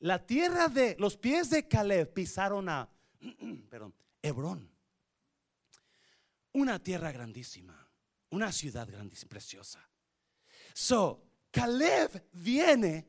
La 0.00 0.26
tierra 0.26 0.68
de 0.68 0.96
los 0.98 1.16
pies 1.16 1.48
de 1.50 1.66
Caleb 1.66 2.12
pisaron 2.12 2.68
a, 2.68 2.90
Hebrón. 4.22 4.70
Una 6.52 6.82
tierra 6.82 7.12
grandísima, 7.12 7.85
una 8.30 8.52
ciudad 8.52 8.88
grandísima, 8.88 9.28
preciosa. 9.30 9.88
So, 10.74 11.22
Caleb 11.50 12.28
viene 12.32 13.06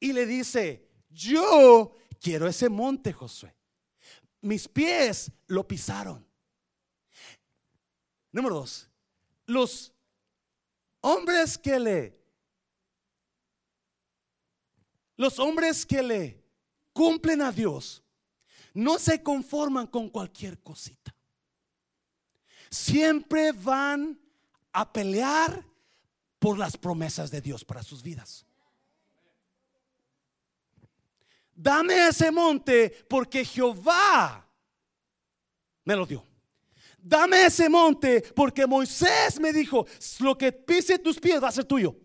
y 0.00 0.12
le 0.12 0.26
dice, 0.26 0.88
yo 1.08 1.96
quiero 2.20 2.46
ese 2.46 2.68
monte, 2.68 3.12
Josué. 3.12 3.54
Mis 4.40 4.68
pies 4.68 5.30
lo 5.46 5.66
pisaron. 5.66 6.26
Número 8.30 8.56
dos, 8.56 8.88
los 9.46 9.92
hombres 11.00 11.56
que 11.56 11.78
le, 11.78 12.20
los 15.16 15.38
hombres 15.38 15.86
que 15.86 16.02
le 16.02 16.44
cumplen 16.92 17.42
a 17.42 17.52
Dios, 17.52 18.02
no 18.74 18.98
se 18.98 19.22
conforman 19.22 19.86
con 19.86 20.08
cualquier 20.08 20.60
cosita. 20.62 21.14
Siempre 22.70 23.52
van 23.52 24.20
a 24.72 24.92
pelear 24.92 25.64
por 26.38 26.58
las 26.58 26.76
promesas 26.76 27.30
de 27.30 27.40
Dios 27.40 27.64
para 27.64 27.82
sus 27.82 28.02
vidas. 28.02 28.46
Dame 31.54 32.08
ese 32.08 32.30
monte 32.30 32.90
porque 33.08 33.44
Jehová 33.44 34.48
me 35.84 35.96
lo 35.96 36.06
dio. 36.06 36.24
Dame 36.98 37.46
ese 37.46 37.68
monte 37.68 38.20
porque 38.20 38.66
Moisés 38.66 39.40
me 39.40 39.52
dijo, 39.52 39.86
lo 40.20 40.36
que 40.36 40.52
pise 40.52 40.98
tus 40.98 41.18
pies 41.18 41.42
va 41.42 41.48
a 41.48 41.52
ser 41.52 41.64
tuyo. 41.64 41.96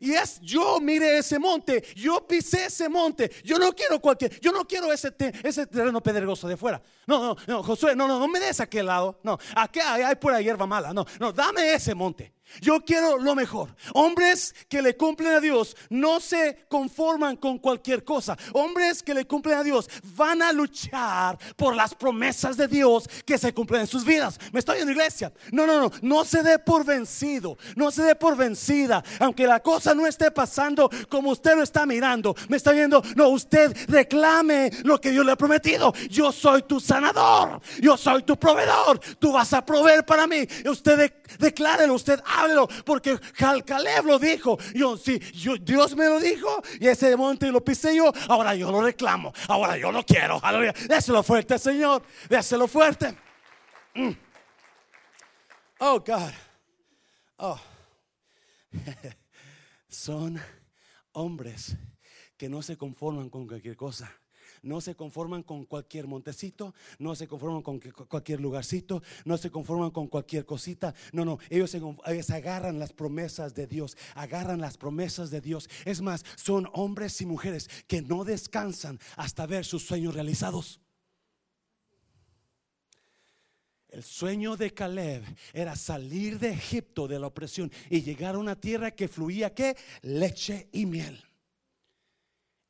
Y 0.00 0.12
es 0.12 0.40
yo 0.40 0.80
mire 0.80 1.18
ese 1.18 1.38
monte, 1.38 1.84
yo 1.94 2.26
pisé 2.26 2.66
ese 2.66 2.88
monte, 2.88 3.30
yo 3.44 3.58
no 3.58 3.72
quiero 3.72 4.00
cualquier, 4.00 4.38
yo 4.40 4.52
no 4.52 4.66
quiero 4.66 4.92
ese, 4.92 5.12
ese 5.42 5.66
terreno 5.66 6.02
pedregoso 6.02 6.48
de 6.48 6.56
fuera. 6.56 6.80
No, 7.06 7.20
no, 7.20 7.36
no, 7.46 7.62
Josué, 7.62 7.94
no, 7.96 8.06
no, 8.06 8.18
no 8.18 8.28
me 8.28 8.40
des 8.40 8.60
aquel 8.60 8.86
lado. 8.86 9.18
No, 9.22 9.38
aquí 9.56 9.80
hay, 9.80 10.02
hay 10.02 10.14
pura 10.16 10.40
hierba 10.40 10.66
mala. 10.66 10.92
No, 10.92 11.04
no, 11.18 11.32
dame 11.32 11.72
ese 11.74 11.94
monte. 11.94 12.37
Yo 12.60 12.80
quiero 12.84 13.18
lo 13.18 13.34
mejor. 13.34 13.74
Hombres 13.94 14.54
que 14.68 14.82
le 14.82 14.96
cumplen 14.96 15.32
a 15.32 15.40
Dios 15.40 15.76
no 15.90 16.20
se 16.20 16.66
conforman 16.68 17.36
con 17.36 17.58
cualquier 17.58 18.04
cosa. 18.04 18.36
Hombres 18.52 19.02
que 19.02 19.14
le 19.14 19.26
cumplen 19.26 19.58
a 19.58 19.62
Dios 19.62 19.88
van 20.16 20.42
a 20.42 20.52
luchar 20.52 21.38
por 21.56 21.74
las 21.74 21.94
promesas 21.94 22.56
de 22.56 22.68
Dios 22.68 23.08
que 23.24 23.38
se 23.38 23.52
cumplen 23.52 23.82
en 23.82 23.86
sus 23.86 24.04
vidas. 24.04 24.38
Me 24.52 24.60
estoy 24.60 24.80
en 24.80 24.90
iglesia. 24.90 25.32
No, 25.52 25.66
no, 25.66 25.80
no. 25.80 25.90
No 26.02 26.24
se 26.24 26.42
dé 26.42 26.58
por 26.58 26.84
vencido. 26.84 27.58
No 27.76 27.90
se 27.90 28.02
dé 28.02 28.14
por 28.14 28.36
vencida. 28.36 29.04
Aunque 29.20 29.46
la 29.46 29.60
cosa 29.60 29.94
no 29.94 30.06
esté 30.06 30.30
pasando 30.30 30.90
como 31.08 31.30
usted 31.30 31.54
lo 31.54 31.62
está 31.62 31.86
mirando. 31.86 32.34
Me 32.48 32.56
está 32.56 32.72
viendo. 32.72 33.02
No, 33.14 33.28
usted 33.28 33.76
reclame 33.88 34.70
lo 34.84 35.00
que 35.00 35.10
Dios 35.10 35.24
le 35.24 35.32
ha 35.32 35.36
prometido. 35.36 35.92
Yo 36.10 36.32
soy 36.32 36.62
tu 36.62 36.80
sanador. 36.80 37.60
Yo 37.80 37.96
soy 37.96 38.22
tu 38.22 38.38
proveedor. 38.38 38.98
Tú 39.18 39.32
vas 39.32 39.52
a 39.52 39.64
proveer 39.64 40.04
para 40.04 40.26
mí. 40.26 40.46
Usted 40.66 41.12
declárelo. 41.38 41.94
Usted 41.94 42.20
háblelo, 42.40 42.68
porque 42.84 43.18
Caleb 43.36 44.04
lo 44.04 44.18
dijo. 44.18 44.58
Yo, 44.74 44.96
sí, 44.96 45.18
yo, 45.32 45.56
Dios 45.56 45.96
me 45.96 46.06
lo 46.06 46.20
dijo 46.20 46.62
y 46.80 46.88
ese 46.88 47.16
monte 47.16 47.50
lo 47.50 47.64
pisé 47.64 47.96
yo. 47.96 48.12
Ahora 48.28 48.54
yo 48.54 48.70
lo 48.70 48.82
reclamo. 48.82 49.32
Ahora 49.48 49.76
yo 49.76 49.92
lo 49.92 50.04
quiero. 50.04 50.40
Aleluya. 50.42 50.74
Déselo 50.88 51.22
fuerte, 51.22 51.58
Señor. 51.58 52.02
Déselo 52.28 52.68
fuerte. 52.68 53.16
Mm. 53.94 54.10
Oh, 55.80 56.00
God. 56.00 56.32
Oh. 57.36 57.60
Son 59.88 60.40
hombres 61.12 61.76
que 62.36 62.48
no 62.48 62.62
se 62.62 62.76
conforman 62.76 63.30
con 63.30 63.46
cualquier 63.46 63.76
cosa 63.76 64.12
no 64.62 64.80
se 64.80 64.94
conforman 64.94 65.42
con 65.42 65.64
cualquier 65.64 66.06
montecito, 66.06 66.74
no 66.98 67.14
se 67.14 67.26
conforman 67.26 67.62
con 67.62 67.80
cualquier 67.80 68.40
lugarcito, 68.40 69.02
no 69.24 69.36
se 69.36 69.50
conforman 69.50 69.90
con 69.90 70.08
cualquier 70.08 70.44
cosita. 70.44 70.94
No, 71.12 71.24
no, 71.24 71.38
ellos, 71.50 71.74
ellos 71.74 72.30
agarran 72.30 72.78
las 72.78 72.92
promesas 72.92 73.54
de 73.54 73.66
Dios, 73.66 73.96
agarran 74.14 74.60
las 74.60 74.76
promesas 74.76 75.30
de 75.30 75.40
Dios. 75.40 75.68
Es 75.84 76.00
más, 76.00 76.24
son 76.36 76.68
hombres 76.72 77.20
y 77.20 77.26
mujeres 77.26 77.68
que 77.86 78.02
no 78.02 78.24
descansan 78.24 78.98
hasta 79.16 79.46
ver 79.46 79.64
sus 79.64 79.84
sueños 79.84 80.14
realizados. 80.14 80.80
El 83.88 84.02
sueño 84.02 84.56
de 84.56 84.74
Caleb 84.74 85.24
era 85.52 85.74
salir 85.74 86.38
de 86.38 86.50
Egipto 86.50 87.08
de 87.08 87.18
la 87.18 87.28
opresión 87.28 87.72
y 87.88 88.02
llegar 88.02 88.34
a 88.34 88.38
una 88.38 88.60
tierra 88.60 88.90
que 88.90 89.08
fluía 89.08 89.54
que 89.54 89.76
leche 90.02 90.68
y 90.72 90.84
miel. 90.84 91.24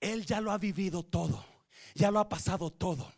Él 0.01 0.25
ya 0.25 0.41
lo 0.41 0.53
ha 0.53 0.59
vivido 0.59 1.03
todo 1.03 1.45
ya 1.95 2.11
lo 2.11 2.21
ha 2.21 2.29
pasado 2.29 2.71
todo. 2.71 3.13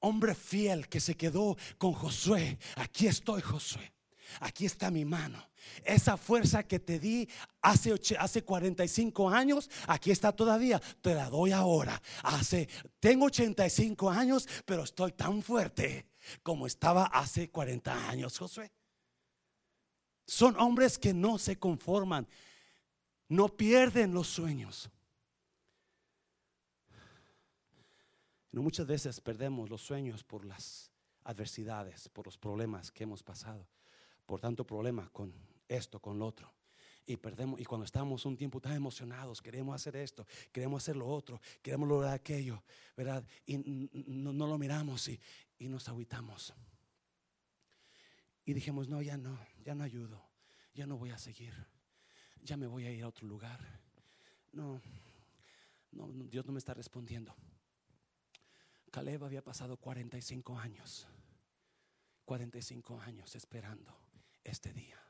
Hombre 0.00 0.34
fiel 0.34 0.88
que 0.88 1.00
se 1.00 1.16
quedó 1.16 1.56
con 1.76 1.92
Josué. 1.92 2.58
Aquí 2.76 3.06
estoy, 3.06 3.42
Josué. 3.42 3.92
Aquí 4.40 4.64
está 4.66 4.90
mi 4.90 5.04
mano. 5.04 5.50
Esa 5.84 6.16
fuerza 6.16 6.62
que 6.62 6.78
te 6.78 6.98
di 6.98 7.28
hace, 7.60 7.94
hace 8.18 8.42
45 8.42 9.28
años, 9.28 9.68
aquí 9.86 10.10
está 10.10 10.32
todavía. 10.32 10.80
Te 11.00 11.14
la 11.14 11.28
doy 11.28 11.52
ahora. 11.52 12.00
Hace, 12.22 12.68
tengo 12.98 13.26
85 13.26 14.10
años, 14.10 14.48
pero 14.64 14.84
estoy 14.84 15.12
tan 15.12 15.42
fuerte 15.42 16.06
como 16.42 16.66
estaba 16.66 17.06
hace 17.06 17.50
40 17.50 18.08
años, 18.08 18.38
Josué. 18.38 18.72
Son 20.26 20.58
hombres 20.60 20.96
que 20.96 21.12
no 21.12 21.38
se 21.38 21.58
conforman, 21.58 22.28
no 23.28 23.48
pierden 23.48 24.14
los 24.14 24.28
sueños. 24.28 24.90
Muchas 28.52 28.86
veces 28.86 29.20
perdemos 29.20 29.70
los 29.70 29.80
sueños 29.80 30.24
por 30.24 30.44
las 30.44 30.90
adversidades, 31.24 32.08
por 32.08 32.26
los 32.26 32.36
problemas 32.36 32.90
que 32.90 33.04
hemos 33.04 33.22
pasado, 33.22 33.66
por 34.26 34.40
tanto 34.40 34.66
problema 34.66 35.08
con 35.10 35.32
esto, 35.68 36.00
con 36.00 36.18
lo 36.18 36.26
otro. 36.26 36.52
Y 37.06 37.16
perdemos, 37.16 37.60
y 37.60 37.64
cuando 37.64 37.84
estamos 37.84 38.24
un 38.24 38.36
tiempo 38.36 38.60
tan 38.60 38.72
emocionados, 38.72 39.40
queremos 39.40 39.74
hacer 39.74 39.96
esto, 39.96 40.26
queremos 40.52 40.82
hacer 40.82 40.96
lo 40.96 41.06
otro, 41.08 41.40
queremos 41.62 41.88
lograr 41.88 42.14
aquello, 42.14 42.62
¿verdad? 42.96 43.24
Y 43.46 43.56
no, 43.56 44.32
lo 44.32 44.58
miramos 44.58 45.08
y, 45.08 45.20
y 45.58 45.68
nos 45.68 45.88
aguitamos. 45.88 46.52
Y 48.44 48.52
dijimos, 48.52 48.88
no, 48.88 49.02
ya 49.02 49.16
no, 49.16 49.38
ya 49.64 49.74
no 49.74 49.84
ayudo, 49.84 50.22
ya 50.74 50.86
no 50.86 50.96
voy 50.96 51.10
a 51.10 51.18
seguir, 51.18 51.54
ya 52.42 52.56
me 52.56 52.66
voy 52.66 52.86
a 52.86 52.90
ir 52.90 53.02
a 53.02 53.08
otro 53.08 53.26
lugar. 53.26 53.60
No, 54.52 54.80
no 55.92 56.08
Dios 56.24 56.46
no 56.46 56.52
me 56.52 56.58
está 56.58 56.74
respondiendo. 56.74 57.34
Caleb 58.90 59.22
había 59.24 59.42
pasado 59.42 59.76
45 59.76 60.58
años, 60.58 61.06
45 62.24 63.00
años 63.00 63.34
esperando 63.36 63.96
este 64.42 64.72
día. 64.72 65.00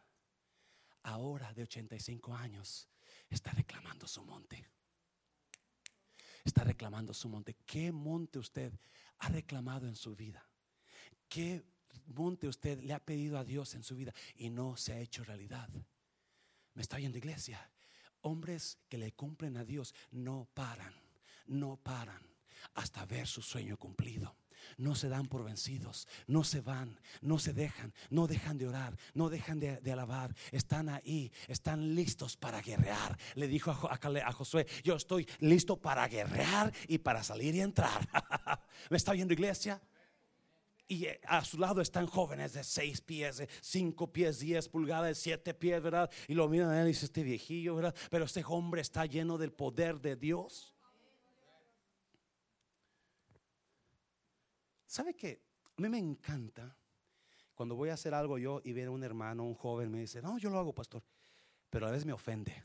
Ahora 1.03 1.53
de 1.55 1.63
85 1.63 2.35
años 2.35 2.89
está 3.31 3.53
reclamando 3.53 4.07
su 4.07 4.23
monte. 4.23 4.67
está 6.45 6.65
reclamando 6.65 7.15
su 7.15 7.29
monte. 7.29 7.57
¿Qué 7.67 7.91
monte 7.91 8.39
usted 8.39 8.73
ha 9.19 9.29
reclamado 9.29 9.87
en 9.87 9.97
su 9.97 10.15
vida? 10.15 10.47
¿Qué 11.29 11.65
monte 12.07 12.49
usted 12.49 12.81
le 12.83 12.93
ha 12.93 13.05
pedido 13.05 13.39
a 13.39 13.45
Dios 13.45 13.75
en 13.75 13.83
su 13.83 13.97
vida 13.97 14.13
y 14.37 14.51
no 14.51 14.77
se 14.77 14.93
ha 14.93 15.01
hecho 15.01 15.25
realidad? 15.25 15.71
Me 16.75 16.83
está 16.83 16.97
oyendo 16.97 17.19
iglesia. 17.19 17.71
Hombres 18.23 18.79
que 18.89 18.99
le 18.99 19.13
cumplen 19.13 19.57
a 19.57 19.65
Dios 19.65 19.95
no 20.11 20.49
paran, 20.55 20.95
no 21.47 21.77
paran 21.77 22.30
hasta 22.75 23.05
ver 23.07 23.27
su 23.27 23.43
sueño 23.43 23.77
cumplido. 23.77 24.37
No 24.77 24.95
se 24.95 25.09
dan 25.09 25.27
por 25.27 25.45
vencidos, 25.45 26.07
no 26.27 26.45
se 26.45 26.61
van, 26.61 27.01
no 27.21 27.39
se 27.39 27.53
dejan, 27.53 27.93
no 28.11 28.27
dejan 28.27 28.59
de 28.59 28.69
orar, 28.69 28.97
no 29.15 29.29
dejan 29.29 29.59
de, 29.59 29.93
alabar. 29.93 30.35
Están 30.53 30.89
ahí, 30.89 31.33
están 31.49 31.95
listos 31.95 32.37
para 32.37 32.61
guerrear. 32.61 33.19
Le 33.35 33.49
dijo 33.49 33.71
a, 33.71 34.33
Josué, 34.33 34.67
yo 34.85 34.97
estoy 34.97 35.27
listo 35.41 35.81
para 35.81 36.07
guerrear 36.09 36.73
y 36.89 36.99
para 36.99 37.23
salir 37.23 37.55
y 37.55 37.61
entrar. 37.61 38.07
¿Me 38.91 38.97
está 38.97 39.13
viendo 39.13 39.35
iglesia? 39.35 39.81
y 40.91 41.05
eh, 41.05 41.21
a 41.25 41.45
su 41.45 41.57
lado 41.57 41.81
están 41.81 42.09
jóvenes 42.09 42.53
de 42.53 42.65
seis 42.65 43.01
pies, 43.01 43.37
de 43.37 43.49
cinco 43.61 44.13
pies, 44.13 44.41
diez 44.41 44.69
pulgadas, 44.69 45.07
de 45.07 45.15
siete 45.15 45.55
pies, 45.55 45.81
¿verdad? 45.81 46.11
Y 46.27 46.35
lo 46.35 46.49
miran 46.49 46.71
a 46.71 46.81
él 46.81 46.87
y 46.87 46.89
dice, 46.89 47.07
este 47.07 47.23
viejillo, 47.23 47.77
¿verdad? 47.77 47.95
Pero 48.11 48.25
este 48.25 48.43
hombre 48.45 48.81
está 48.81 49.07
lleno 49.07 49.39
del 49.39 49.53
poder 49.53 50.01
de 50.01 50.17
Dios. 50.17 50.75
¿Sabe 54.91 55.15
qué? 55.15 55.41
A 55.79 55.81
mí 55.81 55.89
me 55.89 55.99
encanta 55.99 56.77
cuando 57.55 57.77
voy 57.77 57.91
a 57.91 57.95
hacer 57.95 58.13
algo 58.13 58.39
yo 58.39 58.61
y 58.65 58.73
viene 58.73 58.89
un 58.89 59.05
hermano, 59.05 59.45
un 59.45 59.55
joven, 59.55 59.89
me 59.89 60.01
dice, 60.01 60.21
no, 60.21 60.37
yo 60.37 60.51
lo 60.51 60.59
hago, 60.59 60.75
pastor, 60.75 61.01
pero 61.71 61.87
a 61.87 61.93
veces 61.93 62.05
me 62.05 62.13
ofende. 62.13 62.61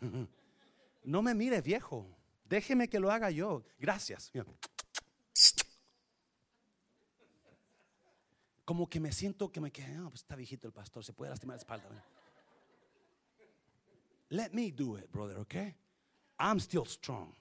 no 1.04 1.20
me 1.20 1.34
mire 1.34 1.60
viejo, 1.60 2.08
déjeme 2.46 2.88
que 2.88 2.98
lo 2.98 3.10
haga 3.10 3.30
yo. 3.30 3.62
Gracias 3.78 4.32
como 8.64 8.88
que 8.88 9.00
me 9.00 9.12
siento 9.12 9.52
que 9.52 9.60
me 9.60 9.70
quedé, 9.70 9.98
no, 9.98 10.08
pues 10.08 10.22
está 10.22 10.34
viejito 10.34 10.66
el 10.66 10.72
pastor, 10.72 11.04
se 11.04 11.12
puede 11.12 11.28
lastimar 11.28 11.56
la 11.56 11.58
espalda. 11.58 11.88
Let 14.30 14.52
me 14.52 14.72
do 14.72 14.96
it, 14.96 15.12
brother, 15.12 15.36
okay? 15.40 15.76
I'm 16.38 16.58
still 16.58 16.86
strong. 16.86 17.34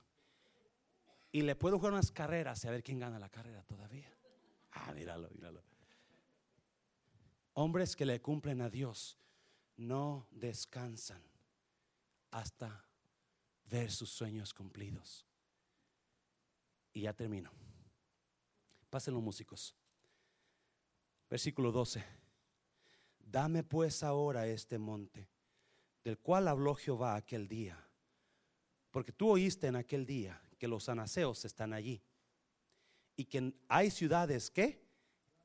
Y 1.32 1.44
le 1.44 1.56
puedo 1.56 1.78
jugar 1.78 1.94
unas 1.94 2.12
carreras 2.12 2.64
y 2.64 2.68
a 2.68 2.72
ver 2.72 2.84
quién 2.84 3.00
gana 3.00 3.18
la 3.18 3.30
carrera 3.30 3.64
todavía. 3.64 4.12
Ah, 4.72 4.92
míralo, 4.94 5.30
míralo. 5.32 5.64
Hombres 7.54 7.96
que 7.96 8.06
le 8.06 8.22
cumplen 8.22 8.62
a 8.62 8.70
Dios 8.70 9.18
no 9.78 10.28
descansan 10.32 11.22
hasta 12.32 12.86
ver 13.66 13.92
sus 13.92 14.10
sueños 14.10 14.54
cumplidos. 14.54 15.26
Y 16.94 17.02
ya 17.02 17.14
termino. 17.14 17.52
Pasen 18.90 19.14
los 19.14 19.24
músicos. 19.24 19.74
Versículo 21.30 21.72
12. 21.72 22.04
Dame 23.20 23.64
pues 23.64 24.04
ahora 24.04 24.48
este 24.48 24.78
monte, 24.78 25.30
del 26.04 26.18
cual 26.18 26.50
habló 26.50 26.76
Jehová 26.76 27.16
aquel 27.16 27.48
día. 27.48 27.82
Porque 28.92 29.14
tú 29.14 29.30
oíste 29.30 29.68
en 29.68 29.78
aquel 29.78 30.06
día 30.06 30.42
que 30.62 30.68
los 30.68 30.88
anaseos 30.89 31.43
están 31.43 31.74
allí. 31.74 31.99
Y 33.16 33.26
que 33.26 33.51
hay 33.68 33.89
ciudades 33.89 34.51
que 34.51 34.88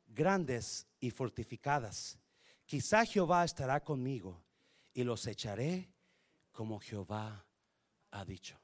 grandes 0.09 0.87
y 1.01 1.11
fortificadas. 1.11 2.19
Quizá 2.67 3.03
Jehová 3.07 3.43
estará 3.43 3.83
conmigo 3.83 4.45
y 4.93 5.05
los 5.05 5.27
echaré 5.27 5.89
como 6.53 6.79
Jehová 6.79 7.47
ha 8.11 8.27
dicho. 8.27 8.61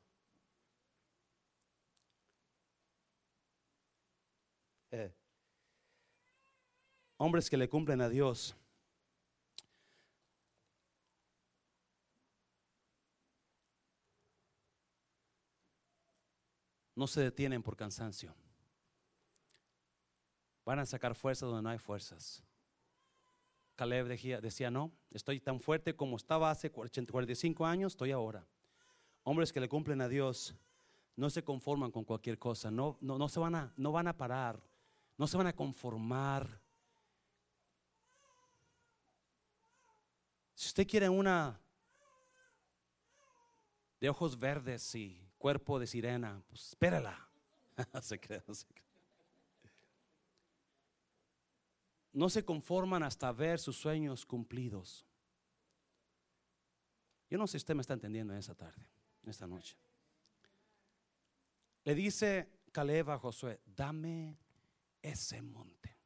Eh 4.90 5.14
hombres 7.22 7.48
que 7.48 7.56
le 7.56 7.68
cumplen 7.68 8.00
a 8.00 8.08
Dios. 8.08 8.56
No 17.02 17.08
se 17.08 17.20
detienen 17.20 17.64
por 17.64 17.76
cansancio. 17.76 18.32
Van 20.64 20.78
a 20.78 20.86
sacar 20.86 21.16
fuerzas 21.16 21.48
donde 21.48 21.60
no 21.60 21.70
hay 21.70 21.78
fuerzas. 21.78 22.44
Caleb 23.74 24.06
decía, 24.06 24.40
decía, 24.40 24.70
no, 24.70 24.92
estoy 25.10 25.40
tan 25.40 25.58
fuerte 25.58 25.96
como 25.96 26.16
estaba 26.16 26.48
hace 26.48 26.70
45 26.70 27.66
años, 27.66 27.94
estoy 27.94 28.12
ahora. 28.12 28.46
Hombres 29.24 29.52
que 29.52 29.58
le 29.58 29.68
cumplen 29.68 30.00
a 30.00 30.06
Dios 30.06 30.54
no 31.16 31.28
se 31.28 31.42
conforman 31.42 31.90
con 31.90 32.04
cualquier 32.04 32.38
cosa, 32.38 32.70
no, 32.70 32.98
no, 33.00 33.28
se 33.28 33.40
van 33.40 33.56
a, 33.56 33.72
no 33.76 33.90
van 33.90 34.06
a 34.06 34.16
parar, 34.16 34.62
no 35.18 35.26
se 35.26 35.36
van 35.36 35.48
a 35.48 35.52
conformar 35.52 36.60
Si 40.54 40.68
usted 40.68 40.86
quiere 40.86 41.08
una 41.08 41.60
de 43.98 44.08
ojos 44.08 44.38
verdes 44.38 44.94
y 44.94 45.31
cuerpo 45.42 45.80
de 45.80 45.88
sirena, 45.88 46.40
pues 46.46 46.68
espérala. 46.68 47.28
no 52.12 52.30
se 52.30 52.44
conforman 52.44 53.02
hasta 53.02 53.32
ver 53.32 53.58
sus 53.58 53.76
sueños 53.76 54.24
cumplidos. 54.24 55.04
Yo 57.28 57.38
no 57.38 57.48
sé 57.48 57.52
si 57.52 57.56
usted 57.56 57.74
me 57.74 57.80
está 57.80 57.94
entendiendo 57.94 58.32
en 58.32 58.38
esta 58.38 58.54
tarde, 58.54 58.86
en 59.24 59.30
esta 59.30 59.48
noche. 59.48 59.76
Le 61.82 61.96
dice 61.96 62.60
Caleb 62.70 63.10
a 63.10 63.18
Josué, 63.18 63.62
dame 63.66 64.38
ese 65.02 65.42
monte. 65.42 65.98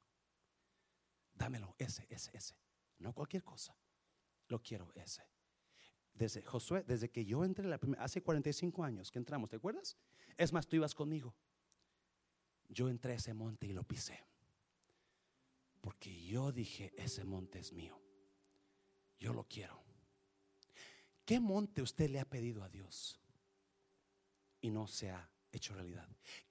Dámelo, 1.34 1.74
ese, 1.76 2.06
ese, 2.08 2.34
ese. 2.34 2.56
No 3.00 3.12
cualquier 3.12 3.44
cosa 3.44 3.76
lo 4.48 4.62
quiero 4.62 4.90
ese. 4.94 5.35
Desde 6.16 6.42
Josué, 6.42 6.82
desde 6.86 7.10
que 7.10 7.24
yo 7.24 7.44
entré 7.44 7.66
la 7.68 7.78
primera, 7.78 8.02
hace 8.02 8.22
45 8.22 8.82
años 8.82 9.10
que 9.10 9.18
entramos, 9.18 9.50
¿te 9.50 9.56
acuerdas? 9.56 9.96
Es 10.36 10.52
más, 10.52 10.66
tú 10.66 10.76
ibas 10.76 10.94
conmigo. 10.94 11.34
Yo 12.68 12.88
entré 12.88 13.12
a 13.12 13.16
ese 13.16 13.34
monte 13.34 13.66
y 13.66 13.72
lo 13.72 13.84
pisé. 13.84 14.18
Porque 15.80 16.24
yo 16.24 16.52
dije, 16.52 16.92
ese 16.96 17.24
monte 17.24 17.58
es 17.58 17.72
mío. 17.72 18.00
Yo 19.18 19.32
lo 19.32 19.44
quiero. 19.44 19.82
¿Qué 21.24 21.38
monte 21.38 21.82
usted 21.82 22.08
le 22.08 22.20
ha 22.20 22.24
pedido 22.24 22.62
a 22.62 22.68
Dios 22.68 23.20
y 24.60 24.70
no 24.70 24.86
se 24.86 25.10
ha 25.10 25.30
hecho 25.52 25.74
realidad? 25.74 26.08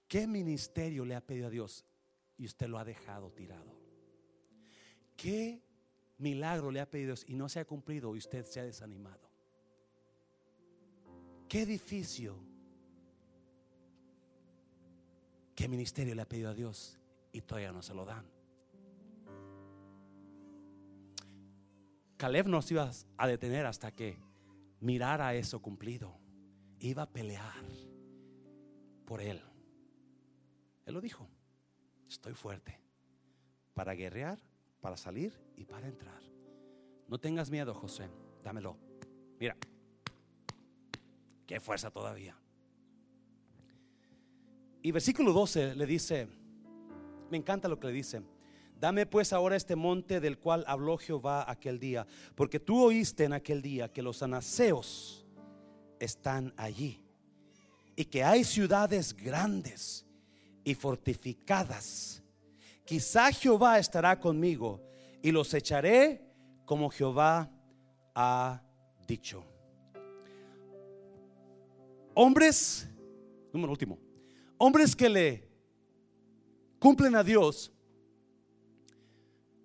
¿Qué 0.07 0.27
ministerio 0.27 1.05
le 1.05 1.15
ha 1.15 1.25
pedido 1.25 1.47
a 1.47 1.49
Dios 1.49 1.85
y 2.37 2.45
usted 2.45 2.67
lo 2.67 2.77
ha 2.77 2.85
dejado 2.85 3.31
tirado? 3.31 3.75
¿Qué 5.15 5.63
milagro 6.17 6.71
le 6.71 6.81
ha 6.81 6.89
pedido 6.89 7.15
y 7.27 7.35
no 7.35 7.49
se 7.49 7.59
ha 7.59 7.65
cumplido 7.65 8.15
y 8.15 8.19
usted 8.19 8.45
se 8.45 8.59
ha 8.59 8.63
desanimado? 8.63 9.24
¿Qué 11.55 11.61
edificio, 11.61 12.35
qué 15.55 15.69
ministerio 15.69 16.13
le 16.13 16.21
ha 16.21 16.27
pedido 16.27 16.49
a 16.49 16.53
Dios 16.53 16.99
y 17.31 17.39
todavía 17.39 17.71
no 17.71 17.81
se 17.81 17.93
lo 17.93 18.03
dan? 18.03 18.25
Caleb 22.17 22.47
no 22.47 22.61
se 22.61 22.73
iba 22.73 22.91
a 23.15 23.27
detener 23.27 23.65
hasta 23.65 23.93
que 23.93 24.17
mirara 24.81 25.33
eso 25.33 25.61
cumplido. 25.61 26.19
Iba 26.79 27.03
a 27.03 27.09
pelear 27.09 27.63
por 29.05 29.21
él. 29.21 29.41
Él 30.85 30.93
lo 30.93 30.99
dijo, 30.99 31.29
estoy 32.09 32.33
fuerte 32.33 32.81
para 33.73 33.93
guerrear 33.93 34.39
para 34.81 34.97
salir 34.97 35.31
y 35.55 35.63
para 35.63 35.87
entrar. 35.87 36.21
No 37.07 37.17
tengas 37.17 37.49
miedo, 37.49 37.73
José, 37.73 38.09
dámelo. 38.43 38.77
Mira, 39.39 39.55
qué 41.45 41.59
fuerza 41.59 41.91
todavía. 41.91 42.37
Y 44.81 44.91
versículo 44.91 45.33
12 45.33 45.75
le 45.75 45.85
dice, 45.85 46.27
me 47.29 47.37
encanta 47.37 47.67
lo 47.67 47.79
que 47.79 47.87
le 47.87 47.93
dice, 47.93 48.21
dame 48.79 49.05
pues 49.05 49.33
ahora 49.33 49.55
este 49.55 49.75
monte 49.75 50.19
del 50.19 50.37
cual 50.37 50.63
habló 50.67 50.97
Jehová 50.97 51.49
aquel 51.49 51.79
día, 51.79 52.05
porque 52.35 52.59
tú 52.59 52.83
oíste 52.83 53.23
en 53.23 53.33
aquel 53.33 53.61
día 53.61 53.91
que 53.91 54.01
los 54.01 54.21
anaseos 54.21 55.25
están 55.99 56.53
allí 56.57 57.03
y 57.95 58.05
que 58.05 58.23
hay 58.23 58.43
ciudades 58.43 59.15
grandes 59.15 60.05
y 60.63 60.75
fortificadas 60.75 62.21
quizá 62.85 63.31
Jehová 63.31 63.79
estará 63.79 64.19
conmigo 64.19 64.81
y 65.21 65.31
los 65.31 65.53
echaré 65.53 66.21
como 66.65 66.89
Jehová 66.89 67.51
ha 68.13 68.61
dicho. 69.07 69.43
Hombres, 72.17 72.87
número 73.51 73.73
último, 73.73 73.99
hombres 74.57 74.95
que 74.95 75.09
le 75.09 75.49
cumplen 76.79 77.13
a 77.13 77.23
Dios, 77.25 77.73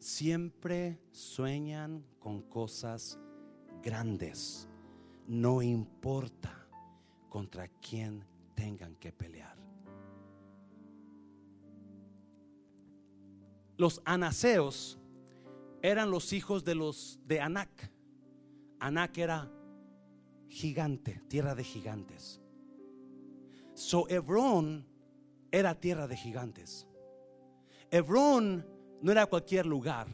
siempre 0.01 0.99
sueñan 1.13 2.05
con 2.19 2.43
cosas 2.43 3.21
grandes. 3.81 4.69
No 5.29 5.63
importa 5.63 6.67
contra 7.29 7.69
quien 7.69 8.25
tengan 8.57 8.97
que 8.97 9.13
pelear. 9.13 9.57
Los 13.77 14.03
anaseos 14.05 14.99
eran 15.83 16.11
los 16.11 16.33
hijos 16.33 16.65
de 16.65 16.75
los 16.75 17.21
de 17.29 17.41
Anac. 17.41 17.93
Anac 18.81 19.17
era 19.19 19.49
gigante, 20.49 21.23
tierra 21.29 21.55
de 21.55 21.63
gigantes. 21.63 22.40
So 23.81 24.07
Hebrón 24.11 24.87
era 25.51 25.75
tierra 25.75 26.07
de 26.07 26.15
gigantes. 26.15 26.87
Hebrón 27.91 28.69
no 29.01 29.11
era 29.11 29.25
cualquier 29.25 29.65
lugar. 29.65 30.07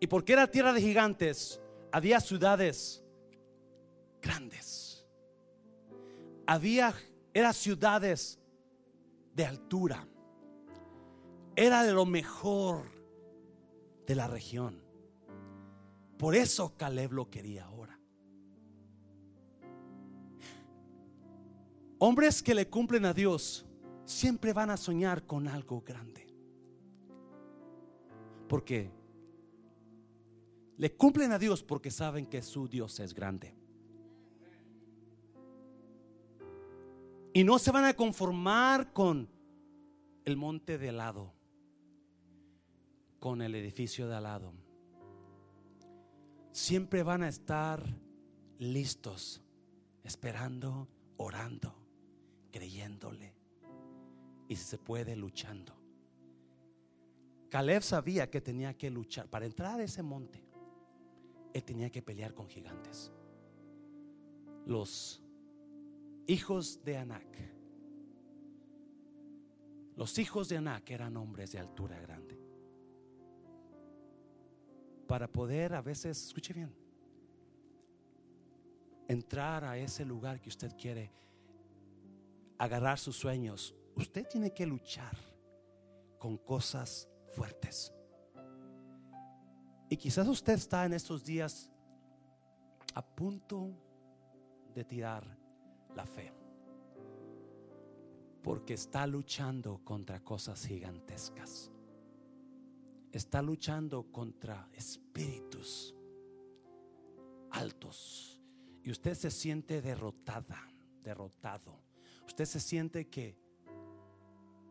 Y 0.00 0.06
porque 0.06 0.32
era 0.32 0.50
tierra 0.50 0.72
de 0.72 0.80
gigantes, 0.80 1.60
había 1.92 2.18
ciudades 2.18 3.04
grandes. 4.22 5.06
Había, 6.46 6.94
eran 7.34 7.52
ciudades 7.52 8.38
de 9.34 9.44
altura. 9.44 10.08
Era 11.56 11.82
de 11.82 11.92
lo 11.92 12.06
mejor 12.06 12.90
de 14.06 14.14
la 14.14 14.28
región. 14.28 14.82
Por 16.16 16.34
eso 16.34 16.74
Caleb 16.78 17.12
lo 17.12 17.28
quería 17.28 17.66
ahora. 17.66 17.95
Hombres 21.98 22.42
que 22.42 22.54
le 22.54 22.68
cumplen 22.68 23.06
a 23.06 23.14
Dios 23.14 23.66
siempre 24.04 24.52
van 24.52 24.70
a 24.70 24.76
soñar 24.76 25.26
con 25.26 25.48
algo 25.48 25.82
grande. 25.82 26.26
Porque 28.48 28.90
le 30.76 30.94
cumplen 30.94 31.32
a 31.32 31.38
Dios 31.38 31.62
porque 31.62 31.90
saben 31.90 32.26
que 32.26 32.42
su 32.42 32.68
Dios 32.68 33.00
es 33.00 33.14
grande. 33.14 33.54
Y 37.32 37.44
no 37.44 37.58
se 37.58 37.70
van 37.70 37.84
a 37.84 37.94
conformar 37.94 38.92
con 38.92 39.28
el 40.24 40.36
monte 40.36 40.78
de 40.78 40.92
lado, 40.92 41.32
con 43.20 43.42
el 43.42 43.54
edificio 43.54 44.08
de 44.08 44.16
al 44.16 44.22
lado. 44.22 44.52
Siempre 46.52 47.02
van 47.02 47.22
a 47.22 47.28
estar 47.28 47.82
listos, 48.58 49.42
esperando, 50.02 50.88
orando, 51.18 51.75
creyéndole. 52.56 53.34
Y 54.48 54.56
si 54.56 54.64
se 54.64 54.78
puede, 54.78 55.16
luchando. 55.16 55.74
Caleb 57.50 57.82
sabía 57.82 58.30
que 58.30 58.40
tenía 58.40 58.74
que 58.74 58.90
luchar 58.90 59.28
para 59.28 59.46
entrar 59.46 59.80
a 59.80 59.84
ese 59.84 60.02
monte 60.02 60.46
él 61.56 61.64
tenía 61.64 61.88
que 61.88 62.02
pelear 62.02 62.34
con 62.34 62.46
gigantes. 62.48 63.10
Los 64.66 65.22
hijos 66.26 66.84
de 66.84 66.98
Anac, 66.98 67.24
los 69.96 70.18
hijos 70.18 70.50
de 70.50 70.58
Anac 70.58 70.90
eran 70.90 71.16
hombres 71.16 71.52
de 71.52 71.58
altura 71.58 71.98
grande. 71.98 72.38
Para 75.06 75.32
poder 75.32 75.72
a 75.72 75.80
veces, 75.80 76.26
escuche 76.26 76.52
bien, 76.52 76.74
entrar 79.08 79.64
a 79.64 79.78
ese 79.78 80.04
lugar 80.04 80.42
que 80.42 80.50
usted 80.50 80.76
quiere, 80.76 81.10
agarrar 82.58 82.98
sus 82.98 83.16
sueños, 83.16 83.74
usted 83.94 84.26
tiene 84.28 84.52
que 84.52 84.66
luchar 84.66 85.16
con 86.18 86.38
cosas 86.38 87.08
fuertes. 87.34 87.92
Y 89.88 89.96
quizás 89.96 90.26
usted 90.26 90.54
está 90.54 90.84
en 90.84 90.94
estos 90.94 91.24
días 91.24 91.70
a 92.94 93.02
punto 93.02 93.70
de 94.74 94.84
tirar 94.84 95.24
la 95.94 96.06
fe. 96.06 96.32
Porque 98.42 98.74
está 98.74 99.06
luchando 99.06 99.80
contra 99.84 100.20
cosas 100.20 100.64
gigantescas. 100.66 101.70
Está 103.12 103.42
luchando 103.42 104.10
contra 104.10 104.68
espíritus 104.72 105.94
altos. 107.50 108.40
Y 108.82 108.90
usted 108.90 109.14
se 109.14 109.30
siente 109.30 109.80
derrotada, 109.82 110.68
derrotado. 111.02 111.85
Usted 112.26 112.44
se 112.44 112.60
siente 112.60 113.08
que, 113.08 113.36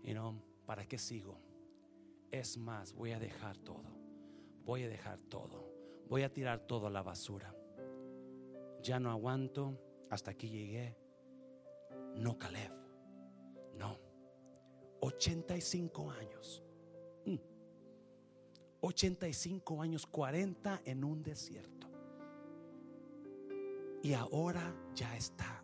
y 0.03 0.13
no, 0.13 0.41
¿para 0.65 0.85
qué 0.85 0.97
sigo? 0.97 1.39
Es 2.31 2.57
más, 2.57 2.93
voy 2.93 3.11
a 3.11 3.19
dejar 3.19 3.57
todo 3.57 3.95
voy 4.65 4.83
a 4.83 4.89
dejar 4.89 5.19
todo, 5.19 5.71
voy 6.09 6.23
a 6.23 6.33
tirar 6.33 6.59
todo 6.61 6.87
a 6.87 6.89
la 6.89 7.03
basura. 7.03 7.55
Ya 8.81 8.99
no 8.99 9.11
aguanto, 9.11 9.79
hasta 10.09 10.31
aquí 10.31 10.49
llegué. 10.49 10.97
No, 12.15 12.37
Caleb, 12.37 12.71
no. 13.77 13.99
85 15.01 16.11
años. 16.11 16.63
85 18.81 19.75
mm. 19.75 19.79
años, 19.79 20.05
40 20.05 20.81
en 20.85 21.03
un 21.03 21.23
desierto. 21.23 21.87
Y 24.03 24.13
ahora 24.13 24.75
ya 24.93 25.15
está. 25.15 25.63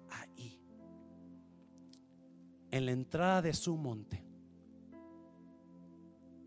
En 2.72 2.86
la 2.86 2.92
entrada 2.92 3.42
de 3.42 3.54
su 3.54 3.76
monte. 3.76 4.24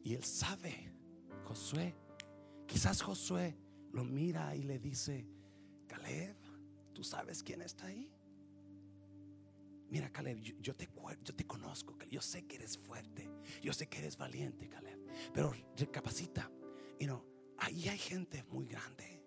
Y 0.03 0.15
él 0.15 0.25
sabe, 0.25 0.93
Josué, 1.45 1.95
Quizás 2.67 3.03
Josué 3.03 3.57
lo 3.93 4.05
mira 4.05 4.57
y 4.57 4.63
le 4.63 4.79
dice, 4.79 5.27
Caleb, 5.87 6.37
¿tú 6.93 7.05
sabes 7.05 7.43
quién 7.43 7.63
está 7.63 7.87
ahí? 7.87 8.11
Mira, 9.91 10.11
Caleb, 10.11 10.41
yo, 10.41 10.75
te, 10.75 10.89
yo 11.23 11.35
te 11.35 11.47
conozco, 11.47 11.97
yo 12.11 12.21
sé 12.21 12.47
que 12.47 12.57
eres 12.57 12.79
fuerte, 12.79 13.31
yo 13.63 13.73
sé 13.73 13.87
que 13.87 13.99
eres 13.99 14.17
valiente, 14.17 14.69
Caleb, 14.69 14.99
pero 15.33 15.53
recapacita, 15.77 16.51
y 16.99 17.07
no, 17.07 17.25
ahí 17.59 17.89
hay 17.89 17.99
gente 17.99 18.43
muy 18.51 18.67
grande. 18.67 19.23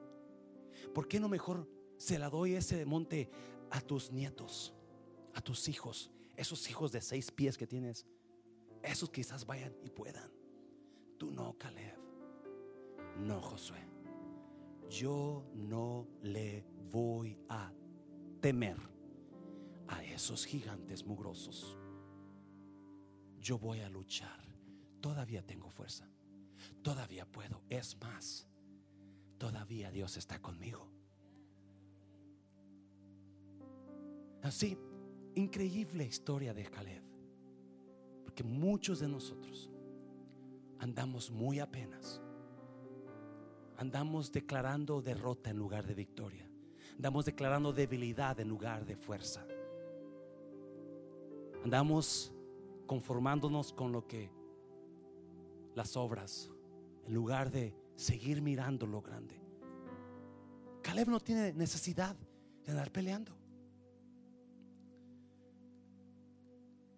¿Por 0.93 1.07
qué 1.07 1.19
no 1.19 1.29
mejor 1.29 1.69
se 1.97 2.19
la 2.19 2.29
doy 2.29 2.55
ese 2.55 2.85
monte 2.85 3.29
a 3.69 3.79
tus 3.79 4.11
nietos, 4.11 4.73
a 5.33 5.41
tus 5.41 5.69
hijos, 5.69 6.11
esos 6.38 6.69
hijos 6.69 6.91
de 6.91 7.01
seis 7.01 7.31
pies 7.31 7.57
que 7.57 7.67
tienes? 7.67 8.05
Esos 8.83 9.09
quizás 9.09 9.45
vayan 9.45 9.75
y 9.83 9.89
puedan. 9.89 10.31
Tú 11.17 11.31
no, 11.31 11.57
Caleb. 11.57 11.97
No, 13.19 13.41
Josué. 13.41 13.79
Yo 14.89 15.43
no 15.53 16.07
le 16.21 16.63
voy 16.91 17.38
a 17.49 17.73
temer 18.39 18.77
a 19.88 20.03
esos 20.03 20.45
gigantes 20.45 21.05
mugrosos. 21.05 21.75
Yo 23.39 23.57
voy 23.57 23.81
a 23.81 23.89
luchar. 23.89 24.45
Todavía 25.01 25.45
tengo 25.45 25.69
fuerza. 25.69 26.09
Todavía 26.81 27.25
puedo. 27.25 27.63
Es 27.69 27.97
más, 27.99 28.47
todavía 29.38 29.91
Dios 29.91 30.17
está 30.17 30.39
conmigo. 30.39 30.89
Así, 34.43 34.77
increíble 35.38 36.05
historia 36.05 36.53
de 36.53 36.65
Caleb. 36.65 37.03
Porque 38.23 38.43
muchos 38.43 38.99
de 38.99 39.07
nosotros 39.07 39.69
andamos 40.79 41.31
muy 41.31 41.59
apenas 41.59 42.21
andamos 43.77 44.31
declarando 44.31 45.01
derrota 45.01 45.51
en 45.51 45.57
lugar 45.57 45.85
de 45.85 45.93
victoria. 45.93 46.49
Andamos 46.95 47.25
declarando 47.25 47.71
debilidad 47.71 48.39
en 48.39 48.49
lugar 48.49 48.85
de 48.85 48.95
fuerza. 48.95 49.45
Andamos 51.63 52.33
conformándonos 52.88 53.71
con 53.73 53.91
lo 53.91 54.07
que 54.07 54.31
las 55.75 55.95
obras 55.95 56.49
en 57.05 57.13
lugar 57.13 57.51
de 57.51 57.75
seguir 57.95 58.41
mirando 58.41 58.88
lo 58.88 59.01
grande. 59.01 59.39
Caleb 60.81 61.09
no 61.09 61.19
tiene 61.19 61.53
necesidad 61.53 62.15
de 62.65 62.71
andar 62.71 62.91
peleando. 62.91 63.36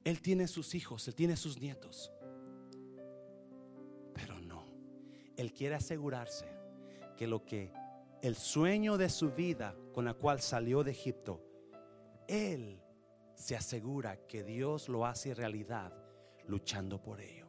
Él 0.10 0.24
tiene 0.24 0.48
sus 0.48 0.74
hijos, 0.74 1.08
él 1.08 1.14
tiene 1.14 1.38
sus 1.38 1.62
nietos. 1.62 2.12
Pero 4.12 4.40
no, 4.40 4.66
él 5.38 5.54
quiere 5.54 5.76
asegurarse 5.76 6.48
que 7.16 7.28
lo 7.28 7.46
que 7.46 7.72
el 8.24 8.36
sueño 8.36 8.98
de 8.98 9.08
su 9.08 9.30
vida 9.30 9.76
con 9.94 10.06
la 10.06 10.16
cual 10.16 10.42
salió 10.42 10.84
de 10.84 10.90
Egipto, 10.90 11.44
él 12.28 12.82
se 13.36 13.56
asegura 13.56 14.26
que 14.26 14.44
Dios 14.44 14.90
lo 14.90 15.06
hace 15.06 15.36
realidad 15.36 15.94
luchando 16.48 17.00
por 17.00 17.22
ello. 17.22 17.46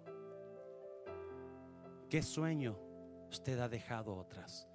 ¿Qué 2.10 2.22
sueño 2.22 2.78
usted 3.30 3.58
ha 3.58 3.70
dejado 3.70 4.14
otras? 4.14 4.68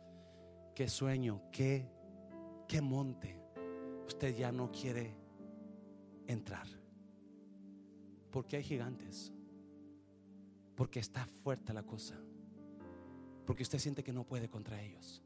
¿Qué 0.74 0.90
sueño, 0.90 1.44
qué, 1.52 1.88
qué 2.68 2.82
monte 2.82 3.40
usted 4.08 4.36
ya 4.36 4.52
no 4.52 4.72
quiere 4.72 5.16
entrar? 6.26 6.85
Porque 8.36 8.58
hay 8.58 8.64
gigantes. 8.64 9.32
Porque 10.76 11.00
está 11.00 11.26
fuerte 11.26 11.72
la 11.72 11.84
cosa. 11.84 12.20
Porque 13.46 13.64
usted 13.64 13.80
siente 13.80 14.04
que 14.04 14.12
no 14.12 14.26
puede 14.26 14.50
contra 14.50 14.82
ellos. 14.82 15.24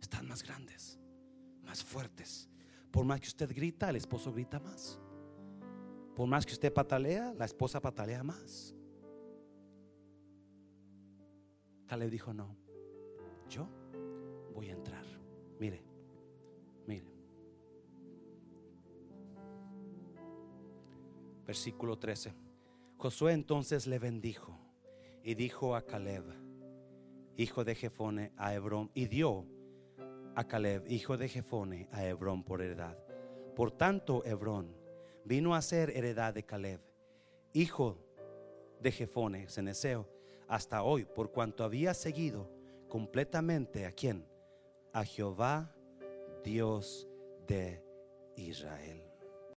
Están 0.00 0.26
más 0.26 0.42
grandes, 0.42 0.98
más 1.62 1.84
fuertes. 1.84 2.48
Por 2.90 3.04
más 3.04 3.20
que 3.20 3.28
usted 3.28 3.54
grita, 3.54 3.90
el 3.90 3.96
esposo 3.96 4.32
grita 4.32 4.58
más. 4.60 4.98
Por 6.16 6.26
más 6.26 6.46
que 6.46 6.54
usted 6.54 6.72
patalea, 6.72 7.34
la 7.34 7.44
esposa 7.44 7.82
patalea 7.82 8.22
más. 8.22 8.74
Caleb 11.86 12.08
dijo, 12.08 12.32
no, 12.32 12.56
yo 13.46 13.68
voy 14.54 14.70
a 14.70 14.72
entrar. 14.72 15.04
Mire, 15.60 15.84
mire. 16.86 17.12
Versículo 21.46 21.98
13. 21.98 22.34
Josué 22.96 23.32
entonces 23.32 23.86
le 23.86 23.98
bendijo 23.98 24.58
y 25.22 25.34
dijo 25.34 25.74
a 25.74 25.82
Caleb, 25.82 26.24
hijo 27.36 27.64
de 27.64 27.74
Jefone, 27.74 28.32
a 28.36 28.54
Hebrón, 28.54 28.90
y 28.94 29.06
dio 29.06 29.46
a 30.34 30.44
Caleb, 30.44 30.84
hijo 30.88 31.16
de 31.16 31.28
Jefone, 31.28 31.88
a 31.92 32.04
Hebrón 32.04 32.44
por 32.44 32.62
heredad. 32.62 32.96
Por 33.54 33.70
tanto, 33.72 34.24
Hebrón 34.24 34.74
vino 35.24 35.54
a 35.54 35.62
ser 35.62 35.90
heredad 35.90 36.34
de 36.34 36.44
Caleb, 36.44 36.80
hijo 37.52 37.98
de 38.80 38.92
Jefone, 38.92 39.48
Ceneseo, 39.48 40.08
hasta 40.48 40.82
hoy, 40.82 41.04
por 41.04 41.32
cuanto 41.32 41.64
había 41.64 41.94
seguido 41.94 42.50
completamente 42.88 43.86
a 43.86 43.92
quien? 43.92 44.26
A 44.92 45.04
Jehová, 45.04 45.74
Dios 46.44 47.08
de 47.46 47.82
Israel. 48.36 49.11